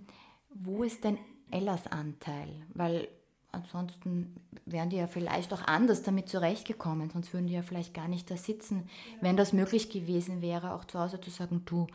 wo 0.56 0.84
ist 0.84 1.04
denn 1.04 1.18
Ellas 1.52 1.88
Anteil? 1.88 2.50
Weil 2.74 3.08
ansonsten 3.52 4.36
wären 4.66 4.90
die 4.90 4.98
ja 4.98 5.08
vielleicht 5.08 5.54
auch 5.54 5.62
anders 5.64 6.04
damit 6.04 6.30
zurechtgekommen, 6.30 7.10
sonst 7.10 7.34
würden 7.34 7.48
die 7.48 7.54
ja 7.54 7.62
vielleicht 7.62 7.94
gar 7.94 8.08
nicht 8.08 8.30
da 8.30 8.38
sitzen, 8.38 8.90
wenn 9.22 9.38
das 9.38 9.54
möglich 9.54 9.90
gewesen 9.90 10.42
wäre, 10.42 10.74
auch 10.74 10.86
zu 10.86 11.00
Hause 11.00 11.22
zu 11.22 11.30
sagen, 11.30 11.64
du, 11.66 11.88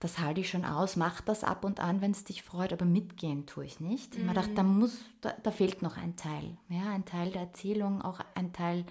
das 0.00 0.18
halte 0.18 0.40
ich 0.40 0.50
schon 0.50 0.64
aus, 0.64 0.96
mach 0.96 1.20
das 1.20 1.44
ab 1.44 1.64
und 1.64 1.80
an, 1.80 2.00
wenn 2.00 2.10
es 2.10 2.24
dich 2.24 2.42
freut, 2.42 2.72
aber 2.72 2.84
mitgehen 2.84 3.46
tue 3.46 3.64
ich 3.64 3.80
nicht. 3.80 4.18
Mhm. 4.18 4.34
Dachte, 4.34 4.54
da 4.54 4.62
muss, 4.62 4.98
da, 5.20 5.32
da, 5.42 5.50
fehlt 5.50 5.82
noch 5.82 5.96
ein 5.96 6.16
Teil. 6.16 6.56
Ja, 6.68 6.90
ein 6.90 7.04
Teil 7.04 7.30
der 7.30 7.42
Erzählung, 7.42 8.02
auch 8.02 8.18
ein 8.34 8.52
Teil 8.52 8.84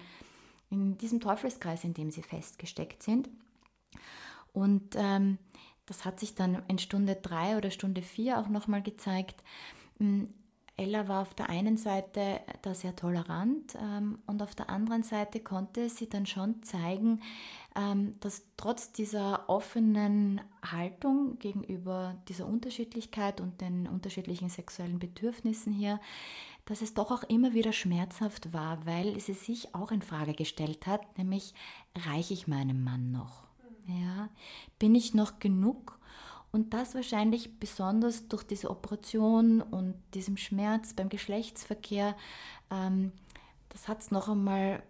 in 0.70 0.96
diesem 0.96 1.20
Teufelskreis, 1.20 1.84
in 1.84 1.92
dem 1.92 2.10
sie 2.10 2.22
festgesteckt 2.22 3.02
sind. 3.02 3.28
Und 4.54 4.94
ähm, 4.96 5.38
das 5.92 6.06
hat 6.06 6.20
sich 6.20 6.34
dann 6.34 6.62
in 6.68 6.78
Stunde 6.78 7.16
drei 7.16 7.58
oder 7.58 7.70
Stunde 7.70 8.00
vier 8.00 8.38
auch 8.38 8.48
nochmal 8.48 8.80
gezeigt. 8.80 9.42
Hm, 9.98 10.32
Ella 10.78 11.06
war 11.06 11.20
auf 11.20 11.34
der 11.34 11.50
einen 11.50 11.76
Seite 11.76 12.40
da 12.62 12.72
sehr 12.72 12.96
tolerant 12.96 13.76
ähm, 13.78 14.18
und 14.26 14.42
auf 14.42 14.54
der 14.54 14.70
anderen 14.70 15.02
Seite 15.02 15.40
konnte 15.40 15.90
sie 15.90 16.08
dann 16.08 16.24
schon 16.24 16.62
zeigen, 16.62 17.20
ähm, 17.76 18.14
dass 18.20 18.42
trotz 18.56 18.90
dieser 18.92 19.50
offenen 19.50 20.40
Haltung 20.64 21.38
gegenüber 21.38 22.16
dieser 22.28 22.46
Unterschiedlichkeit 22.46 23.42
und 23.42 23.60
den 23.60 23.86
unterschiedlichen 23.86 24.48
sexuellen 24.48 24.98
Bedürfnissen 24.98 25.74
hier, 25.74 26.00
dass 26.64 26.80
es 26.80 26.94
doch 26.94 27.10
auch 27.10 27.22
immer 27.24 27.52
wieder 27.52 27.74
schmerzhaft 27.74 28.54
war, 28.54 28.86
weil 28.86 29.20
sie 29.20 29.34
sich 29.34 29.74
auch 29.74 29.92
in 29.92 30.00
Frage 30.00 30.32
gestellt 30.32 30.86
hat, 30.86 31.18
nämlich 31.18 31.52
reiche 32.06 32.32
ich 32.32 32.48
meinem 32.48 32.82
Mann 32.82 33.12
noch? 33.12 33.51
Ja, 33.86 34.28
bin 34.78 34.94
ich 34.94 35.14
noch 35.14 35.38
genug? 35.38 35.98
Und 36.50 36.74
das 36.74 36.94
wahrscheinlich 36.94 37.58
besonders 37.58 38.28
durch 38.28 38.42
diese 38.42 38.70
Operation 38.70 39.62
und 39.62 39.94
diesem 40.12 40.36
Schmerz 40.36 40.92
beim 40.92 41.08
Geschlechtsverkehr, 41.08 42.14
ähm, 42.70 43.12
das 43.70 43.88
hat 43.88 44.02
es 44.02 44.10
noch 44.10 44.28
einmal 44.28 44.82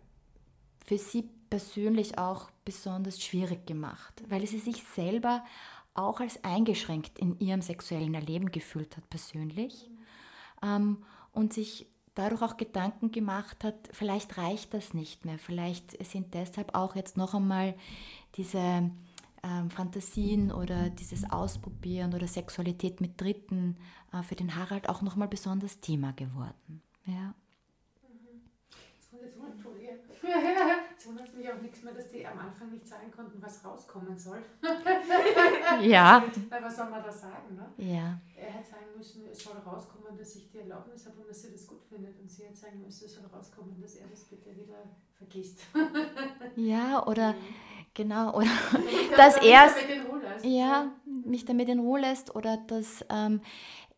für 0.84 0.98
sie 0.98 1.28
persönlich 1.50 2.18
auch 2.18 2.50
besonders 2.64 3.22
schwierig 3.22 3.66
gemacht, 3.66 4.22
weil 4.28 4.46
sie 4.46 4.58
sich 4.58 4.82
selber 4.82 5.44
auch 5.94 6.20
als 6.20 6.42
eingeschränkt 6.42 7.18
in 7.18 7.38
ihrem 7.38 7.62
sexuellen 7.62 8.14
Erleben 8.14 8.50
gefühlt 8.50 8.96
hat 8.96 9.08
persönlich 9.10 9.90
ähm, 10.62 11.04
und 11.32 11.52
sich 11.52 11.86
dadurch 12.14 12.42
auch 12.42 12.56
Gedanken 12.56 13.10
gemacht 13.10 13.64
hat, 13.64 13.88
vielleicht 13.92 14.36
reicht 14.38 14.74
das 14.74 14.94
nicht 14.94 15.24
mehr, 15.24 15.38
vielleicht 15.38 16.04
sind 16.04 16.34
deshalb 16.34 16.74
auch 16.74 16.94
jetzt 16.94 17.16
noch 17.16 17.34
einmal 17.34 17.74
diese 18.36 18.90
ähm, 19.42 19.70
Fantasien 19.70 20.52
oder 20.52 20.90
dieses 20.90 21.28
Ausprobieren 21.30 22.14
oder 22.14 22.26
Sexualität 22.26 23.00
mit 23.00 23.20
Dritten 23.20 23.76
äh, 24.12 24.22
für 24.22 24.36
den 24.36 24.54
Harald 24.56 24.88
auch 24.88 25.02
noch 25.02 25.16
mal 25.16 25.28
besonders 25.28 25.80
Thema 25.80 26.12
geworden. 26.12 26.82
Ja. 27.06 27.34
Wundert 31.06 31.34
mich 31.34 31.50
auch 31.50 31.60
nichts 31.60 31.82
mehr, 31.82 31.94
dass 31.94 32.08
die 32.08 32.26
am 32.26 32.38
Anfang 32.38 32.70
nicht 32.70 32.86
sagen 32.86 33.10
konnten, 33.10 33.40
was 33.42 33.64
rauskommen 33.64 34.18
soll. 34.18 34.42
ja. 35.80 36.24
Weil 36.48 36.62
was 36.62 36.76
soll 36.76 36.90
man 36.90 37.02
da 37.02 37.12
sagen? 37.12 37.56
Ne? 37.56 37.84
Ja. 37.84 38.20
Er 38.36 38.54
hat 38.54 38.66
sagen 38.66 38.86
müssen, 38.96 39.22
es 39.30 39.42
soll 39.42 39.56
rauskommen, 39.56 40.16
dass 40.16 40.36
ich 40.36 40.50
die 40.50 40.58
Erlaubnis 40.58 41.06
habe 41.06 41.20
und 41.20 41.28
dass 41.28 41.42
sie 41.42 41.52
das 41.52 41.66
gut 41.66 41.82
findet. 41.84 42.18
Und 42.20 42.30
sie 42.30 42.46
hat 42.46 42.56
sagen 42.56 42.82
müssen, 42.82 43.06
es 43.06 43.14
soll 43.14 43.24
rauskommen, 43.26 43.80
dass 43.80 43.94
er 43.96 44.06
das 44.08 44.24
bitte 44.24 44.50
wieder 44.56 44.78
vergisst. 45.16 45.60
ja, 46.56 47.06
oder 47.06 47.32
mhm. 47.32 47.54
genau, 47.94 48.34
oder 48.36 48.50
dass 49.16 49.36
er 49.38 49.70
ja, 50.42 50.92
mich 51.04 51.44
damit 51.44 51.68
in 51.68 51.80
Ruhe 51.80 52.00
lässt 52.00 52.34
oder 52.34 52.56
dass 52.66 53.04
ähm, 53.10 53.40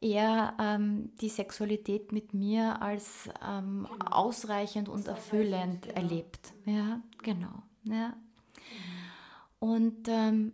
er 0.04 0.54
ähm, 0.60 1.12
die 1.20 1.30
Sexualität 1.30 2.12
mit 2.12 2.34
mir 2.34 2.82
als 2.82 3.30
ähm, 3.42 3.88
genau. 3.90 4.10
ausreichend 4.10 4.90
und 4.90 5.08
erfüllend 5.08 5.82
genau. 5.82 5.94
erlebt. 5.94 6.52
Ja, 6.66 7.00
genau. 7.22 7.62
Ja. 7.84 8.14
Und 9.58 10.06
ähm, 10.08 10.52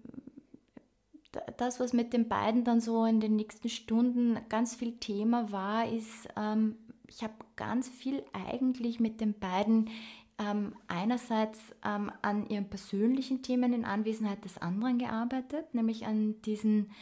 das, 1.56 1.80
was 1.80 1.92
mit 1.92 2.12
den 2.12 2.28
beiden 2.28 2.62
dann 2.62 2.80
so 2.80 3.04
in 3.04 3.18
den 3.18 3.34
nächsten 3.34 3.68
Stunden 3.68 4.38
ganz 4.48 4.76
viel 4.76 4.96
Thema 4.98 5.50
war, 5.50 5.88
ist, 5.88 6.28
ähm, 6.36 6.76
ich 7.08 7.24
habe 7.24 7.34
ganz 7.56 7.88
viel 7.88 8.22
eigentlich 8.32 9.00
mit 9.00 9.20
den 9.20 9.34
beiden 9.34 9.90
ähm, 10.38 10.74
einerseits 10.86 11.58
ähm, 11.84 12.12
an 12.22 12.48
ihren 12.48 12.70
persönlichen 12.70 13.42
Themen 13.42 13.72
in 13.72 13.84
Anwesenheit 13.84 14.44
des 14.44 14.58
anderen 14.58 14.98
gearbeitet, 14.98 15.74
nämlich 15.74 16.06
an 16.06 16.40
diesen 16.42 16.92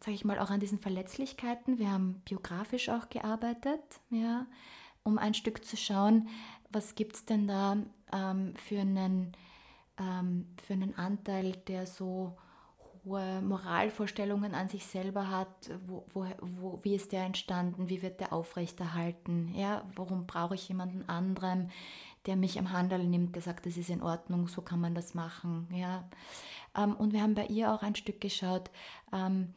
sage 0.00 0.14
ich 0.14 0.24
mal, 0.24 0.38
auch 0.38 0.50
an 0.50 0.60
diesen 0.60 0.78
Verletzlichkeiten. 0.78 1.78
Wir 1.78 1.90
haben 1.90 2.22
biografisch 2.24 2.88
auch 2.88 3.08
gearbeitet, 3.08 3.82
ja, 4.10 4.46
um 5.02 5.18
ein 5.18 5.34
Stück 5.34 5.64
zu 5.64 5.76
schauen, 5.76 6.28
was 6.70 6.94
gibt 6.94 7.16
es 7.16 7.24
denn 7.24 7.48
da 7.48 7.76
ähm, 8.12 8.54
für, 8.56 8.80
einen, 8.80 9.32
ähm, 9.98 10.46
für 10.62 10.74
einen 10.74 10.96
Anteil, 10.96 11.52
der 11.66 11.86
so 11.86 12.36
hohe 13.04 13.40
Moralvorstellungen 13.42 14.54
an 14.54 14.68
sich 14.68 14.84
selber 14.86 15.30
hat, 15.30 15.70
wo, 15.86 16.04
wo, 16.12 16.26
wo, 16.40 16.78
wie 16.82 16.94
ist 16.94 17.12
der 17.12 17.24
entstanden, 17.24 17.88
wie 17.88 18.02
wird 18.02 18.20
der 18.20 18.32
aufrechterhalten, 18.32 19.54
ja, 19.54 19.84
warum 19.94 20.26
brauche 20.26 20.54
ich 20.54 20.68
jemanden 20.68 21.08
anderen, 21.08 21.70
der 22.26 22.36
mich 22.36 22.58
am 22.58 22.72
Handel 22.72 23.04
nimmt, 23.04 23.34
der 23.34 23.42
sagt, 23.42 23.66
das 23.66 23.76
ist 23.76 23.90
in 23.90 24.02
Ordnung, 24.02 24.48
so 24.48 24.60
kann 24.62 24.80
man 24.80 24.94
das 24.94 25.14
machen, 25.14 25.68
ja. 25.72 26.08
Ähm, 26.76 26.94
und 26.96 27.12
wir 27.12 27.22
haben 27.22 27.34
bei 27.34 27.46
ihr 27.46 27.72
auch 27.72 27.82
ein 27.82 27.94
Stück 27.94 28.20
geschaut, 28.20 28.70
ähm, 29.12 29.54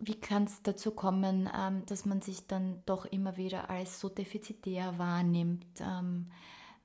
wie 0.00 0.18
kann 0.20 0.44
es 0.44 0.62
dazu 0.62 0.92
kommen, 0.92 1.50
ähm, 1.56 1.84
dass 1.86 2.04
man 2.04 2.22
sich 2.22 2.46
dann 2.46 2.82
doch 2.86 3.04
immer 3.06 3.36
wieder 3.36 3.70
als 3.70 4.00
so 4.00 4.08
defizitär 4.08 4.98
wahrnimmt? 4.98 5.66
Ähm, 5.80 6.30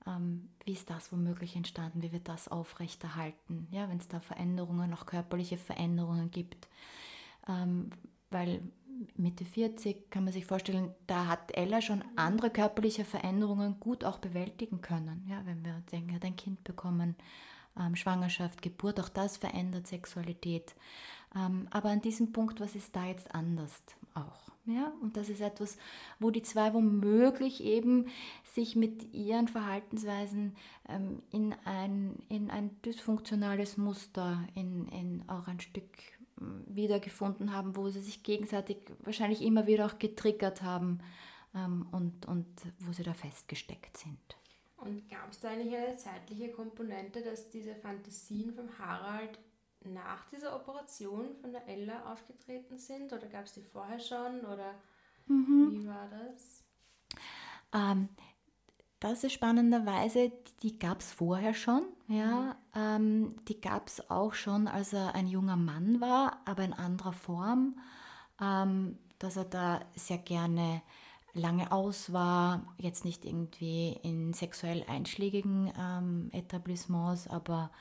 ähm, 0.08 0.50
wie 0.66 0.74
ist 0.74 0.90
das 0.90 1.12
womöglich 1.12 1.56
entstanden? 1.56 2.02
Wie 2.02 2.12
wird 2.12 2.28
das 2.28 2.48
aufrechterhalten? 2.48 3.68
Ja, 3.72 3.90
wenn 3.90 3.98
es 3.98 4.08
da 4.08 4.20
Veränderungen, 4.20 4.94
auch 4.94 5.06
körperliche 5.06 5.58
Veränderungen 5.58 6.32
gibt. 6.32 6.68
Ähm, 7.48 7.90
weil 8.30 8.62
Mitte 9.16 9.46
40 9.46 10.10
kann 10.10 10.24
man 10.24 10.34
sich 10.34 10.46
vorstellen, 10.46 10.94
da 11.08 11.28
hat 11.28 11.56
Ella 11.56 11.82
schon 11.82 12.04
andere 12.16 12.50
körperliche 12.50 13.06
Veränderungen 13.06 13.80
gut 13.80 14.04
auch 14.04 14.18
bewältigen 14.18 14.82
können. 14.82 15.26
Ja, 15.30 15.46
wenn 15.46 15.64
wir 15.64 15.82
denken, 15.92 16.16
hat 16.16 16.26
ein 16.26 16.36
Kind 16.36 16.64
bekommen, 16.64 17.16
ähm, 17.80 17.96
Schwangerschaft, 17.96 18.62
Geburt, 18.62 19.00
auch 19.00 19.10
das 19.10 19.38
verändert 19.38 19.88
Sexualität. 19.88 20.76
Ähm, 21.36 21.68
aber 21.72 21.90
an 21.90 22.02
diesem 22.02 22.32
Punkt, 22.32 22.60
was 22.60 22.76
ist 22.76 22.96
da 22.96 23.06
jetzt 23.06 23.34
anders 23.34 23.82
auch? 24.14 24.54
Ja, 24.66 24.94
und 25.02 25.18
das 25.18 25.28
ist 25.28 25.42
etwas, 25.42 25.78
wo 26.20 26.32
die 26.32 26.42
zwei 26.42 26.74
womöglich 26.74 27.64
eben 27.64 28.08
sich 28.46 28.78
mit 28.78 29.14
ihren 29.14 29.50
Verhaltensweisen 29.50 30.56
ähm, 30.88 31.22
in, 31.32 31.54
ein, 31.66 32.16
in 32.30 32.50
ein 32.50 32.82
dysfunktionales 32.82 33.76
Muster, 33.76 34.42
in, 34.56 34.88
in 34.88 35.28
auch 35.28 35.48
ein 35.50 35.60
Stück 35.60 35.90
ähm, 36.40 36.64
wiedergefunden 36.68 37.52
haben, 37.52 37.76
wo 37.76 37.90
sie 37.90 38.00
sich 38.00 38.24
gegenseitig 38.24 38.78
wahrscheinlich 39.00 39.42
immer 39.42 39.68
wieder 39.68 39.86
auch 39.86 40.00
getriggert 40.00 40.62
haben 40.62 41.00
ähm, 41.54 41.88
und, 41.92 42.26
und 42.26 42.48
wo 42.80 42.94
sie 42.94 43.04
da 43.04 43.14
festgesteckt 43.14 43.98
sind. 43.98 44.18
Und 44.78 45.10
gab 45.10 45.30
es 45.30 45.42
da 45.42 45.50
eigentlich 45.50 45.76
eine 45.76 45.98
zeitliche 45.98 46.50
Komponente, 46.52 47.22
dass 47.22 47.50
diese 47.50 47.76
Fantasien 47.76 48.54
vom 48.54 48.68
Harald 48.80 49.40
nach 49.86 50.26
dieser 50.26 50.56
Operation 50.56 51.36
von 51.42 51.52
der 51.52 51.68
Ella 51.68 52.12
aufgetreten 52.12 52.78
sind 52.78 53.14
oder 53.14 53.28
gab 53.28 53.46
es 53.46 53.54
die 53.54 53.64
vorher 53.64 54.00
schon 54.00 54.42
oder 54.42 54.76
mhm. 55.28 55.72
wie 55.72 55.88
war 55.88 56.10
das? 56.10 56.64
Ähm, 57.74 58.10
das 59.00 59.24
ist 59.24 59.34
spannenderweise, 59.34 60.32
die 60.62 60.80
gab 60.80 61.02
es 61.02 61.12
vorher 61.12 61.54
schon. 61.54 61.84
Ja, 62.08 62.56
mhm. 62.74 62.82
ähm, 62.82 63.36
die 63.48 63.60
gab 63.60 63.88
es 63.88 64.10
auch 64.10 64.34
schon, 64.34 64.68
als 64.68 64.94
er 64.94 65.16
ein 65.16 65.28
junger 65.28 65.58
Mann 65.58 66.00
war, 66.00 66.40
aber 66.46 66.64
in 66.64 66.74
anderer 66.74 67.14
Form, 67.14 67.78
ähm, 68.42 68.98
dass 69.20 69.36
er 69.36 69.46
da 69.46 69.82
sehr 69.96 70.20
gerne 70.20 70.82
lange 71.34 71.72
aus 71.72 72.14
war, 72.14 72.64
jetzt 72.78 73.06
nicht 73.06 73.26
irgendwie 73.26 73.94
in 74.04 74.34
sexuell 74.34 74.86
einschlägigen 74.88 75.74
ähm, 75.78 76.30
Etablissements, 76.32 77.28
aber 77.28 77.72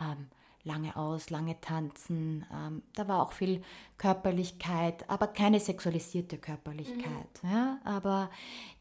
ähm, 0.00 0.28
lange 0.68 0.94
aus, 0.96 1.30
lange 1.30 1.60
tanzen. 1.60 2.46
Ähm, 2.54 2.82
da 2.94 3.08
war 3.08 3.22
auch 3.22 3.32
viel 3.32 3.62
Körperlichkeit, 3.96 5.08
aber 5.10 5.26
keine 5.26 5.58
sexualisierte 5.58 6.38
Körperlichkeit. 6.38 7.42
Mhm. 7.42 7.50
Ja? 7.50 7.78
Aber 7.84 8.30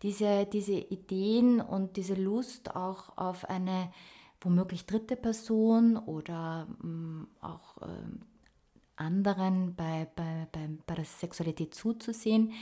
diese, 0.04 0.46
diese 0.46 0.74
Ideen 0.76 1.60
und 1.62 1.98
diese 1.98 2.14
Lust 2.14 2.76
auch 2.76 3.18
auf 3.18 3.50
eine 3.50 3.92
womöglich 4.42 4.86
dritte 4.86 5.16
Person 5.16 5.98
oder 5.98 6.68
ähm, 6.84 7.28
auch 7.42 7.82
ähm, 7.82 8.22
anderen 8.96 9.76
bei, 9.76 10.08
bei, 10.16 10.48
bei, 10.52 10.70
bei 10.86 10.96
der 10.96 11.06
Sexualität 11.06 11.74
zuzusehen, 11.74 12.54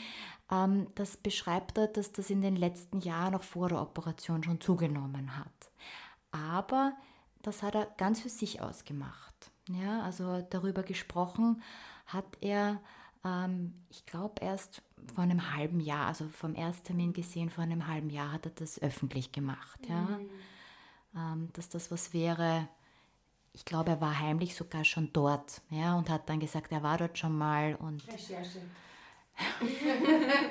ähm, 0.52 0.88
das 0.96 1.18
beschreibt 1.18 1.78
er, 1.78 1.88
dass 1.88 2.12
das 2.12 2.30
in 2.30 2.42
den 2.42 2.56
letzten 2.56 3.00
Jahren, 3.00 3.36
auch 3.36 3.44
vor 3.44 3.70
der 3.70 3.82
Operation, 3.82 4.44
schon 4.44 4.62
zugenommen 4.62 5.38
hat. 5.38 5.72
Aber 6.32 6.94
das 7.46 7.64
hat 7.64 7.76
er 7.76 7.86
ganz 7.98 8.22
für 8.22 8.30
sich 8.30 8.62
ausgemacht. 8.62 9.52
Ja, 9.70 10.02
also 10.02 10.42
darüber 10.50 10.84
gesprochen 10.84 11.62
hat 12.06 12.26
er, 12.42 12.82
ähm, 13.24 13.74
ich 13.90 14.06
glaube, 14.06 14.36
erst 14.42 14.82
vor 15.14 15.24
einem 15.24 15.56
halben 15.56 15.80
Jahr, 15.80 16.08
also 16.08 16.28
vom 16.30 16.56
Ersttermin 16.56 17.14
gesehen, 17.14 17.50
vor 17.50 17.64
einem 17.64 17.88
halben 17.88 18.10
Jahr 18.10 18.32
hat 18.32 18.46
er 18.46 18.52
das 18.52 18.82
öffentlich 18.82 19.32
gemacht. 19.32 19.80
Ja. 19.88 20.02
Mhm. 20.02 20.30
Ähm, 21.16 21.50
dass 21.54 21.70
das 21.70 21.92
was 21.92 22.14
wäre, 22.14 22.68
ich 23.54 23.66
glaube, 23.66 23.92
er 23.92 24.02
war 24.02 24.20
heimlich 24.20 24.56
sogar 24.56 24.84
schon 24.84 25.12
dort 25.14 25.62
ja, 25.70 25.96
und 25.96 26.10
hat 26.10 26.30
dann 26.30 26.40
gesagt, 26.40 26.72
er 26.72 26.84
war 26.84 26.98
dort 26.98 27.18
schon 27.18 27.38
mal 27.38 27.76
und 27.76 28.06
Recherche. 28.08 28.62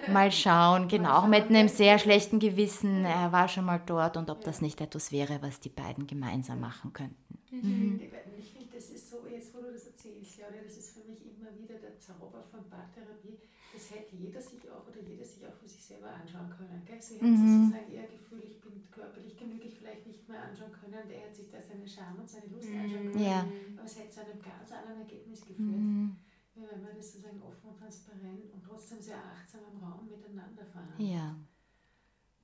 Mal 0.08 0.30
schauen, 0.30 0.88
genau, 0.88 1.18
auch 1.18 1.26
mit 1.26 1.44
einem 1.44 1.68
sehr 1.68 1.98
schlechten 1.98 2.38
Gewissen, 2.38 3.04
er 3.04 3.32
war 3.32 3.48
schon 3.48 3.64
mal 3.64 3.80
dort 3.84 4.16
und 4.16 4.30
ob 4.30 4.44
das 4.44 4.60
nicht 4.60 4.80
etwas 4.80 5.12
wäre, 5.12 5.40
was 5.42 5.60
die 5.60 5.70
beiden 5.70 6.06
gemeinsam 6.06 6.60
machen 6.60 6.92
könnten. 6.92 7.38
Mhm. 7.50 8.00
Ich 8.38 8.52
finde, 8.52 8.68
das 8.74 8.90
ist 8.90 9.10
so, 9.10 9.26
jetzt 9.30 9.54
wo 9.54 9.60
du 9.60 9.72
das 9.72 9.86
erzählst, 9.86 10.36
Claudia, 10.36 10.60
das 10.64 10.76
ist 10.76 10.94
für 10.94 11.08
mich 11.08 11.24
immer 11.24 11.50
wieder 11.56 11.80
der 11.80 11.98
Zauber 11.98 12.44
von 12.50 12.68
Paartherapie, 12.68 13.38
das 13.72 13.90
hätte 13.90 14.16
jeder 14.16 14.40
sich 14.40 14.62
auch 14.70 14.86
oder 14.86 15.00
jeder 15.00 15.24
sich 15.24 15.46
auch 15.46 15.54
für 15.54 15.68
sich 15.68 15.82
selber 15.82 16.12
anschauen 16.12 16.50
können. 16.50 16.82
Gell? 16.84 17.00
Sie 17.00 17.16
hat 17.16 17.22
mhm. 17.22 17.72
sozusagen 17.72 17.92
eher 17.92 18.06
Gefühl, 18.06 18.42
ich 18.44 18.60
bin 18.60 18.84
körperlich 18.90 19.36
genügend 19.36 19.72
vielleicht 19.72 20.06
nicht 20.06 20.28
mehr 20.28 20.44
anschauen 20.44 20.72
können, 20.72 21.08
der 21.08 21.24
hat 21.24 21.34
sich 21.34 21.50
da 21.50 21.58
seine 21.62 21.88
Scham 21.88 22.20
und 22.20 22.28
seine 22.28 22.46
Lust 22.52 22.68
mhm. 22.68 22.80
anschauen 22.80 23.12
können, 23.12 23.24
ja. 23.24 23.46
aber 23.76 23.86
es 23.86 23.98
hätte 23.98 24.10
zu 24.10 24.20
einem 24.20 24.40
ganz 24.42 24.68
anderen 24.70 25.00
Ergebnis 25.00 25.40
geführt. 25.40 25.80
Mhm. 25.80 26.16
Ja, 26.56 26.62
wenn 26.70 26.82
man 26.82 26.94
das 26.94 27.12
sozusagen 27.12 27.42
offen 27.42 27.70
und 27.70 27.78
transparent 27.78 28.52
und 28.52 28.62
trotzdem 28.64 29.00
sehr 29.00 29.18
achtsam 29.18 29.60
im 29.72 29.82
Raum 29.82 30.08
miteinander 30.08 30.64
verhandelt. 30.64 31.10
Ja. 31.10 31.36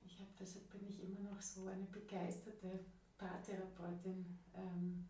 Ich 0.03 0.19
habe 0.19 0.29
deshalb 0.37 0.69
bin 0.69 0.87
ich 0.89 1.01
immer 1.01 1.19
noch 1.21 1.41
so 1.41 1.67
eine 1.67 1.85
begeisterte 1.85 2.85
Paartherapeutin. 3.17 4.37
Ähm, 4.53 5.07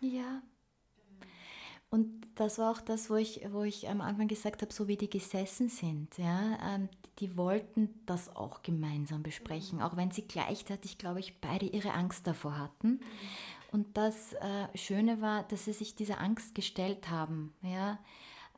ja. 0.00 0.42
Und 1.90 2.26
das 2.34 2.58
war 2.58 2.72
auch 2.72 2.80
das, 2.80 3.08
wo 3.10 3.14
ich, 3.14 3.42
wo 3.52 3.62
ich 3.62 3.88
am 3.88 4.00
Anfang 4.00 4.26
gesagt 4.26 4.62
habe, 4.62 4.72
so 4.72 4.88
wie 4.88 4.96
die 4.96 5.08
gesessen 5.10 5.68
sind, 5.68 6.18
ja, 6.18 6.58
ähm, 6.74 6.88
die 7.20 7.36
wollten 7.36 8.00
das 8.06 8.34
auch 8.34 8.62
gemeinsam 8.62 9.22
besprechen, 9.22 9.78
mhm. 9.78 9.84
auch 9.84 9.96
wenn 9.96 10.10
sie 10.10 10.26
gleichzeitig, 10.26 10.98
glaube 10.98 11.20
ich, 11.20 11.40
beide 11.40 11.66
ihre 11.66 11.92
Angst 11.92 12.26
davor 12.26 12.58
hatten. 12.58 12.88
Mhm. 12.88 13.00
Und 13.74 13.96
das 13.96 14.34
äh, 14.34 14.68
Schöne 14.78 15.20
war, 15.20 15.42
dass 15.42 15.64
sie 15.64 15.72
sich 15.72 15.96
dieser 15.96 16.20
Angst 16.20 16.54
gestellt 16.54 17.10
haben, 17.10 17.52
ja, 17.60 17.98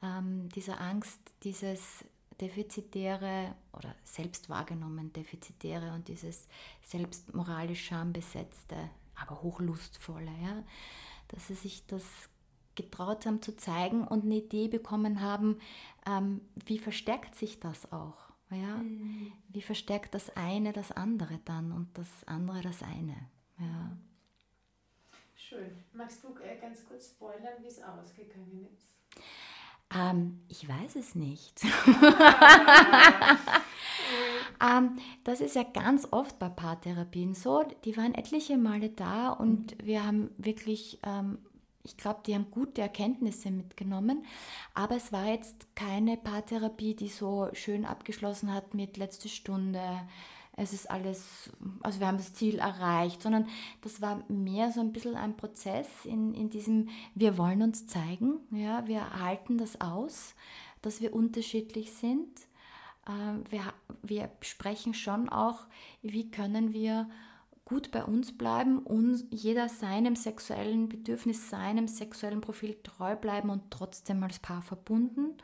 ähm, 0.03 0.51
dieser 0.51 0.79
Angst, 0.79 1.19
dieses 1.43 2.05
defizitäre 2.39 3.55
oder 3.73 3.95
selbst 4.05 4.51
wahrgenommen 4.51 5.15
defizitäre 5.15 5.95
und 5.95 6.09
dieses 6.09 6.49
selbst 6.83 7.35
moralisch 7.35 7.87
schambesetzte, 7.87 8.77
aber 9.15 9.41
hochlustvolle, 9.41 10.31
ja, 10.43 10.63
dass 11.29 11.47
sie 11.47 11.55
sich 11.55 11.87
das 11.87 12.05
getraut 12.75 13.25
haben 13.25 13.41
zu 13.41 13.57
zeigen 13.57 14.07
und 14.07 14.25
eine 14.25 14.35
Idee 14.35 14.69
bekommen 14.69 15.23
haben, 15.23 15.61
ähm, 16.05 16.43
wie 16.67 16.79
verstärkt 16.79 17.37
sich 17.37 17.59
das 17.59 17.91
auch? 17.91 18.19
Ja? 18.51 18.77
Mhm. 18.77 19.33
Wie 19.49 19.63
verstärkt 19.63 20.15
das 20.15 20.29
eine 20.37 20.75
das 20.75 20.93
andere 20.93 21.39
dann 21.47 21.73
und 21.73 21.89
das 21.97 22.09
andere 22.27 22.61
das 22.61 22.83
eine? 22.83 23.17
Ja. 23.59 23.97
Schön. 25.49 25.85
Magst 25.93 26.25
du 26.25 26.35
äh, 26.43 26.57
ganz 26.61 26.85
kurz 26.85 27.11
spoilern, 27.11 27.55
wie 27.61 27.69
es 27.69 27.81
ausgegangen 27.81 28.67
ist? 28.73 28.89
Ähm, 29.95 30.41
ich 30.49 30.69
weiß 30.69 30.97
es 30.97 31.15
nicht. 31.15 31.63
ähm, 34.61 34.99
das 35.23 35.41
ist 35.41 35.55
ja 35.55 35.63
ganz 35.63 36.09
oft 36.11 36.41
bei 36.41 36.49
Paartherapien 36.49 37.35
so. 37.35 37.63
Die 37.85 37.97
waren 37.97 38.15
etliche 38.15 38.59
Male 38.59 38.89
da 38.89 39.31
und 39.31 39.77
wir 39.87 40.05
haben 40.05 40.33
wirklich 40.37 40.99
ähm, 41.05 41.39
ich 41.85 41.97
glaube, 41.97 42.23
die 42.27 42.35
haben 42.35 42.51
gute 42.51 42.83
Erkenntnisse 42.83 43.53
mitgenommen, 43.53 44.27
aber 44.75 44.97
es 44.97 45.13
war 45.13 45.27
jetzt 45.27 45.77
keine 45.77 46.17
Paartherapie, 46.17 46.97
die 46.97 47.07
so 47.07 47.49
schön 47.53 47.85
abgeschlossen 47.85 48.53
hat 48.53 48.75
mit 48.75 48.97
letzte 48.97 49.29
Stunde, 49.29 50.01
es 50.57 50.73
ist 50.73 50.91
alles, 50.91 51.51
also 51.83 52.01
wir 52.01 52.07
haben 52.07 52.17
das 52.17 52.33
Ziel 52.33 52.59
erreicht, 52.59 53.23
sondern 53.23 53.47
das 53.83 54.01
war 54.01 54.25
mehr 54.29 54.73
so 54.73 54.81
ein 54.81 54.93
bisschen 54.93 55.15
ein 55.15 55.37
Prozess 55.37 55.87
in, 56.05 56.33
in 56.33 56.49
diesem, 56.49 56.89
wir 57.15 57.37
wollen 57.37 57.63
uns 57.63 57.87
zeigen, 57.87 58.41
ja, 58.51 58.87
wir 58.87 59.21
halten 59.21 59.59
das 59.59 59.81
aus, 59.83 60.35
dass 60.81 61.03
wir 61.03 61.15
unterschiedlich 61.15 61.93
sind. 61.93 62.29
Äh, 63.07 63.51
wir, 63.51 63.73
wir 64.03 64.31
sprechen 64.41 64.95
schon 64.95 65.29
auch, 65.29 65.67
wie 66.01 66.31
können 66.31 66.73
wir 66.73 67.09
gut 67.67 67.91
bei 67.91 68.05
uns 68.05 68.37
bleiben, 68.37 68.79
uns, 68.79 69.25
jeder 69.31 69.69
seinem 69.69 70.17
sexuellen 70.17 70.89
Bedürfnis, 70.89 71.51
seinem 71.51 71.87
sexuellen 71.87 72.41
Profil 72.41 72.79
treu 72.83 73.15
bleiben 73.15 73.51
und 73.51 73.71
trotzdem 73.71 74.23
als 74.23 74.39
Paar 74.39 74.63
verbunden. 74.63 75.35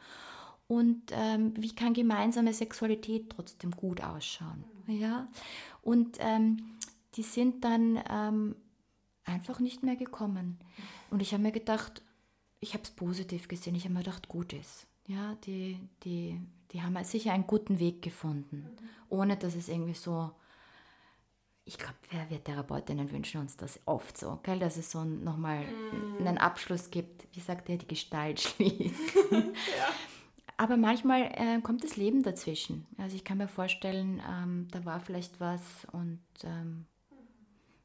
Und 0.68 1.10
ähm, 1.10 1.52
wie 1.58 1.74
kann 1.74 1.92
gemeinsame 1.92 2.54
Sexualität 2.54 3.28
trotzdem 3.28 3.72
gut 3.72 4.02
ausschauen? 4.02 4.64
Ja? 4.86 5.28
Und 5.82 6.18
ähm, 6.20 6.78
die 7.14 7.22
sind 7.22 7.64
dann 7.64 8.02
ähm, 8.08 8.56
einfach 9.24 9.60
nicht 9.60 9.82
mehr 9.82 9.96
gekommen. 9.96 10.58
Und 11.10 11.20
ich 11.20 11.32
habe 11.32 11.42
mir 11.42 11.52
gedacht, 11.52 12.02
ich 12.60 12.74
habe 12.74 12.84
es 12.84 12.90
positiv 12.90 13.48
gesehen, 13.48 13.74
ich 13.74 13.84
habe 13.84 13.94
mir 13.94 14.02
gedacht, 14.02 14.28
gut 14.28 14.52
ist. 14.52 14.86
Ja, 15.08 15.34
die, 15.44 15.80
die, 16.04 16.40
die 16.70 16.82
haben 16.82 17.02
sicher 17.04 17.32
einen 17.32 17.46
guten 17.46 17.80
Weg 17.80 18.02
gefunden, 18.02 18.68
ohne 19.08 19.36
dass 19.36 19.56
es 19.56 19.68
irgendwie 19.68 19.94
so 19.94 20.30
ich 21.64 21.78
glaube, 21.78 21.94
wir, 22.10 22.28
wir 22.28 22.42
Therapeutinnen 22.42 23.10
wünschen 23.10 23.40
uns 23.40 23.56
das 23.56 23.78
oft 23.86 24.18
so, 24.18 24.40
gell? 24.42 24.58
dass 24.58 24.76
es 24.76 24.90
so 24.90 25.04
nochmal 25.04 25.64
mm. 25.64 26.26
einen 26.26 26.38
Abschluss 26.38 26.90
gibt, 26.90 27.26
wie 27.32 27.40
sagt 27.40 27.68
er, 27.68 27.76
die 27.76 27.86
Gestalt 27.86 28.40
schließt. 28.40 29.14
ja. 29.30 29.88
Aber 30.56 30.76
manchmal 30.76 31.22
äh, 31.34 31.60
kommt 31.62 31.82
das 31.82 31.96
Leben 31.96 32.22
dazwischen. 32.22 32.86
Also 32.98 33.16
ich 33.16 33.24
kann 33.24 33.38
mir 33.38 33.48
vorstellen, 33.48 34.22
ähm, 34.28 34.68
da 34.70 34.84
war 34.84 35.00
vielleicht 35.00 35.40
was 35.40 35.86
und 35.92 36.20
ähm, 36.44 36.86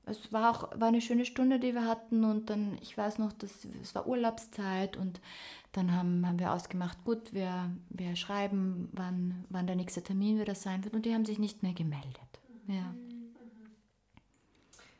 es 0.08 0.32
war 0.32 0.52
auch 0.52 0.80
war 0.80 0.88
eine 0.88 1.02
schöne 1.02 1.26
Stunde, 1.26 1.60
die 1.60 1.74
wir 1.74 1.86
hatten 1.86 2.24
und 2.24 2.50
dann, 2.50 2.78
ich 2.82 2.98
weiß 2.98 3.20
noch, 3.20 3.34
dass, 3.34 3.66
es 3.82 3.94
war 3.94 4.08
Urlaubszeit 4.08 4.96
und 4.96 5.20
dann 5.74 5.94
haben, 5.94 6.26
haben 6.26 6.40
wir 6.40 6.54
ausgemacht, 6.54 7.04
gut, 7.04 7.34
wir, 7.34 7.70
wir 7.90 8.16
schreiben, 8.16 8.90
wann, 8.94 9.46
wann 9.50 9.68
der 9.68 9.76
nächste 9.76 10.02
Termin 10.02 10.40
wieder 10.40 10.56
sein 10.56 10.84
wird 10.84 10.96
und 10.96 11.06
die 11.06 11.14
haben 11.14 11.26
sich 11.26 11.40
nicht 11.40 11.62
mehr 11.62 11.74
gemeldet. 11.74 12.40
Ja. 12.68 12.94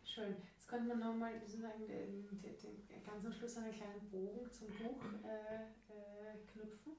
Schön. 0.04 0.36
Jetzt 0.56 0.68
könnte 0.68 0.90
man 0.90 1.00
nochmal 1.00 1.32
den, 1.40 1.88
den, 1.88 2.28
den, 2.42 3.04
ganz 3.06 3.26
am 3.26 3.32
Schluss 3.32 3.58
einen 3.58 3.72
kleinen 3.72 4.10
Bogen 4.12 4.52
zum 4.52 4.68
Buch 4.68 5.04
äh, 5.24 5.64
äh, 5.94 6.38
knüpfen. 6.52 6.94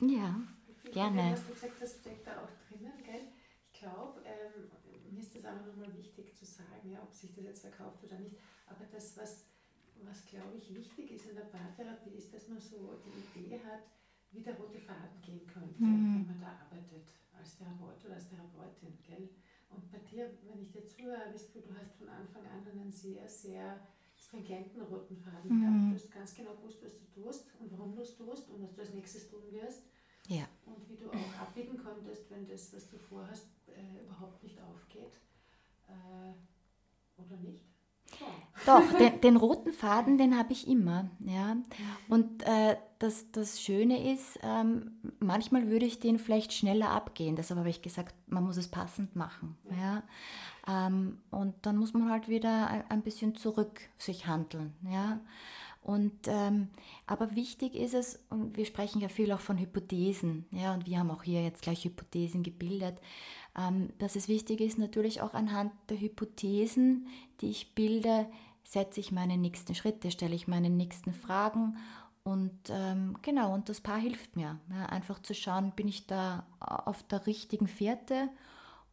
Ja, 0.00 0.40
gerne. 0.92 1.32
Was 1.32 1.46
du 1.46 1.52
gesagt 1.52 1.80
hast, 1.80 2.00
steckt 2.00 2.26
da 2.26 2.42
auch 2.42 2.68
drinnen, 2.68 3.02
gell? 3.04 3.28
Ich 3.72 3.80
glaube, 3.80 4.22
ähm, 4.24 4.70
mir 5.10 5.20
ist 5.20 5.34
das 5.34 5.44
auch 5.44 5.66
nochmal 5.66 5.94
wichtig 5.96 6.34
zu 6.36 6.44
sagen, 6.44 6.90
ja, 6.90 7.02
ob 7.02 7.12
sich 7.12 7.34
das 7.34 7.44
jetzt 7.44 7.60
verkauft 7.60 8.02
oder 8.04 8.18
nicht. 8.18 8.36
Aber 8.66 8.84
das, 8.86 9.16
was, 9.16 9.50
was 10.02 10.24
glaube 10.26 10.56
ich 10.56 10.74
wichtig 10.74 11.12
ist 11.12 11.26
in 11.26 11.36
der 11.36 11.44
Paartherapie, 11.44 12.16
ist, 12.16 12.32
dass 12.32 12.48
man 12.48 12.60
so 12.60 13.00
die 13.04 13.40
Idee 13.40 13.60
hat, 13.64 13.82
wie 14.32 14.42
der 14.42 14.56
rote 14.56 14.78
Faden 14.78 15.20
gehen 15.22 15.46
könnte, 15.46 15.82
mhm. 15.82 16.14
wenn 16.14 16.26
man 16.26 16.40
da 16.40 16.60
arbeitet, 16.64 17.12
als 17.36 17.56
Therapeut 17.56 18.04
oder 18.04 18.14
als 18.14 18.28
Therapeutin, 18.28 18.98
gell? 19.02 19.28
Und 19.70 19.90
bei 19.90 19.98
dir, 19.98 20.30
wenn 20.48 20.62
ich 20.62 20.70
dir 20.72 20.86
zuhöre, 20.86 21.30
bist 21.32 21.54
du, 21.54 21.60
du 21.60 21.74
hast 21.74 21.96
von 21.96 22.08
Anfang 22.08 22.44
an 22.46 22.66
einen 22.66 22.90
sehr, 22.90 23.28
sehr 23.28 23.80
stringenten 24.30 24.82
roten 24.82 25.16
Faden 25.16 25.50
mhm. 25.50 25.60
gehabt. 25.60 25.90
Du 25.90 25.94
hast 25.94 26.12
ganz 26.12 26.34
genau 26.34 26.54
gewusst, 26.54 26.78
was 26.82 26.92
du 26.96 27.22
tust 27.22 27.46
und 27.58 27.72
warum 27.72 27.94
du 27.94 28.02
es 28.02 28.16
tust 28.16 28.48
und 28.50 28.62
was 28.62 28.74
du 28.74 28.80
als 28.80 28.94
nächstes 28.94 29.28
tun 29.28 29.42
wirst. 29.50 29.82
Ja. 30.28 30.44
Und 30.64 30.88
wie 30.88 30.96
du 30.96 31.10
auch 31.10 31.40
abbiegen 31.40 31.76
konntest, 31.76 32.30
wenn 32.30 32.46
das, 32.46 32.72
was 32.72 32.88
du 32.88 32.98
vorhast, 32.98 33.48
äh, 33.66 34.04
überhaupt 34.04 34.42
nicht 34.44 34.58
aufgeht. 34.60 35.18
Äh, 35.88 37.20
oder 37.20 37.36
nicht? 37.42 37.64
Doch, 38.66 38.92
den, 38.98 39.20
den, 39.20 39.36
roten 39.36 39.72
Faden, 39.72 40.18
den 40.18 40.36
habe 40.36 40.52
ich 40.52 40.68
immer. 40.68 41.10
Ja. 41.20 41.56
Und 42.08 42.42
äh, 42.42 42.76
das, 42.98 43.30
das 43.32 43.60
Schöne 43.60 44.12
ist, 44.12 44.38
ähm, 44.42 45.00
manchmal 45.20 45.68
würde 45.68 45.86
ich 45.86 46.00
den 46.00 46.18
vielleicht 46.18 46.52
schneller 46.52 46.90
abgehen. 46.90 47.36
Deshalb 47.36 47.58
habe 47.58 47.70
ich 47.70 47.82
gesagt, 47.82 48.14
man 48.26 48.44
muss 48.44 48.56
es 48.56 48.68
passend 48.68 49.16
machen. 49.16 49.56
Ja. 49.70 50.02
Ähm, 50.68 51.18
und 51.30 51.54
dann 51.62 51.76
muss 51.76 51.94
man 51.94 52.10
halt 52.10 52.28
wieder 52.28 52.84
ein 52.88 53.02
bisschen 53.02 53.34
zurück 53.34 53.80
sich 53.98 54.26
handeln. 54.26 54.74
Ja? 54.90 55.20
Und, 55.82 56.12
ähm, 56.26 56.68
aber 57.06 57.34
wichtig 57.34 57.74
ist 57.74 57.94
es, 57.94 58.22
und 58.28 58.56
wir 58.56 58.66
sprechen 58.66 59.00
ja 59.00 59.08
viel 59.08 59.32
auch 59.32 59.40
von 59.40 59.58
Hypothesen, 59.58 60.44
ja, 60.50 60.74
und 60.74 60.86
wir 60.86 60.98
haben 60.98 61.10
auch 61.10 61.22
hier 61.22 61.42
jetzt 61.42 61.62
gleich 61.62 61.84
Hypothesen 61.84 62.42
gebildet, 62.42 63.00
ähm, 63.58 63.88
dass 63.98 64.14
es 64.14 64.28
wichtig 64.28 64.60
ist, 64.60 64.78
natürlich 64.78 65.22
auch 65.22 65.32
anhand 65.32 65.72
der 65.88 65.98
Hypothesen, 65.98 67.06
die 67.40 67.50
ich 67.50 67.74
bilde, 67.74 68.26
setze 68.62 69.00
ich 69.00 69.10
meine 69.10 69.38
nächsten 69.38 69.74
Schritte, 69.74 70.10
stelle 70.10 70.34
ich 70.34 70.46
meine 70.46 70.68
nächsten 70.68 71.14
Fragen 71.14 71.78
und 72.24 72.52
ähm, 72.68 73.16
genau, 73.22 73.54
und 73.54 73.70
das 73.70 73.80
Paar 73.80 73.98
hilft 73.98 74.36
mir, 74.36 74.60
ja, 74.70 74.86
einfach 74.86 75.20
zu 75.22 75.34
schauen, 75.34 75.72
bin 75.74 75.88
ich 75.88 76.06
da 76.06 76.46
auf 76.60 77.02
der 77.04 77.26
richtigen 77.26 77.66
Fährte 77.66 78.28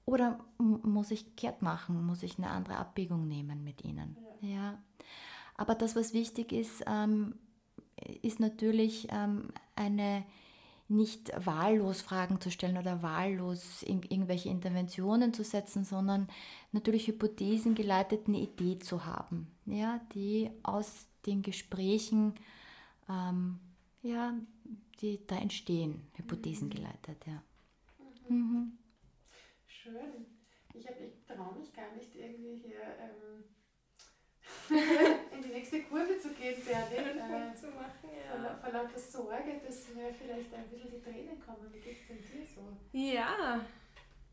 oder 0.08 0.39
muss 0.58 1.12
ich 1.12 1.36
kehrt 1.36 1.62
machen, 1.62 2.03
muss 2.03 2.24
ich 2.24 2.38
eine 2.38 2.49
andere 2.49 2.78
Abbiegung 2.78 3.28
nehmen 3.28 3.64
mit 3.64 3.84
ihnen. 3.84 4.18
Ja. 4.41 4.47
ja. 4.47 4.84
Aber 5.55 5.76
das, 5.76 5.95
was 5.95 6.14
wichtig 6.14 6.51
ist, 6.51 6.84
ähm, 6.88 7.36
ist 8.22 8.39
natürlich 8.39 9.08
ähm, 9.12 9.49
eine 9.76 10.26
nicht 10.88 11.32
wahllos 11.45 12.01
Fragen 12.01 12.39
zu 12.39 12.49
stellen 12.49 12.78
oder 12.78 13.03
wahllos 13.03 13.84
in, 13.84 14.01
irgendwelche 14.03 14.47
Interventionen 14.47 15.34
zu 15.34 15.43
setzen, 15.43 15.84
sondern 15.84 16.30
natürlich 16.72 17.08
Hypothesen 17.08 17.76
geleiteten 17.76 18.34
Idee 18.34 18.80
zu 18.80 19.05
haben, 19.05 19.47
ja, 19.66 19.99
die 20.14 20.49
aus 20.64 21.08
den 21.26 21.41
Gesprächen 21.41 22.36
ähm, 23.10 23.60
ja, 24.01 24.34
die 25.01 25.20
da 25.28 25.36
entstehen, 25.38 26.01
Hypothesen 26.14 26.70
geleitet, 26.70 27.26
ja. 27.26 27.43
Mhm. 28.30 28.78
Schön. 29.88 30.25
Ich, 30.73 30.85
ich 30.85 31.25
traue 31.25 31.57
mich 31.57 31.73
gar 31.73 31.93
nicht 31.95 32.13
irgendwie 32.13 32.55
hier 32.57 32.81
ähm, 32.99 33.43
in 35.33 35.41
die 35.41 35.49
nächste 35.49 35.81
Kurve 35.83 36.19
zu 36.19 36.33
gehen, 36.33 36.61
Berlin. 36.65 37.17
Äh, 37.17 37.55
zu 37.55 37.67
machen, 37.67 38.09
ja. 38.11 38.57
Vor, 38.57 38.57
vor 38.57 38.73
lauter 38.73 38.99
Sorge, 38.99 39.61
dass 39.65 39.88
mir 39.95 40.13
vielleicht 40.13 40.53
ein 40.53 40.67
bisschen 40.69 40.91
die 40.91 41.01
Tränen 41.01 41.39
kommen. 41.39 41.71
Wie 41.71 41.79
geht 41.79 42.01
es 42.01 42.07
denn 42.07 42.17
dir 42.17 42.45
so? 42.45 42.77
Ja, 42.91 43.65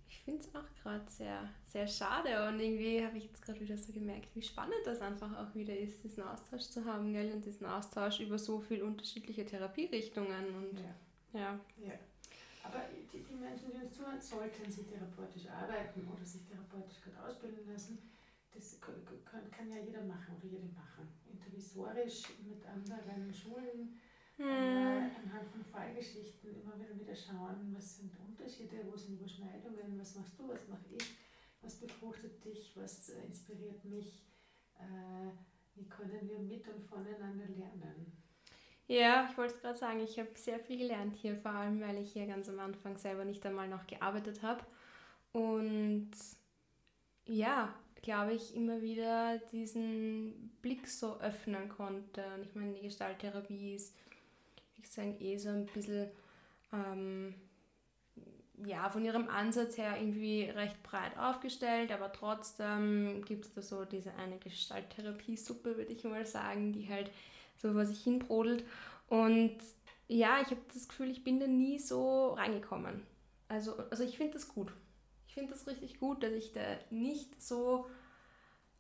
ich 0.08 0.20
finde 0.22 0.40
es 0.40 0.52
auch 0.56 0.82
gerade 0.82 1.08
sehr, 1.08 1.48
sehr 1.66 1.86
schade 1.86 2.48
und 2.48 2.58
irgendwie 2.58 3.06
habe 3.06 3.16
ich 3.16 3.26
jetzt 3.26 3.40
gerade 3.40 3.60
wieder 3.60 3.78
so 3.78 3.92
gemerkt, 3.92 4.34
wie 4.34 4.42
spannend 4.42 4.84
das 4.84 5.00
einfach 5.00 5.38
auch 5.38 5.54
wieder 5.54 5.76
ist, 5.76 6.02
diesen 6.02 6.24
Austausch 6.24 6.62
zu 6.62 6.84
haben, 6.84 7.12
gell? 7.12 7.32
Und 7.32 7.44
diesen 7.44 7.66
Austausch 7.66 8.18
über 8.18 8.40
so 8.40 8.58
viele 8.58 8.84
unterschiedliche 8.84 9.44
Therapierichtungen 9.44 10.56
und 10.56 10.80
ja. 10.80 11.40
ja. 11.40 11.60
ja. 11.78 11.94
Aber 12.64 12.80
die, 13.12 13.22
die 13.22 13.36
Menschen, 13.36 13.70
die 13.70 13.84
uns 13.84 13.94
zuhören, 13.96 14.20
sollten 14.20 14.70
sie 14.70 14.84
therapeutisch 14.84 15.46
arbeiten 15.46 16.08
oder 16.08 16.24
sich 16.24 16.44
therapeutisch 16.44 17.00
gerade 17.02 17.22
ausbilden 17.22 17.70
lassen 17.70 17.98
das 18.54 18.80
kann, 18.80 19.50
kann, 19.50 19.70
ja 19.70 19.78
jeder 19.78 20.02
machen 20.02 20.36
oder 20.36 20.46
jede 20.46 20.68
machen. 20.68 21.08
Intervisorisch 21.30 22.22
mit 22.46 22.64
anderen 22.64 23.34
Schulen, 23.34 23.98
hm. 24.36 24.46
äh, 24.46 25.10
anhand 25.18 25.48
von 25.50 25.64
Fallgeschichten 25.64 26.62
immer 26.62 26.78
wieder 26.78 26.98
wieder 26.98 27.14
schauen, 27.14 27.74
was 27.74 27.96
sind 27.96 28.16
Unterschiede, 28.20 28.86
wo 28.86 28.96
sind 28.96 29.18
Überschneidungen, 29.18 29.98
was 29.98 30.14
machst 30.14 30.38
du, 30.38 30.48
was 30.48 30.68
mache 30.68 30.86
ich, 30.96 31.16
was 31.60 31.80
befruchtet 31.80 32.44
dich, 32.44 32.72
was 32.76 33.08
äh, 33.10 33.24
inspiriert 33.26 33.84
mich, 33.84 34.24
äh, 34.78 35.30
wie 35.74 35.88
können 35.88 36.28
wir 36.28 36.38
mit 36.38 36.66
und 36.68 36.82
voneinander 36.84 37.48
lernen. 37.48 38.23
Ja, 38.86 39.28
ich 39.30 39.38
wollte 39.38 39.54
es 39.54 39.60
gerade 39.62 39.78
sagen, 39.78 40.00
ich 40.00 40.18
habe 40.18 40.28
sehr 40.34 40.58
viel 40.58 40.78
gelernt 40.78 41.16
hier, 41.16 41.36
vor 41.36 41.52
allem 41.52 41.80
weil 41.80 41.96
ich 41.98 42.12
hier 42.12 42.26
ganz 42.26 42.48
am 42.48 42.60
Anfang 42.60 42.98
selber 42.98 43.24
nicht 43.24 43.44
einmal 43.46 43.68
noch 43.68 43.86
gearbeitet 43.86 44.42
habe. 44.42 44.62
Und 45.32 46.10
ja, 47.26 47.74
glaube 48.02 48.34
ich, 48.34 48.54
immer 48.54 48.82
wieder 48.82 49.38
diesen 49.50 50.50
Blick 50.60 50.86
so 50.86 51.18
öffnen 51.20 51.70
konnte. 51.70 52.22
Und 52.34 52.44
ich 52.44 52.54
meine, 52.54 52.74
die 52.74 52.82
Gestalttherapie 52.82 53.74
ist, 53.74 53.96
wie 54.76 54.82
gesagt, 54.82 55.20
eh 55.22 55.38
so 55.38 55.48
ein 55.48 55.66
bisschen, 55.66 56.10
ähm, 56.72 57.34
ja, 58.66 58.90
von 58.90 59.04
ihrem 59.04 59.28
Ansatz 59.28 59.78
her 59.78 59.96
irgendwie 59.98 60.44
recht 60.44 60.82
breit 60.82 61.16
aufgestellt, 61.18 61.90
aber 61.90 62.12
trotzdem 62.12 63.24
gibt 63.24 63.46
es 63.46 63.54
da 63.54 63.62
so 63.62 63.84
diese 63.86 64.14
eine 64.14 64.38
Gestalttherapie-Suppe, 64.38 65.78
würde 65.78 65.92
ich 65.92 66.04
mal 66.04 66.26
sagen, 66.26 66.72
die 66.72 66.88
halt 66.88 67.10
so 67.56 67.72
vor 67.72 67.86
sich 67.86 68.02
hin 68.02 68.18
brodelt. 68.18 68.64
Und 69.08 69.56
ja, 70.08 70.40
ich 70.40 70.48
habe 70.48 70.60
das 70.72 70.88
Gefühl, 70.88 71.10
ich 71.10 71.24
bin 71.24 71.40
da 71.40 71.46
nie 71.46 71.78
so 71.78 72.34
reingekommen. 72.34 73.02
Also, 73.48 73.76
also 73.90 74.04
ich 74.04 74.16
finde 74.16 74.34
das 74.34 74.48
gut. 74.48 74.72
Ich 75.26 75.34
finde 75.34 75.50
das 75.50 75.66
richtig 75.66 75.98
gut, 75.98 76.22
dass 76.22 76.32
ich 76.32 76.52
da 76.52 76.60
nicht 76.90 77.42
so 77.42 77.86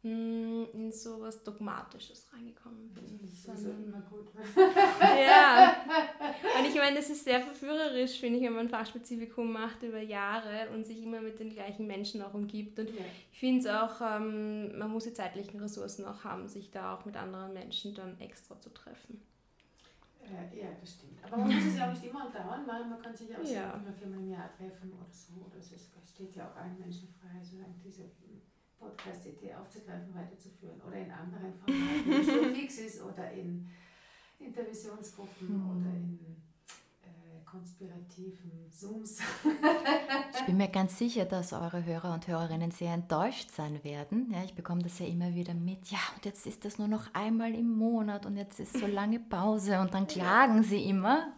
mh, 0.04 0.10
hm, 0.10 0.66
in 0.72 0.92
so 0.92 1.20
was 1.20 1.42
Dogmatisches 1.42 2.28
reingekommen 2.32 2.90
bin. 2.92 3.18
Das 3.46 3.60
ist 3.60 3.66
immer 3.66 4.00
gut. 4.02 4.28
ja. 5.00 5.76
Und 6.58 6.66
ich 6.66 6.74
meine, 6.74 6.96
das 6.96 7.10
ist 7.10 7.24
sehr 7.24 7.40
verführerisch, 7.40 8.20
finde 8.20 8.38
ich, 8.38 8.44
wenn 8.44 8.52
man 8.52 8.66
ein 8.66 8.70
Fachspezifikum 8.70 9.52
macht 9.52 9.82
über 9.82 10.00
Jahre 10.00 10.68
und 10.72 10.84
sich 10.86 11.02
immer 11.02 11.20
mit 11.20 11.38
den 11.40 11.50
gleichen 11.50 11.86
Menschen 11.86 12.22
auch 12.22 12.34
umgibt. 12.34 12.78
Und 12.78 12.90
ja. 12.90 13.04
ich 13.32 13.38
finde 13.38 13.60
es 13.60 13.66
auch, 13.66 14.00
ähm, 14.00 14.78
man 14.78 14.90
muss 14.90 15.04
die 15.04 15.12
zeitlichen 15.12 15.60
Ressourcen 15.60 16.04
auch 16.04 16.24
haben, 16.24 16.48
sich 16.48 16.70
da 16.70 16.94
auch 16.94 17.04
mit 17.04 17.16
anderen 17.16 17.52
Menschen 17.52 17.94
dann 17.94 18.18
extra 18.20 18.58
zu 18.60 18.70
treffen. 18.70 19.20
Äh, 20.22 20.58
ja, 20.58 20.68
das 20.80 20.94
stimmt. 20.94 21.22
Aber 21.24 21.38
man 21.38 21.54
muss 21.54 21.64
es 21.64 21.76
ja 21.76 21.88
auch 21.88 21.92
nicht 21.92 22.04
immer 22.04 22.30
dauern 22.30 22.66
machen. 22.66 22.90
Man 22.90 23.02
kann 23.02 23.14
sich 23.14 23.28
ja 23.28 23.36
auch 23.38 23.44
ja. 23.44 23.80
so 23.84 23.92
viermal 23.92 24.20
im 24.20 24.30
Jahr 24.30 24.50
treffen 24.56 24.92
oder 24.92 25.10
so. 25.10 25.34
Oder 25.46 25.58
es 25.58 26.10
steht 26.10 26.34
ja 26.36 26.48
auch 26.48 26.56
allen 26.56 26.78
Menschen 26.78 27.08
frei, 27.20 27.42
solange 27.42 27.74
diese 27.84 28.04
Podcast-Idee 28.84 29.54
aufzugreifen, 29.54 30.14
weiterzuführen. 30.14 30.80
Oder 30.86 30.96
in 30.96 31.10
anderen 31.10 31.52
Formaten, 31.54 32.06
wenn 32.06 32.20
es 32.20 32.56
fix 32.60 32.78
ist, 32.78 33.02
oder 33.02 33.30
in 33.32 33.68
Intervisionsgruppen 34.38 35.48
hm. 35.48 35.70
oder 35.70 35.90
in 35.90 36.34
konspirativen 37.54 38.68
Zooms. 38.72 39.20
ich 40.34 40.46
bin 40.46 40.56
mir 40.56 40.68
ganz 40.68 40.98
sicher, 40.98 41.24
dass 41.24 41.52
eure 41.52 41.84
Hörer 41.84 42.12
und 42.14 42.26
Hörerinnen 42.26 42.72
sehr 42.72 42.92
enttäuscht 42.92 43.50
sein 43.50 43.84
werden. 43.84 44.32
Ja, 44.32 44.42
ich 44.42 44.54
bekomme 44.54 44.82
das 44.82 44.98
ja 44.98 45.06
immer 45.06 45.34
wieder 45.34 45.54
mit. 45.54 45.88
Ja, 45.88 45.98
und 46.16 46.24
jetzt 46.24 46.46
ist 46.46 46.64
das 46.64 46.78
nur 46.78 46.88
noch 46.88 47.14
einmal 47.14 47.54
im 47.54 47.76
Monat 47.76 48.26
und 48.26 48.36
jetzt 48.36 48.58
ist 48.58 48.76
so 48.76 48.86
lange 48.88 49.20
Pause 49.20 49.78
und 49.78 49.94
dann 49.94 50.06
klagen 50.08 50.64
sie 50.64 50.82
immer, 50.84 51.32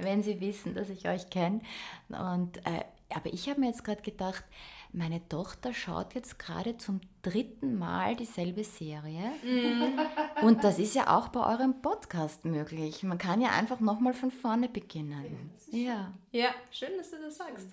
wenn 0.00 0.24
sie 0.24 0.40
wissen, 0.40 0.74
dass 0.74 0.88
ich 0.88 1.08
euch 1.08 1.30
kenne. 1.30 1.60
Und 2.08 2.56
äh, 2.66 2.84
aber 3.14 3.32
ich 3.32 3.48
habe 3.48 3.60
mir 3.60 3.66
jetzt 3.68 3.84
gerade 3.84 4.02
gedacht, 4.02 4.44
meine 4.92 5.26
Tochter 5.28 5.72
schaut 5.72 6.14
jetzt 6.14 6.38
gerade 6.38 6.76
zum 6.76 7.00
dritten 7.22 7.78
Mal 7.78 8.16
dieselbe 8.16 8.64
Serie. 8.64 9.30
Mm. 9.44 10.44
Und 10.44 10.64
das 10.64 10.78
ist 10.78 10.94
ja 10.94 11.16
auch 11.16 11.28
bei 11.28 11.40
eurem 11.40 11.80
Podcast 11.80 12.44
möglich. 12.44 13.02
Man 13.02 13.18
kann 13.18 13.40
ja 13.40 13.50
einfach 13.50 13.80
nochmal 13.80 14.14
von 14.14 14.30
vorne 14.30 14.68
beginnen. 14.68 15.50
Ja. 15.70 16.12
Ja, 16.32 16.54
schön, 16.70 16.96
dass 16.98 17.10
du 17.10 17.16
das 17.22 17.36
sagst. 17.36 17.68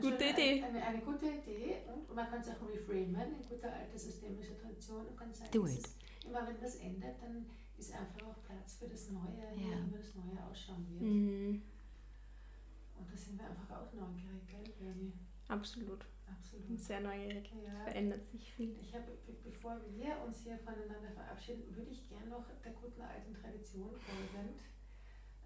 gute 0.00 0.24
Idee. 0.24 0.62
Eine, 0.62 0.82
eine, 0.82 0.98
gute 0.98 1.26
Idee 1.26 1.76
und 1.92 2.14
man 2.14 2.28
kann 2.28 2.40
es 2.40 2.48
auch 2.48 2.68
reframen 2.68 3.34
in 3.40 3.48
guter 3.48 3.72
alter 3.72 3.98
systemischer 3.98 4.58
Tradition. 4.58 5.06
Und 5.06 5.16
kann 5.16 5.32
sagen, 5.32 5.50
Do 5.52 5.66
it. 5.66 5.88
immer 6.26 6.46
wenn 6.46 6.60
das 6.60 6.76
endet, 6.76 7.22
dann 7.22 7.46
ist 7.78 7.92
einfach 7.92 8.28
auch 8.28 8.42
Platz 8.44 8.76
für 8.78 8.88
das 8.88 9.10
Neue, 9.10 9.48
ja. 9.56 9.76
wie 9.86 9.96
das 9.96 10.14
Neue 10.14 10.44
ausschauen 10.50 10.86
wird. 10.90 11.02
Mm. 11.02 11.62
Und 12.98 13.10
da 13.10 13.16
sind 13.16 13.38
wir 13.38 13.46
einfach 13.46 13.70
auch 13.70 13.92
neugierig, 13.92 14.46
gell, 14.46 14.72
Bernie? 14.78 15.12
Absolut. 16.38 16.80
Sehr 16.80 17.00
neugierig. 17.00 17.50
Ja. 17.64 17.84
Verändert 17.84 18.24
sich 18.26 18.52
viel. 18.52 18.76
Ich 18.80 18.94
habe, 18.94 19.18
bevor 19.44 19.80
wir 19.96 20.16
uns 20.26 20.42
hier 20.42 20.58
voneinander 20.58 21.10
verabschieden, 21.12 21.74
würde 21.74 21.90
ich 21.90 22.08
gerne 22.08 22.26
noch 22.26 22.44
der 22.64 22.72
guten 22.72 23.02
alten 23.02 23.34
Tradition 23.34 23.90
folgend. 23.90 24.60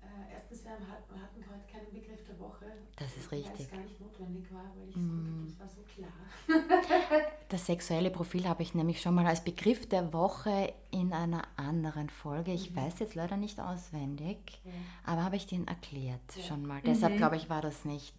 Äh, 0.00 0.32
erstens, 0.32 0.64
wir 0.64 0.72
hatten 0.72 1.44
heute 1.50 1.66
keinen 1.70 1.92
Begriff 1.92 2.24
der 2.24 2.38
Woche. 2.38 2.66
Das 2.96 3.16
ist 3.16 3.32
richtig. 3.32 3.52
Weil 3.52 3.60
es 3.60 3.70
gar 3.70 3.80
nicht 3.80 4.00
notwendig 4.00 4.52
war, 4.52 4.72
weil 4.76 4.88
ich 4.88 4.96
mm. 4.96 5.46
das 5.46 5.58
war 5.58 5.68
so 5.68 5.82
klar. 5.82 6.12
das 7.48 7.66
sexuelle 7.66 8.10
Profil 8.10 8.48
habe 8.48 8.62
ich 8.62 8.74
nämlich 8.74 9.00
schon 9.00 9.14
mal 9.14 9.26
als 9.26 9.42
Begriff 9.42 9.88
der 9.88 10.12
Woche 10.12 10.72
in 10.92 11.12
einer 11.12 11.42
anderen 11.56 12.10
Folge. 12.10 12.52
Ich 12.52 12.70
mhm. 12.70 12.76
weiß 12.76 13.00
jetzt 13.00 13.16
leider 13.16 13.36
nicht 13.36 13.60
auswendig, 13.60 14.60
ja. 14.64 14.72
aber 15.04 15.24
habe 15.24 15.36
ich 15.36 15.46
den 15.46 15.66
erklärt 15.66 16.20
ja. 16.36 16.42
schon 16.42 16.64
mal. 16.64 16.80
Mhm. 16.80 16.86
Deshalb 16.86 17.16
glaube 17.16 17.36
ich, 17.36 17.50
war 17.50 17.60
das 17.60 17.84
nicht 17.84 18.14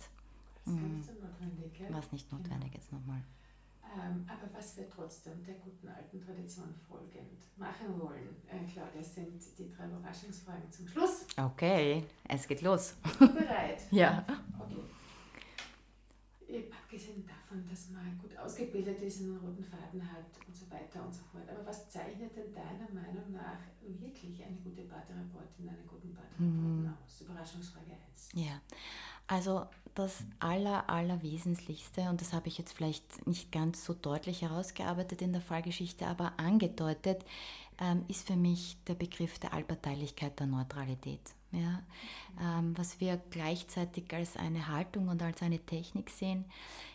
Mhm. 0.70 1.01
So 1.01 1.11
notwendig, 1.13 1.80
ja? 1.80 1.88
Was 1.91 2.11
nicht 2.11 2.32
notwendig 2.32 2.74
jetzt 2.74 2.91
nochmal. 2.91 3.22
Ähm, 3.95 4.26
aber 4.28 4.53
was 4.53 4.78
wir 4.78 4.88
trotzdem 4.88 5.43
der 5.43 5.55
guten 5.55 5.88
alten 5.88 6.22
Tradition 6.22 6.74
folgend 6.88 7.41
machen 7.57 7.99
wollen, 7.99 8.36
äh, 8.47 8.63
Claudia, 8.72 9.03
sind 9.03 9.41
die 9.57 9.72
drei 9.72 9.88
Überraschungsfragen 9.88 10.72
zum 10.72 10.88
Schluss. 10.88 11.26
Okay, 11.38 12.05
es 12.28 12.47
geht 12.47 12.61
los. 12.61 12.95
Bereit? 13.17 13.82
ja. 13.91 14.24
Okay. 14.59 14.84
Abgesehen 16.72 17.26
davon, 17.26 17.63
dass 17.70 17.89
man 17.89 18.17
gut 18.17 18.36
ausgebildet 18.38 19.01
ist, 19.01 19.22
einen 19.22 19.38
roten 19.38 19.63
Faden 19.63 20.01
hat 20.01 20.26
und 20.47 20.55
so 20.55 20.70
weiter 20.72 21.05
und 21.05 21.13
so 21.13 21.22
fort. 21.32 21.47
Aber 21.47 21.65
was 21.65 21.88
zeichnet 21.89 22.36
denn 22.36 22.51
deiner 22.51 22.89
Meinung 22.91 23.32
nach 23.32 23.59
wirklich 23.82 24.43
eine 24.43 24.57
gute 24.57 24.82
Paartherapeutin, 24.84 25.70
einen 25.70 25.88
guten 25.88 26.13
Paartherapeuten 26.13 26.82
mhm. 26.82 26.93
aus? 27.05 27.22
Überraschungsfrage 27.22 27.91
1. 27.91 28.30
Ja, 28.34 28.59
also 29.28 29.67
das 30.00 30.24
Aller, 30.39 30.89
Allerwesentlichste, 30.89 32.10
und 32.10 32.22
das 32.22 32.32
habe 32.32 32.47
ich 32.47 32.58
jetzt 32.58 32.72
vielleicht 32.72 33.28
nicht 33.28 33.52
ganz 33.52 33.84
so 33.84 33.93
deutlich 33.93 34.41
herausgearbeitet 34.41 35.22
in 35.22 35.34
der 35.34 35.41
Fallgeschichte, 35.41 36.08
aber 36.08 36.34
angedeutet, 36.38 37.26
ähm, 37.80 38.06
ist 38.08 38.26
für 38.26 38.38
mich 38.38 38.78
der 38.88 38.95
Begriff 38.95 39.39
der 39.39 39.54
Allparteilichkeit 39.54 40.39
der 40.39 40.47
Neutralität. 40.47 41.22
Ja? 41.52 41.84
Ähm, 42.41 42.78
was 42.78 43.02
wir 43.02 43.18
gleichzeitig 43.30 44.14
als 44.14 44.38
eine 44.38 44.68
Haltung 44.68 45.10
und 45.10 45.22
als 45.22 45.41
eine 45.41 45.60
Technik 45.60 46.10
sehen. 46.10 46.45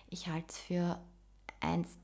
Ich 0.09 0.29
halte 0.29 0.47
es 0.49 0.59
für 0.59 0.99
eins, 1.61 1.99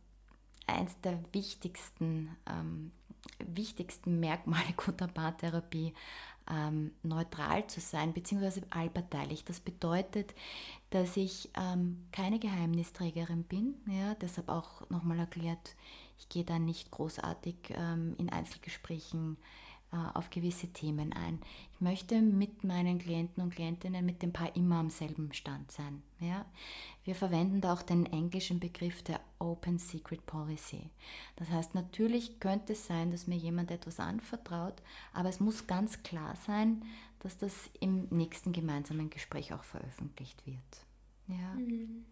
eins 0.67 1.01
der 1.01 1.19
wichtigsten, 1.33 2.37
ähm, 2.47 2.93
wichtigsten 3.39 4.21
Merkmale 4.21 4.73
guter 4.77 5.09
Paartherapie, 5.09 5.95
ähm, 6.51 6.93
neutral 7.03 7.67
zu 7.69 7.81
sein, 7.81 8.13
beziehungsweise 8.13 8.63
allparteilich. 8.71 9.45
Das 9.45 9.61
bedeutet, 9.61 10.35
dass 10.91 11.17
ich 11.17 11.51
ähm, 11.57 12.05
keine 12.13 12.39
Geheimnisträgerin 12.39 13.45
bin, 13.45 13.75
ja, 13.87 14.15
deshalb 14.15 14.49
auch 14.49 14.89
nochmal 14.91 15.19
erklärt, 15.19 15.77
ich 16.19 16.29
gehe 16.29 16.45
da 16.45 16.59
nicht 16.59 16.91
großartig 16.91 17.57
ähm, 17.71 18.15
in 18.19 18.29
Einzelgesprächen 18.29 19.39
auf 19.93 20.31
gewisse 20.31 20.69
Themen 20.69 21.13
ein. 21.13 21.41
Ich 21.75 21.81
möchte 21.81 22.21
mit 22.21 22.63
meinen 22.63 22.99
Klienten 22.99 23.43
und 23.43 23.55
Klientinnen, 23.55 24.07
mit 24.07 24.23
dem 24.23 24.33
Paar 24.33 24.55
immer 24.55 24.77
am 24.77 24.91
selben 24.91 25.33
Stand 25.33 25.73
sein. 25.73 26.03
Ja? 26.21 26.47
Wir 27.05 27.15
verwenden 27.15 27.61
da 27.61 27.73
auch 27.73 27.83
den 27.83 28.07
englischen 28.07 28.61
Begriff 28.61 29.03
der 29.03 29.21
Open 29.39 29.79
Secret 29.79 30.25
Policy. 30.27 30.91
Das 31.37 31.51
heißt, 31.51 31.75
natürlich 31.75 32.39
könnte 32.39 32.75
es 32.75 32.87
sein, 32.87 33.11
dass 33.11 33.27
mir 33.27 33.37
jemand 33.37 33.71
etwas 33.71 33.99
anvertraut, 33.99 34.81
aber 35.13 35.29
es 35.29 35.41
muss 35.41 35.67
ganz 35.67 36.03
klar 36.03 36.37
sein, 36.47 36.85
dass 37.21 37.37
das 37.37 37.71
im 37.81 38.07
nächsten 38.11 38.53
gemeinsamen 38.53 39.11
Gespräch 39.11 39.53
auch 39.53 39.65
veröffentlicht 39.65 40.47
wird. 40.47 40.87
Ja? 41.27 41.55
Mhm. 41.55 42.05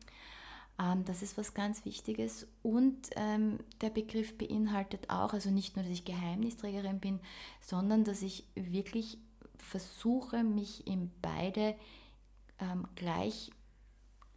Ähm, 0.81 1.05
das 1.05 1.23
ist 1.23 1.37
was 1.37 1.55
ganz 1.55 1.85
Wichtiges. 1.85 2.47
Und 2.63 3.11
ähm, 3.17 3.59
der 3.81 3.91
Begriff 3.91 4.37
beinhaltet 4.37 5.11
auch, 5.11 5.33
also 5.33 5.51
nicht 5.51 5.77
nur, 5.77 5.85
dass 5.85 5.93
ich 5.93 6.05
Geheimnisträgerin 6.05 7.01
bin, 7.01 7.21
sondern 7.61 8.05
dass 8.05 8.23
ich 8.23 8.45
wirklich 8.55 9.19
versuche, 9.57 10.45
mich 10.45 10.87
in 10.87 11.11
beide 11.21 11.75
ähm, 12.61 12.87
gleich 12.95 13.51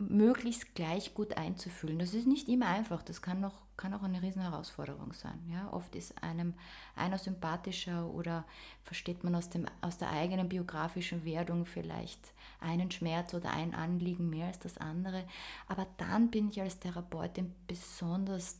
möglichst 0.09 0.73
gleich 0.73 1.13
gut 1.13 1.37
einzufühlen. 1.37 1.99
Das 1.99 2.13
ist 2.13 2.27
nicht 2.27 2.49
immer 2.49 2.67
einfach, 2.67 3.03
das 3.03 3.21
kann, 3.21 3.39
noch, 3.39 3.61
kann 3.81 3.93
auch 3.93 4.03
eine 4.03 4.21
riesen 4.21 4.43
Herausforderung 4.43 5.11
sein. 5.13 5.39
Ja? 5.49 5.73
Oft 5.73 5.95
ist 5.95 6.21
einem 6.21 6.53
einer 6.95 7.17
sympathischer 7.17 8.05
oder 8.07 8.45
versteht 8.83 9.23
man 9.23 9.33
aus, 9.33 9.49
dem, 9.49 9.65
aus 9.81 9.97
der 9.97 10.11
eigenen 10.11 10.47
biografischen 10.47 11.25
Wertung 11.25 11.65
vielleicht 11.65 12.33
einen 12.59 12.91
Schmerz 12.91 13.33
oder 13.33 13.51
ein 13.51 13.73
Anliegen 13.73 14.29
mehr 14.29 14.47
als 14.47 14.59
das 14.59 14.77
andere. 14.77 15.25
Aber 15.67 15.87
dann 15.97 16.29
bin 16.29 16.49
ich 16.49 16.61
als 16.61 16.79
Therapeutin 16.79 17.53
besonders 17.67 18.59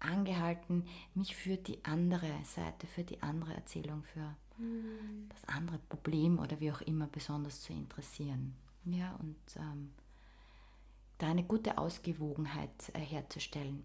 angehalten, 0.00 0.86
mich 1.14 1.36
für 1.36 1.56
die 1.56 1.84
andere 1.84 2.30
Seite, 2.44 2.86
für 2.86 3.04
die 3.04 3.22
andere 3.22 3.54
Erzählung, 3.54 4.02
für 4.02 4.34
mhm. 4.58 5.28
das 5.28 5.44
andere 5.54 5.78
Problem 5.78 6.38
oder 6.38 6.58
wie 6.60 6.72
auch 6.72 6.80
immer 6.80 7.06
besonders 7.06 7.60
zu 7.60 7.72
interessieren. 7.72 8.54
Ja, 8.84 9.14
und 9.20 9.36
ähm, 9.56 9.92
da 11.18 11.28
eine 11.28 11.44
gute 11.44 11.78
Ausgewogenheit 11.78 12.70
äh, 12.94 12.98
herzustellen. 13.00 13.84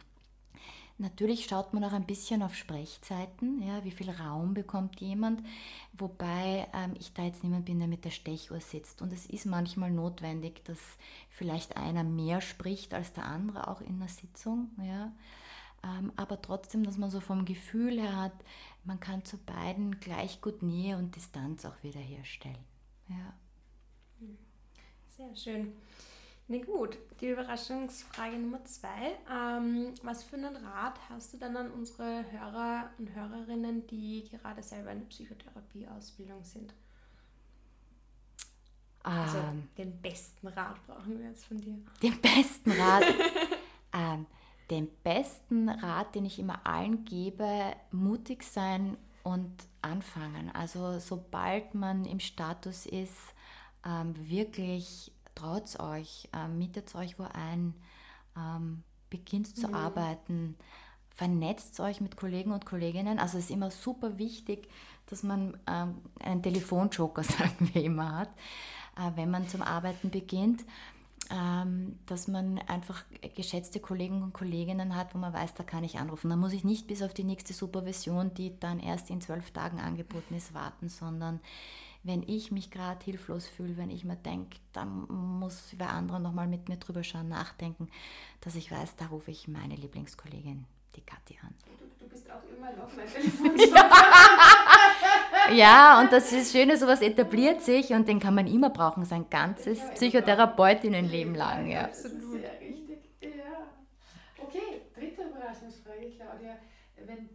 Natürlich 0.99 1.45
schaut 1.45 1.73
man 1.73 1.83
auch 1.83 1.93
ein 1.93 2.07
bisschen 2.07 2.41
auf 2.41 2.55
Sprechzeiten, 2.55 3.61
ja, 3.61 3.83
wie 3.83 3.91
viel 3.91 4.09
Raum 4.09 4.55
bekommt 4.55 4.99
jemand, 4.99 5.43
wobei 5.93 6.67
ähm, 6.73 6.95
ich 6.99 7.13
da 7.13 7.23
jetzt 7.23 7.43
niemand 7.43 7.65
bin, 7.65 7.77
der 7.77 7.87
mit 7.87 8.03
der 8.03 8.09
Stechuhr 8.09 8.59
sitzt. 8.59 9.03
Und 9.03 9.13
es 9.13 9.27
ist 9.27 9.45
manchmal 9.45 9.91
notwendig, 9.91 10.63
dass 10.65 10.79
vielleicht 11.29 11.77
einer 11.77 12.03
mehr 12.03 12.41
spricht 12.41 12.95
als 12.95 13.13
der 13.13 13.25
andere, 13.25 13.67
auch 13.67 13.81
in 13.81 13.99
der 13.99 14.07
Sitzung. 14.07 14.71
Ja. 14.81 15.11
Ähm, 15.83 16.11
aber 16.15 16.41
trotzdem, 16.41 16.83
dass 16.83 16.97
man 16.97 17.11
so 17.11 17.19
vom 17.19 17.45
Gefühl 17.45 18.01
her 18.01 18.15
hat, 18.15 18.33
man 18.83 18.99
kann 18.99 19.23
zu 19.23 19.37
beiden 19.37 19.99
gleich 19.99 20.41
gut 20.41 20.63
Nähe 20.63 20.97
und 20.97 21.15
Distanz 21.15 21.63
auch 21.65 21.83
wieder 21.83 21.99
herstellen. 21.99 22.57
Ja. 23.07 23.33
Sehr 25.15 25.35
schön. 25.35 25.73
Na 26.49 26.57
gut, 26.59 26.97
die 27.19 27.29
Überraschungsfrage 27.29 28.37
Nummer 28.37 28.63
zwei. 28.63 29.17
Ähm, 29.29 29.93
was 30.01 30.23
für 30.23 30.37
einen 30.37 30.55
Rat 30.55 30.97
hast 31.09 31.33
du 31.33 31.37
dann 31.37 31.57
an 31.57 31.71
unsere 31.71 32.23
Hörer 32.31 32.89
und 32.97 33.13
Hörerinnen, 33.13 33.85
die 33.87 34.29
gerade 34.29 34.63
selber 34.63 34.91
in 34.91 34.99
der 34.99 35.07
Psychotherapieausbildung 35.07 36.43
sind? 36.45 36.73
Also 39.03 39.37
ähm, 39.39 39.67
den 39.77 40.01
besten 40.01 40.47
Rat 40.47 40.85
brauchen 40.87 41.19
wir 41.19 41.27
jetzt 41.27 41.45
von 41.45 41.57
dir. 41.57 41.77
Den 42.01 42.19
besten 42.21 42.71
Rat. 42.71 43.03
ähm, 43.93 44.25
den 44.69 44.89
besten 45.03 45.67
Rat, 45.67 46.15
den 46.15 46.25
ich 46.25 46.39
immer 46.39 46.65
allen 46.65 47.03
gebe, 47.03 47.73
mutig 47.91 48.43
sein 48.43 48.97
und 49.23 49.51
anfangen. 49.81 50.49
Also 50.53 50.99
sobald 50.99 51.73
man 51.73 52.05
im 52.05 52.21
Status 52.21 52.85
ist, 52.85 53.33
ähm, 53.85 54.13
wirklich 54.29 55.11
traut 55.37 55.79
euch, 55.79 56.29
ähm, 56.33 56.57
mietet 56.57 56.93
euch 56.95 57.19
wo 57.19 57.23
ein, 57.23 57.73
ähm, 58.35 58.83
beginnt 59.09 59.55
zu 59.55 59.67
mhm. 59.67 59.75
arbeiten, 59.75 60.57
vernetzt 61.15 61.79
euch 61.79 62.01
mit 62.01 62.17
Kollegen 62.17 62.51
und 62.51 62.65
Kolleginnen. 62.65 63.19
Also 63.19 63.37
es 63.37 63.45
ist 63.45 63.51
immer 63.51 63.71
super 63.71 64.17
wichtig, 64.17 64.67
dass 65.07 65.23
man 65.23 65.57
ähm, 65.67 65.97
einen 66.19 66.43
Telefonjoker, 66.43 67.23
sagen 67.23 67.71
wir 67.73 67.83
immer, 67.83 68.17
hat, 68.17 68.29
äh, 68.97 69.11
wenn 69.15 69.31
man 69.31 69.47
zum 69.47 69.61
Arbeiten 69.61 70.09
beginnt. 70.09 70.65
Ähm, 71.29 71.99
dass 72.05 72.29
man 72.29 72.57
einfach 72.67 73.03
geschätzte 73.35 73.81
Kollegen 73.81 74.23
und 74.23 74.31
Kolleginnen 74.31 74.95
hat, 74.95 75.13
wo 75.13 75.17
man 75.17 75.33
weiß, 75.33 75.55
da 75.55 75.63
kann 75.63 75.83
ich 75.83 75.99
anrufen. 75.99 76.29
Da 76.29 76.37
muss 76.37 76.53
ich 76.53 76.63
nicht 76.63 76.87
bis 76.87 77.01
auf 77.01 77.13
die 77.13 77.25
nächste 77.25 77.51
Supervision, 77.51 78.33
die 78.33 78.57
dann 78.57 78.79
erst 78.79 79.09
in 79.09 79.19
zwölf 79.19 79.51
Tagen 79.51 79.81
angeboten 79.81 80.35
ist, 80.35 80.53
warten, 80.53 80.87
sondern 80.87 81.41
wenn 82.07 82.23
ich 82.23 82.51
mich 82.51 82.71
gerade 82.71 83.03
hilflos 83.03 83.47
fühle, 83.47 83.77
wenn 83.77 83.89
ich 83.89 84.05
mir 84.05 84.15
denke, 84.15 84.57
da 84.71 84.85
muss 84.85 85.73
wer 85.77 85.89
andere 85.89 86.19
nochmal 86.19 86.47
mit 86.47 86.69
mir 86.69 86.77
drüber 86.77 87.03
schauen, 87.03 87.27
nachdenken, 87.27 87.89
dass 88.41 88.55
ich 88.55 88.71
weiß, 88.71 88.95
da 88.95 89.07
rufe 89.07 89.29
ich 89.29 89.49
meine 89.49 89.75
Lieblingskollegin, 89.75 90.65
die 90.95 91.01
Kathi, 91.01 91.37
an. 91.43 91.53
Du, 91.65 92.05
du 92.05 92.09
bist 92.09 92.31
auch 92.31 92.41
immer 92.55 92.71
noch 92.71 92.89
mein 92.95 93.07
Telefon. 93.13 93.59
ja. 95.57 95.99
und 95.99 96.11
das 96.13 96.31
ist 96.31 96.53
Schöne, 96.53 96.77
sowas 96.77 97.01
etabliert 97.01 97.61
sich 97.61 97.91
und 97.91 98.07
den 98.07 98.21
kann 98.21 98.33
man 98.33 98.47
immer 98.47 98.69
brauchen, 98.69 99.03
sein 99.03 99.29
ganzes 99.29 99.79
Psychotherapeutinnenleben 99.95 101.35
lang. 101.35 101.67
Ja. 101.67 101.83
Absolut. 101.85 102.21
Sehr 102.41 102.59
richtig. 102.61 102.99
Ja. 103.21 103.67
Okay, 104.41 104.81
dritte 104.95 105.23
Überraschungsfrage, 105.23 106.09
Claudia. 106.15 106.57
Wenn 107.05 107.29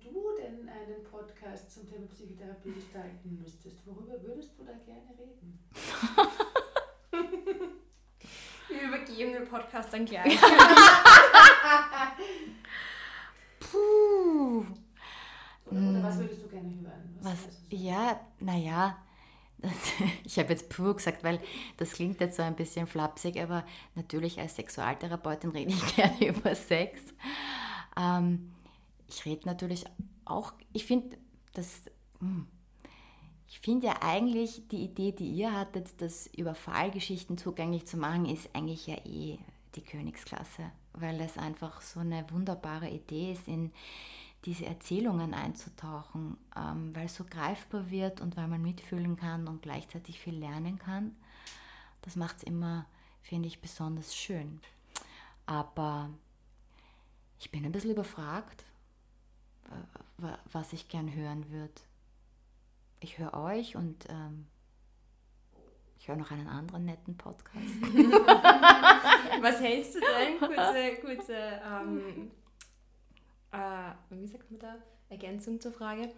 einen 0.73 1.05
Podcast 1.05 1.71
zum 1.73 1.89
Thema 1.89 2.07
Psychotherapie 2.09 2.73
gestalten 2.73 3.39
müsstest, 3.41 3.87
worüber 3.87 4.23
würdest 4.23 4.59
du 4.59 4.65
da 4.65 4.73
gerne 4.73 5.11
reden? 5.19 5.59
Wir 8.69 8.83
übergeben 8.89 9.33
den 9.33 9.49
Podcast 9.49 9.93
dann 9.93 10.07
gleich. 10.07 10.39
Puh. 13.61 14.65
Oder, 15.67 15.81
oder, 15.91 16.03
was 16.03 16.19
würdest 16.19 16.43
du 16.43 16.49
gerne 16.49 16.75
hören? 16.81 17.19
Was, 17.21 17.47
was 17.47 17.59
ja, 17.71 18.21
naja, 18.41 18.97
ich 20.25 20.39
habe 20.39 20.51
jetzt 20.51 20.69
pur 20.69 20.97
gesagt, 20.97 21.23
weil 21.25 21.41
das 21.77 21.93
klingt 21.93 22.21
jetzt 22.21 22.37
so 22.37 22.43
ein 22.43 22.57
bisschen 22.57 22.87
flapsig, 22.87 23.41
aber 23.41 23.65
natürlich 23.95 24.41
als 24.41 24.57
Sexualtherapeutin 24.57 25.51
rede 25.51 25.73
ich 25.73 25.97
gerne 25.97 26.27
über 26.27 26.55
Sex. 26.55 27.01
Ähm, 27.97 28.53
ich 29.09 29.25
rede 29.25 29.47
natürlich 29.47 29.85
auch, 30.25 30.53
ich 30.73 30.85
finde, 30.85 31.17
das, 31.55 31.83
hm, 32.21 32.47
ich 33.49 33.61
finde 33.61 33.89
ja 33.89 34.03
eigentlich 34.03 34.67
die 34.69 34.85
Idee, 34.85 35.13
die 35.13 35.31
ihr 35.31 35.53
hattet, 35.53 36.01
das 36.01 36.27
über 36.29 36.55
Fallgeschichten 36.55 37.37
zugänglich 37.37 37.87
zu 37.87 37.97
machen, 37.97 38.27
ist 38.27 38.55
eigentlich 38.55 38.87
ja 38.87 38.97
eh 39.05 39.39
die 39.75 39.83
Königsklasse, 39.83 40.71
weil 40.95 41.21
es 41.21 41.37
einfach 41.39 41.81
so 41.81 42.01
eine 42.01 42.25
wunderbare 42.31 42.89
Idee 42.89 43.33
ist, 43.33 43.49
in 43.49 43.73
diese 44.45 44.67
Erzählungen 44.67 45.35
einzutauchen, 45.35 46.37
ähm, 46.57 46.95
weil 46.95 47.07
es 47.07 47.15
so 47.15 47.25
greifbar 47.25 47.91
wird 47.91 48.21
und 48.21 48.37
weil 48.37 48.49
man 48.49 48.63
mitfühlen 48.63 49.17
kann 49.17 49.47
und 49.47 49.63
gleichzeitig 49.63 50.19
viel 50.19 50.35
lernen 50.35 50.79
kann. 50.79 51.15
Das 52.03 52.17
macht 52.17 52.39
es 52.39 52.43
immer, 52.43 52.87
finde 53.21 53.47
ich, 53.47 53.61
besonders 53.61 54.17
schön. 54.17 54.61
Aber 55.47 56.11
ich 57.39 57.51
bin 57.51 57.65
ein 57.65 57.73
bisschen 57.73 57.93
überfragt, 57.93 58.65
was 60.53 60.73
ich 60.73 60.89
gern 60.89 61.15
hören 61.15 61.51
würde. 61.51 61.73
Ich 63.01 63.19
höre 63.19 63.35
euch 63.35 63.77
und 63.77 64.07
ähm, 64.09 64.47
ich 65.99 66.09
höre 66.09 66.17
noch 66.17 66.31
einen 66.31 66.47
anderen 66.47 66.85
netten 66.85 67.17
Podcast. 67.17 67.81
was 69.41 69.61
hältst 69.61 69.97
du 69.97 70.01
denn? 70.01 70.39
Kurze, 70.39 71.01
kurze 71.01 71.35
ähm, 71.35 72.31
äh, 73.53 73.93
wie 74.11 74.27
sagt 74.27 74.51
man 74.51 74.61
da? 74.61 74.77
Ergänzung 75.09 75.61
zur 75.61 75.73
Frage. 75.73 76.13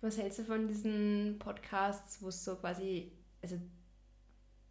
Was 0.00 0.18
hältst 0.18 0.40
du 0.40 0.44
von 0.44 0.66
diesen 0.66 1.36
Podcasts, 1.38 2.20
wo 2.22 2.28
es 2.28 2.44
so 2.44 2.56
quasi, 2.56 3.12
also 3.42 3.58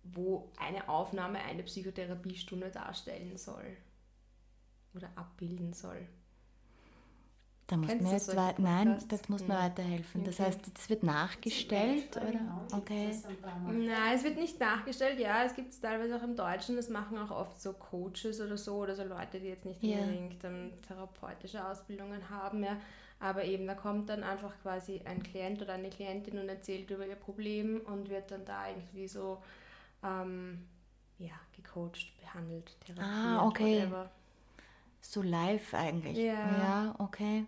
wo 0.04 0.52
eine 0.58 0.90
Aufnahme 0.90 1.40
eine 1.40 1.64
Psychotherapiestunde 1.64 2.70
darstellen 2.70 3.38
soll 3.38 3.78
oder 4.94 5.10
abbilden 5.16 5.74
soll. 5.74 6.08
Da 7.74 7.78
muss 7.78 7.88
man 7.88 8.12
jetzt 8.12 8.36
weit, 8.36 8.60
nein, 8.60 9.00
das 9.08 9.30
muss 9.30 9.48
man 9.48 9.58
weiterhelfen. 9.58 10.22
Okay. 10.22 10.30
Das 10.30 10.40
heißt, 10.40 10.60
das 10.76 10.90
wird 10.92 11.02
nachgestellt, 11.02 12.16
oder? 12.18 12.68
Okay. 12.72 13.18
Nein, 13.66 14.16
es 14.16 14.24
wird 14.24 14.38
nicht 14.38 14.60
nachgestellt. 14.60 15.20
Ja, 15.20 15.44
es 15.44 15.56
gibt 15.56 15.74
es 15.74 15.82
teilweise 15.82 16.16
auch 16.16 16.22
im 16.22 16.36
Deutschen. 16.36 16.76
Das 16.76 16.90
machen 16.90 17.18
auch 17.18 17.32
oft 17.32 17.60
so 17.60 17.74
Coaches 17.74 18.40
oder 18.40 18.58
so 18.60 18.76
oder 18.76 18.96
so 18.96 19.04
Leute, 19.04 19.40
die 19.40 19.48
jetzt 19.48 19.66
nicht 19.66 19.82
unbedingt 19.82 20.44
ähm, 20.44 20.74
therapeutische 20.88 21.68
Ausbildungen 21.68 22.30
haben. 22.30 22.64
Ja. 22.64 22.78
Aber 23.20 23.44
eben, 23.44 23.66
da 23.66 23.74
kommt 23.74 24.08
dann 24.08 24.22
einfach 24.22 24.54
quasi 24.62 25.02
ein 25.06 25.24
Klient 25.24 25.60
oder 25.64 25.74
eine 25.74 25.90
Klientin 25.90 26.38
und 26.38 26.50
erzählt 26.50 26.92
über 26.92 27.08
ihr 27.08 27.16
Problem 27.16 27.82
und 27.86 28.08
wird 28.08 28.30
dann 28.30 28.46
da 28.46 28.68
irgendwie 28.70 29.08
so 29.08 29.42
ähm, 30.04 30.68
ja, 31.18 31.34
gecoacht, 31.56 32.14
behandelt, 32.22 32.80
therapiert, 32.82 33.08
ah, 33.08 33.48
okay. 33.48 33.82
Whatever. 33.82 34.12
So 35.02 35.24
live 35.24 35.74
eigentlich. 35.74 36.18
Ja, 36.18 36.34
ja 36.34 36.96
okay. 37.00 37.46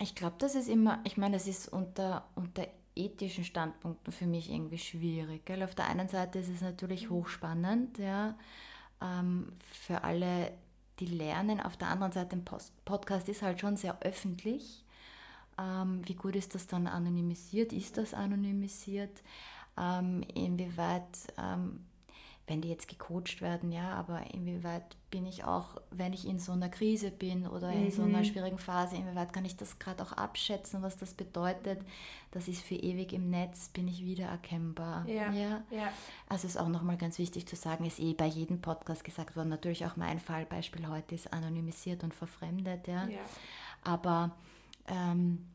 Ich 0.00 0.14
glaube, 0.14 0.36
das 0.38 0.54
ist 0.54 0.68
immer, 0.68 1.00
ich 1.04 1.18
meine, 1.18 1.36
das 1.36 1.46
ist 1.46 1.68
unter, 1.68 2.24
unter 2.34 2.66
ethischen 2.96 3.44
Standpunkten 3.44 4.12
für 4.12 4.26
mich 4.26 4.50
irgendwie 4.50 4.78
schwierig. 4.78 5.44
Gell? 5.44 5.62
Auf 5.62 5.74
der 5.74 5.88
einen 5.88 6.08
Seite 6.08 6.38
ist 6.38 6.48
es 6.48 6.62
natürlich 6.62 7.10
mhm. 7.10 7.14
hochspannend, 7.14 7.98
ja, 7.98 8.34
ähm, 9.02 9.52
für 9.72 10.02
alle, 10.02 10.52
die 10.98 11.06
lernen. 11.06 11.60
Auf 11.60 11.76
der 11.76 11.88
anderen 11.88 12.12
Seite, 12.12 12.36
ein 12.36 12.44
Podcast 12.84 13.28
ist 13.28 13.42
halt 13.42 13.60
schon 13.60 13.76
sehr 13.76 14.00
öffentlich. 14.02 14.84
Ähm, 15.58 16.00
wie 16.06 16.14
gut 16.14 16.34
ist 16.34 16.54
das 16.54 16.66
dann 16.66 16.86
anonymisiert? 16.86 17.72
Ist 17.72 17.98
das 17.98 18.14
anonymisiert? 18.14 19.22
Ähm, 19.78 20.22
inwieweit 20.34 21.32
ähm, 21.38 21.84
wenn 22.50 22.60
die 22.60 22.68
jetzt 22.68 22.88
gecoacht 22.88 23.40
werden, 23.40 23.70
ja, 23.70 23.92
aber 23.94 24.34
inwieweit 24.34 24.96
bin 25.08 25.24
ich 25.24 25.44
auch, 25.44 25.80
wenn 25.92 26.12
ich 26.12 26.26
in 26.26 26.40
so 26.40 26.50
einer 26.50 26.68
Krise 26.68 27.12
bin 27.12 27.46
oder 27.46 27.70
in 27.70 27.84
mhm. 27.84 27.90
so 27.92 28.02
einer 28.02 28.18
mhm. 28.18 28.24
schwierigen 28.24 28.58
Phase, 28.58 28.96
inwieweit 28.96 29.32
kann 29.32 29.44
ich 29.44 29.56
das 29.56 29.78
gerade 29.78 30.02
auch 30.02 30.12
abschätzen, 30.12 30.82
was 30.82 30.96
das 30.96 31.14
bedeutet? 31.14 31.80
Das 32.32 32.48
ist 32.48 32.62
für 32.62 32.74
ewig 32.74 33.12
im 33.12 33.30
Netz, 33.30 33.68
bin 33.68 33.86
ich 33.86 34.04
wiedererkennbar. 34.04 35.06
Ja. 35.06 35.30
ja. 35.30 35.62
ja. 35.70 35.92
Also 36.28 36.48
ist 36.48 36.58
auch 36.58 36.68
nochmal 36.68 36.96
ganz 36.96 37.20
wichtig 37.20 37.46
zu 37.46 37.54
sagen, 37.54 37.84
ist 37.84 38.00
eh 38.00 38.14
bei 38.14 38.26
jedem 38.26 38.60
Podcast 38.60 39.04
gesagt 39.04 39.36
worden, 39.36 39.50
natürlich 39.50 39.86
auch 39.86 39.94
mein 39.94 40.18
Fallbeispiel 40.18 40.88
heute 40.88 41.14
ist 41.14 41.32
anonymisiert 41.32 42.02
und 42.02 42.14
verfremdet, 42.14 42.88
ja. 42.88 43.06
ja. 43.06 43.20
Aber 43.84 44.32
ähm, 44.88 45.46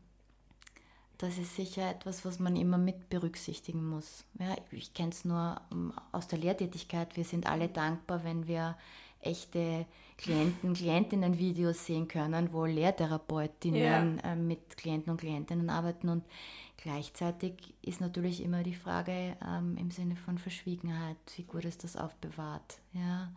das 1.18 1.38
ist 1.38 1.56
sicher 1.56 1.90
etwas, 1.90 2.26
was 2.26 2.40
man 2.40 2.56
immer 2.56 2.78
mit 2.78 3.10
berücksichtigen 3.10 3.88
muss. 3.88 4.26
Ja, 4.40 4.56
ich 4.72 4.94
kenne 4.94 5.10
es 5.10 5.26
nur 5.26 5.62
um, 5.72 5.94
aus 6.12 6.28
der 6.28 6.40
Lehrtätigkeit. 6.40 7.16
Wir 7.16 7.24
sind 7.24 7.48
alle 7.48 7.70
dankbar, 7.70 8.24
wenn 8.24 8.48
wir 8.48 8.76
echte 9.22 9.86
Klienten, 10.18 10.74
Klientinnen-Videos 10.74 11.86
sehen 11.86 12.08
können, 12.08 12.54
wo 12.54 12.66
Lehrtherapeutinnen 12.66 14.20
ja. 14.24 14.32
äh, 14.32 14.36
mit 14.36 14.78
Klienten 14.78 15.12
und 15.12 15.20
Klientinnen 15.20 15.70
arbeiten. 15.70 16.10
Und 16.10 16.24
gleichzeitig 16.78 17.74
ist 17.82 18.02
natürlich 18.02 18.42
immer 18.42 18.64
die 18.64 18.76
Frage 18.76 19.36
ähm, 19.46 19.76
im 19.78 19.92
Sinne 19.92 20.16
von 20.16 20.38
Verschwiegenheit, 20.38 21.18
wie 21.36 21.44
gut 21.44 21.66
ist 21.66 21.84
das 21.84 21.98
aufbewahrt. 21.98 22.80
Ja? 22.94 23.32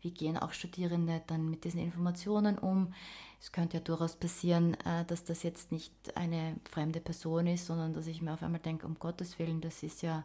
Wie 0.00 0.10
gehen 0.10 0.36
auch 0.36 0.52
Studierende 0.52 1.22
dann 1.26 1.48
mit 1.48 1.64
diesen 1.64 1.80
Informationen 1.80 2.58
um? 2.58 2.92
Es 3.42 3.50
könnte 3.50 3.78
ja 3.78 3.82
durchaus 3.82 4.14
passieren, 4.14 4.74
äh, 4.84 5.04
dass 5.04 5.24
das 5.24 5.42
jetzt 5.42 5.72
nicht 5.72 5.92
eine 6.16 6.54
fremde 6.70 7.00
Person 7.00 7.48
ist, 7.48 7.66
sondern 7.66 7.92
dass 7.92 8.06
ich 8.06 8.22
mir 8.22 8.32
auf 8.32 8.42
einmal 8.44 8.60
denke, 8.60 8.86
um 8.86 8.96
Gottes 9.00 9.36
Willen, 9.40 9.60
das 9.60 9.82
ist 9.82 10.02
ja 10.02 10.24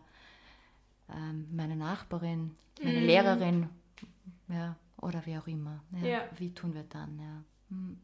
ähm, 1.10 1.48
meine 1.52 1.76
Nachbarin, 1.76 2.56
meine 2.80 3.02
mm. 3.02 3.06
Lehrerin, 3.06 3.70
ja, 4.50 4.76
oder 5.02 5.26
wie 5.26 5.36
auch 5.36 5.48
immer. 5.48 5.84
Ja, 6.00 6.08
ja. 6.08 6.30
Wie 6.38 6.54
tun 6.54 6.76
wir 6.76 6.84
dann? 6.84 7.18
Ja. 7.18 7.44
Hm. 7.70 7.98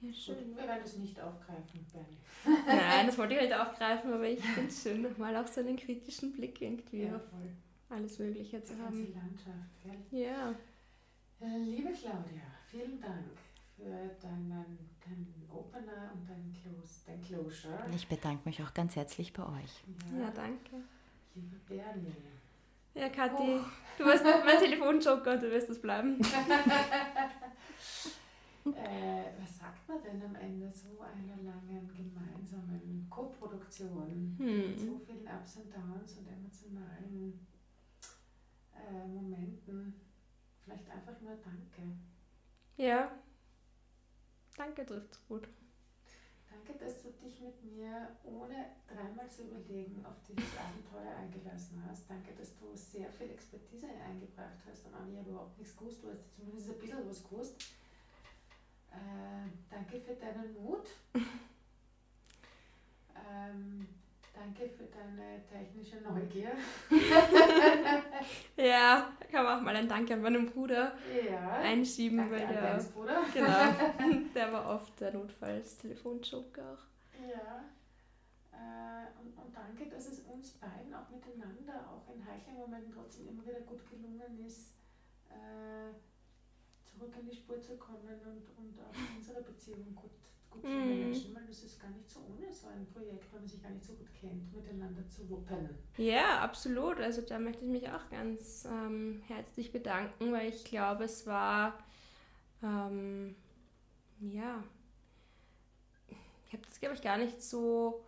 Ja, 0.00 0.12
schön. 0.14 0.56
Wir 0.56 0.66
werden 0.66 0.82
es 0.82 0.96
nicht 0.96 1.20
aufgreifen, 1.20 1.86
Bernie. 1.92 2.62
Nein, 2.66 3.06
das 3.06 3.18
wollte 3.18 3.34
ich 3.34 3.42
nicht 3.42 3.54
aufgreifen, 3.54 4.14
aber 4.14 4.26
ich 4.26 4.40
finde 4.40 4.70
es 4.70 4.82
schön, 4.82 5.02
nochmal 5.02 5.36
auch 5.36 5.46
so 5.46 5.60
einen 5.60 5.76
kritischen 5.76 6.32
Blick 6.32 6.62
irgendwie 6.62 7.02
ja, 7.02 7.16
auf 7.16 7.22
alles 7.90 8.18
Mögliche 8.18 8.64
zu 8.64 8.74
Die 8.76 8.80
haben. 8.80 9.12
Landschaft, 9.12 9.82
gell? 9.82 10.22
Ja. 10.22 10.54
Äh, 11.38 11.58
liebe 11.58 11.92
Claudia, 11.92 12.40
vielen 12.70 12.98
Dank 12.98 13.26
für 13.76 14.16
deinen, 14.20 14.78
deinen 15.04 15.48
Opener 15.50 16.12
und 16.14 16.28
dein, 16.28 16.52
Close, 16.52 17.02
dein 17.06 17.20
Closure. 17.20 17.78
Ich 17.94 18.08
bedanke 18.08 18.48
mich 18.48 18.62
auch 18.62 18.72
ganz 18.74 18.96
herzlich 18.96 19.32
bei 19.32 19.44
euch. 19.44 19.84
Ja, 20.12 20.18
ja 20.24 20.30
danke. 20.30 20.82
Liebe 21.34 21.56
Bernie. 21.68 22.16
Ja, 22.94 23.10
Kathi, 23.10 23.60
oh. 23.60 23.64
du 23.98 24.04
wirst 24.06 24.24
mein 24.24 24.58
Telefonjoker 24.62 25.32
und 25.34 25.42
du 25.42 25.50
wirst 25.50 25.68
es 25.68 25.82
bleiben. 25.82 26.18
äh, 26.24 26.24
was 29.38 29.58
sagt 29.58 29.86
man 29.86 30.02
denn 30.02 30.22
am 30.22 30.34
Ende 30.34 30.70
so 30.70 31.00
einer 31.00 31.36
langen 31.42 31.86
gemeinsamen 31.88 33.06
Co-Produktion 33.10 34.34
hm. 34.38 34.70
mit 34.70 34.80
so 34.80 34.98
vielen 34.98 35.28
Ups 35.28 35.56
und 35.56 35.70
Downs 35.74 36.16
und 36.16 36.26
emotionalen 36.26 37.46
äh, 38.74 39.06
Momenten? 39.06 40.00
Vielleicht 40.64 40.88
einfach 40.90 41.20
nur 41.20 41.36
Danke. 41.36 41.98
Ja, 42.78 43.10
Danke, 44.56 44.86
trifft's 44.86 45.20
gut. 45.28 45.48
Danke, 46.48 46.82
dass 46.82 47.02
du 47.02 47.10
dich 47.10 47.40
mit 47.40 47.62
mir 47.64 48.16
ohne 48.24 48.66
dreimal 48.88 49.28
zu 49.28 49.42
überlegen 49.42 50.04
auf 50.04 50.14
dieses 50.26 50.56
Abenteuer 50.56 51.14
eingelassen 51.16 51.82
hast. 51.86 52.08
Danke, 52.08 52.32
dass 52.38 52.56
du 52.56 52.74
sehr 52.74 53.10
viel 53.10 53.30
Expertise 53.30 53.88
eingebracht 53.88 54.58
hast. 54.66 54.86
Und 54.86 54.94
Anni 54.94 55.18
habe 55.18 55.30
überhaupt 55.30 55.58
nichts 55.58 55.76
gewusst. 55.76 56.02
Du 56.02 56.10
hast 56.10 56.34
zumindest 56.34 56.70
ein 56.70 56.78
bisschen 56.78 57.08
was 57.08 57.22
gewusst. 57.22 57.54
Äh, 58.90 59.50
danke 59.68 60.00
für 60.00 60.14
deinen 60.14 60.54
Mut. 60.54 60.88
ähm, 63.28 63.86
Danke 64.36 64.68
für 64.68 64.84
deine 64.84 65.42
technische 65.46 65.96
Neugier. 66.02 66.50
ja, 68.56 69.10
da 69.18 69.26
kann 69.30 69.44
man 69.44 69.58
auch 69.58 69.62
mal 69.62 69.74
ein 69.74 69.88
Danke 69.88 70.12
an 70.12 70.20
meinen 70.20 70.44
Bruder 70.44 70.92
ja, 71.26 71.52
einschieben, 71.62 72.18
danke 72.18 72.34
weil 72.34 72.46
der, 72.46 72.84
Bruder. 72.92 73.24
genau, 73.32 74.28
der 74.34 74.52
war 74.52 74.74
oft 74.74 75.00
der 75.00 75.14
Notfallstelefonjoker 75.14 76.62
auch. 76.72 76.84
Ja, 77.26 77.64
äh, 78.52 79.06
und, 79.22 79.32
und 79.38 79.56
danke, 79.56 79.88
dass 79.88 80.06
es 80.06 80.20
uns 80.20 80.52
beiden 80.52 80.94
auch 80.94 81.08
miteinander, 81.08 81.88
auch 81.90 82.14
in 82.14 82.22
heiklen 82.26 82.56
Momenten 82.56 82.92
trotzdem 82.92 83.28
immer 83.28 83.46
wieder 83.46 83.60
gut 83.60 83.88
gelungen 83.88 84.44
ist, 84.46 84.74
äh, 85.30 85.94
zurück 86.84 87.14
in 87.18 87.26
die 87.26 87.34
Spur 87.34 87.58
zu 87.58 87.76
kommen 87.78 88.20
und, 88.20 88.50
und 88.58 88.78
auch 88.80 89.16
unsere 89.16 89.40
Beziehung 89.40 89.94
gut 89.94 90.12
gut 90.62 90.70
zu 90.70 90.76
managen, 90.76 91.34
weil 91.34 91.46
das 91.46 91.62
ist 91.62 91.80
gar 91.80 91.90
nicht 91.90 92.08
so 92.08 92.20
ohne 92.20 92.52
so 92.52 92.68
ein 92.68 92.86
Projekt, 92.86 93.32
wenn 93.32 93.40
man 93.40 93.48
sich 93.48 93.62
gar 93.62 93.70
nicht 93.70 93.84
so 93.84 93.94
gut 93.94 94.12
kennt, 94.14 94.52
miteinander 94.54 95.06
zu 95.08 95.28
wuppen. 95.28 95.70
Ja, 95.96 96.40
absolut. 96.40 96.98
Also 97.00 97.22
da 97.22 97.38
möchte 97.38 97.64
ich 97.64 97.70
mich 97.70 97.88
auch 97.90 98.08
ganz 98.10 98.66
ähm, 98.66 99.22
herzlich 99.26 99.72
bedanken, 99.72 100.32
weil 100.32 100.48
ich 100.48 100.64
glaube, 100.64 101.04
es 101.04 101.26
war, 101.26 101.78
ähm, 102.62 103.36
ja, 104.20 104.62
ich 106.46 106.52
habe 106.52 106.62
das, 106.66 106.78
glaube 106.80 106.94
ich, 106.94 107.02
gar 107.02 107.18
nicht 107.18 107.42
so 107.42 108.04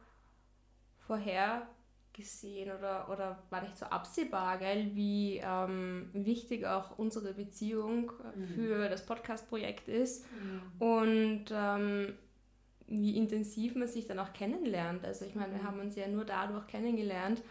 vorhergesehen 1.06 2.70
oder, 2.76 3.08
oder 3.10 3.42
war 3.50 3.62
nicht 3.62 3.76
so 3.76 3.86
absehbar, 3.86 4.58
gell, 4.58 4.94
wie 4.94 5.38
ähm, 5.42 6.10
wichtig 6.12 6.66
auch 6.66 6.98
unsere 6.98 7.34
Beziehung 7.34 8.12
mhm. 8.34 8.48
für 8.54 8.88
das 8.88 9.04
Podcast-Projekt 9.04 9.88
ist. 9.88 10.24
Mhm. 10.32 10.82
Und 10.82 11.44
ähm, 11.50 12.14
wie 12.88 13.16
intensiv 13.16 13.74
man 13.74 13.88
sich 13.88 14.06
dann 14.06 14.18
auch 14.18 14.32
kennenlernt. 14.32 15.04
Also 15.04 15.24
ich 15.24 15.34
meine, 15.34 15.52
wir 15.52 15.60
mhm. 15.60 15.66
haben 15.66 15.80
uns 15.80 15.96
ja 15.96 16.08
nur 16.08 16.24
dadurch 16.24 16.66
kennengelernt. 16.66 17.42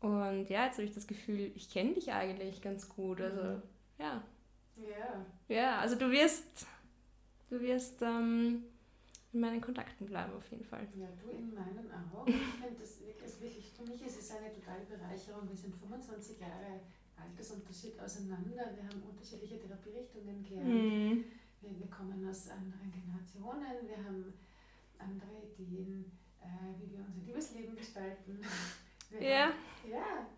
Und 0.00 0.48
ja, 0.48 0.66
jetzt 0.66 0.78
habe 0.78 0.84
ich 0.84 0.94
das 0.94 1.06
Gefühl, 1.06 1.50
ich 1.54 1.70
kenne 1.70 1.94
dich 1.94 2.12
eigentlich 2.12 2.62
ganz 2.62 2.88
gut. 2.88 3.20
Also 3.20 3.42
mhm. 3.42 3.62
ja. 3.98 4.22
Ja. 4.76 5.26
Ja, 5.48 5.78
also 5.80 5.96
du 5.96 6.10
wirst, 6.10 6.66
du 7.50 7.60
wirst 7.60 8.00
ähm, 8.02 8.64
in 9.32 9.40
meinen 9.40 9.60
Kontakten 9.60 10.06
bleiben 10.06 10.32
auf 10.34 10.48
jeden 10.50 10.64
Fall. 10.64 10.86
Ja, 10.94 11.08
du 11.20 11.30
in 11.30 11.52
meinen 11.52 11.90
auch. 12.12 12.26
Ich 12.26 12.34
finde 12.34 12.80
das 12.80 12.98
ist 13.38 13.40
wirklich, 13.40 13.72
für 13.72 13.84
mich 13.84 14.02
ist 14.02 14.20
es 14.20 14.30
eine 14.30 14.52
totale 14.52 14.84
Bereicherung. 14.84 15.48
Wir 15.48 15.56
sind 15.56 15.74
25 15.76 16.40
Jahre 16.40 16.80
Altersunterschied 17.16 17.98
auseinander. 18.00 18.70
Wir 18.74 18.84
haben 18.88 19.02
unterschiedliche 19.08 19.58
Therapierichtungen 19.58 20.42
gelernt. 20.44 20.68
Mhm. 20.68 21.24
Wir, 21.60 21.78
wir 21.78 21.90
kommen 21.90 22.28
aus 22.28 22.48
anderen 22.48 22.90
Generationen. 22.90 23.86
Wir 23.86 23.98
haben 23.98 24.32
andere 24.98 25.42
Ideen, 25.56 26.12
äh, 26.40 26.46
wie 26.78 26.92
wir 26.92 27.04
unser 27.04 27.20
Liebesleben 27.24 27.76
gestalten. 27.76 28.40
Wir 29.10 29.22
ja. 29.22 29.46
Haben, 29.46 29.54
ja. 29.90 30.28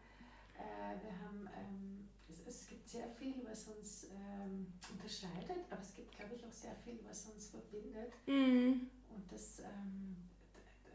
Äh, 0.54 0.94
wir 1.02 1.18
haben, 1.18 1.48
ähm, 1.58 2.08
es, 2.28 2.38
es, 2.46 2.68
gibt 2.68 2.88
sehr 2.88 3.08
viel, 3.08 3.34
was 3.44 3.66
uns 3.66 4.04
ähm, 4.04 4.72
unterscheidet, 4.92 5.64
aber 5.68 5.82
es 5.82 5.92
gibt, 5.92 6.16
glaube 6.16 6.36
ich, 6.36 6.46
auch 6.46 6.52
sehr 6.52 6.76
viel, 6.76 7.00
was 7.04 7.26
uns 7.26 7.48
verbindet. 7.48 8.12
Mhm. 8.28 8.88
Und 9.08 9.32
das 9.32 9.58
ähm, 9.58 10.16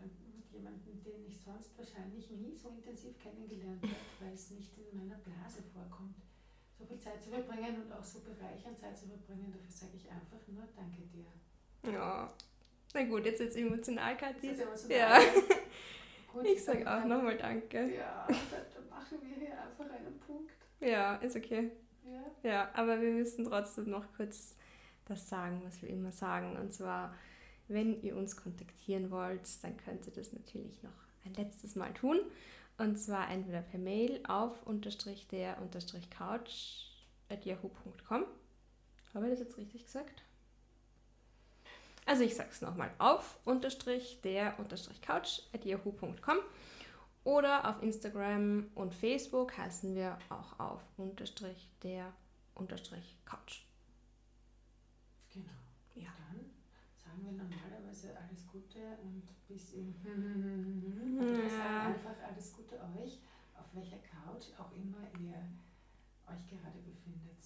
mit 0.02 0.52
jemanden, 0.52 1.04
den 1.04 1.26
ich 1.28 1.42
sonst 1.42 1.78
wahrscheinlich 1.78 2.30
nie 2.32 2.56
so 2.56 2.70
intensiv 2.70 3.18
kennengelernt 3.20 3.84
habe, 3.84 3.96
weil 4.22 4.34
es 4.34 4.52
nicht 4.52 4.72
in 4.78 4.98
meiner 4.98 5.18
Blase 5.18 5.62
vorkommt. 5.74 6.16
So 6.78 6.86
viel 6.86 7.00
Zeit 7.00 7.22
zu 7.22 7.30
verbringen 7.30 7.84
und 7.84 7.92
auch 7.92 8.04
so 8.04 8.20
bereichernd 8.20 8.78
Zeit 8.78 8.98
zu 8.98 9.08
verbringen, 9.08 9.52
dafür 9.52 9.72
sage 9.72 9.94
ich 9.96 10.10
einfach 10.10 10.46
nur 10.48 10.68
Danke 10.76 11.02
dir. 11.08 11.92
Ja. 11.92 12.34
Na 12.96 13.04
gut, 13.04 13.26
jetzt 13.26 13.42
ist 13.42 13.50
es 13.50 13.56
emotional, 13.58 14.16
Kathi. 14.16 14.48
Jetzt 14.48 14.62
emotional. 14.62 14.98
Ja. 14.98 15.20
Gut, 16.32 16.46
Ich 16.46 16.64
sage 16.64 16.90
auch 16.90 17.04
nochmal 17.04 17.38
Danke. 17.38 17.94
Ja, 17.94 18.26
dann, 18.26 18.38
dann 18.74 18.90
machen 18.90 19.18
wir 19.22 19.36
hier 19.36 19.62
einfach 19.62 19.94
einen 19.94 20.18
Punkt. 20.20 20.54
Ja, 20.80 21.16
ist 21.16 21.36
okay. 21.36 21.72
Ja. 22.06 22.50
Ja, 22.50 22.70
aber 22.74 23.02
wir 23.02 23.12
müssen 23.12 23.44
trotzdem 23.44 23.90
noch 23.90 24.06
kurz 24.16 24.56
das 25.04 25.28
sagen, 25.28 25.62
was 25.66 25.82
wir 25.82 25.90
immer 25.90 26.14
sagen. 26.14 26.56
Und 26.56 26.74
zwar, 26.74 27.14
wenn 27.68 28.02
ihr 28.02 28.16
uns 28.16 28.38
kontaktieren 28.38 29.12
wollt, 29.12 29.62
dann 29.62 29.76
könnt 29.76 30.08
ihr 30.08 30.14
das 30.14 30.32
natürlich 30.32 30.82
noch 30.82 30.96
ein 31.26 31.34
letztes 31.34 31.76
Mal 31.76 31.94
tun. 31.94 32.22
Und 32.78 32.98
zwar 32.98 33.30
entweder 33.30 33.62
per 33.62 33.80
Mail 33.80 34.22
auf 34.26 34.66
unterstrich 34.66 35.28
der 35.28 35.62
unterstrich 35.62 36.10
couch 36.10 36.92
at 37.28 37.46
yahoo.com. 37.46 38.24
Habe 39.14 39.26
ich 39.26 39.32
das 39.32 39.40
jetzt 39.40 39.58
richtig 39.58 39.84
gesagt? 39.84 40.25
Also 42.06 42.24
ich 42.24 42.36
sage 42.36 42.50
es 42.52 42.62
nochmal 42.62 42.92
auf 43.00 43.40
unterstrich 43.46 44.22
der 44.22 44.60
unterstrich 44.60 45.02
couch 45.02 45.42
at 45.54 45.66
yahoo.com 45.66 46.38
oder 47.24 47.68
auf 47.68 47.82
Instagram 47.82 48.70
und 48.76 48.94
Facebook 48.94 49.58
heißen 49.58 49.96
wir 49.96 50.20
auch 50.30 50.60
auf 50.60 50.82
unterstrich 50.98 51.68
der 51.82 52.14
unterstrich 52.54 53.18
couch. 53.26 53.66
Genau. 55.34 55.50
Ja. 55.96 56.14
Dann 56.30 56.52
sagen 56.96 57.26
wir 57.26 57.32
normalerweise 57.32 58.16
alles 58.16 58.48
Gute 58.48 58.98
und 59.02 59.24
bis 59.48 59.74
wir 59.74 59.94
sagen 61.50 61.86
einfach 61.96 62.16
alles 62.30 62.54
Gute 62.54 62.76
euch, 62.76 63.20
auf 63.56 63.66
welcher 63.74 63.98
Couch 63.98 64.52
auch 64.60 64.72
immer 64.74 65.02
ihr 65.20 65.42
euch 66.28 66.48
gerade 66.48 66.78
befindet. 66.80 67.40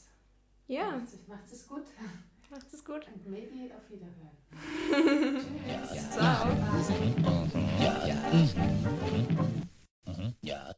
Ja, 0.67 1.01
macht 1.27 1.51
es 1.51 1.67
gut 1.67 1.85
Macht 2.49 2.73
es 2.73 2.83
gut. 2.83 3.05
Und 3.13 3.27
maybe 3.29 3.71
auf 3.75 3.89
Wiederhören. 3.89 4.37
Tschüss. 5.87 6.09
Ciao. 6.09 6.47
Ja. 7.79 8.07
Ja. 8.07 8.15
Ja. 10.41 10.75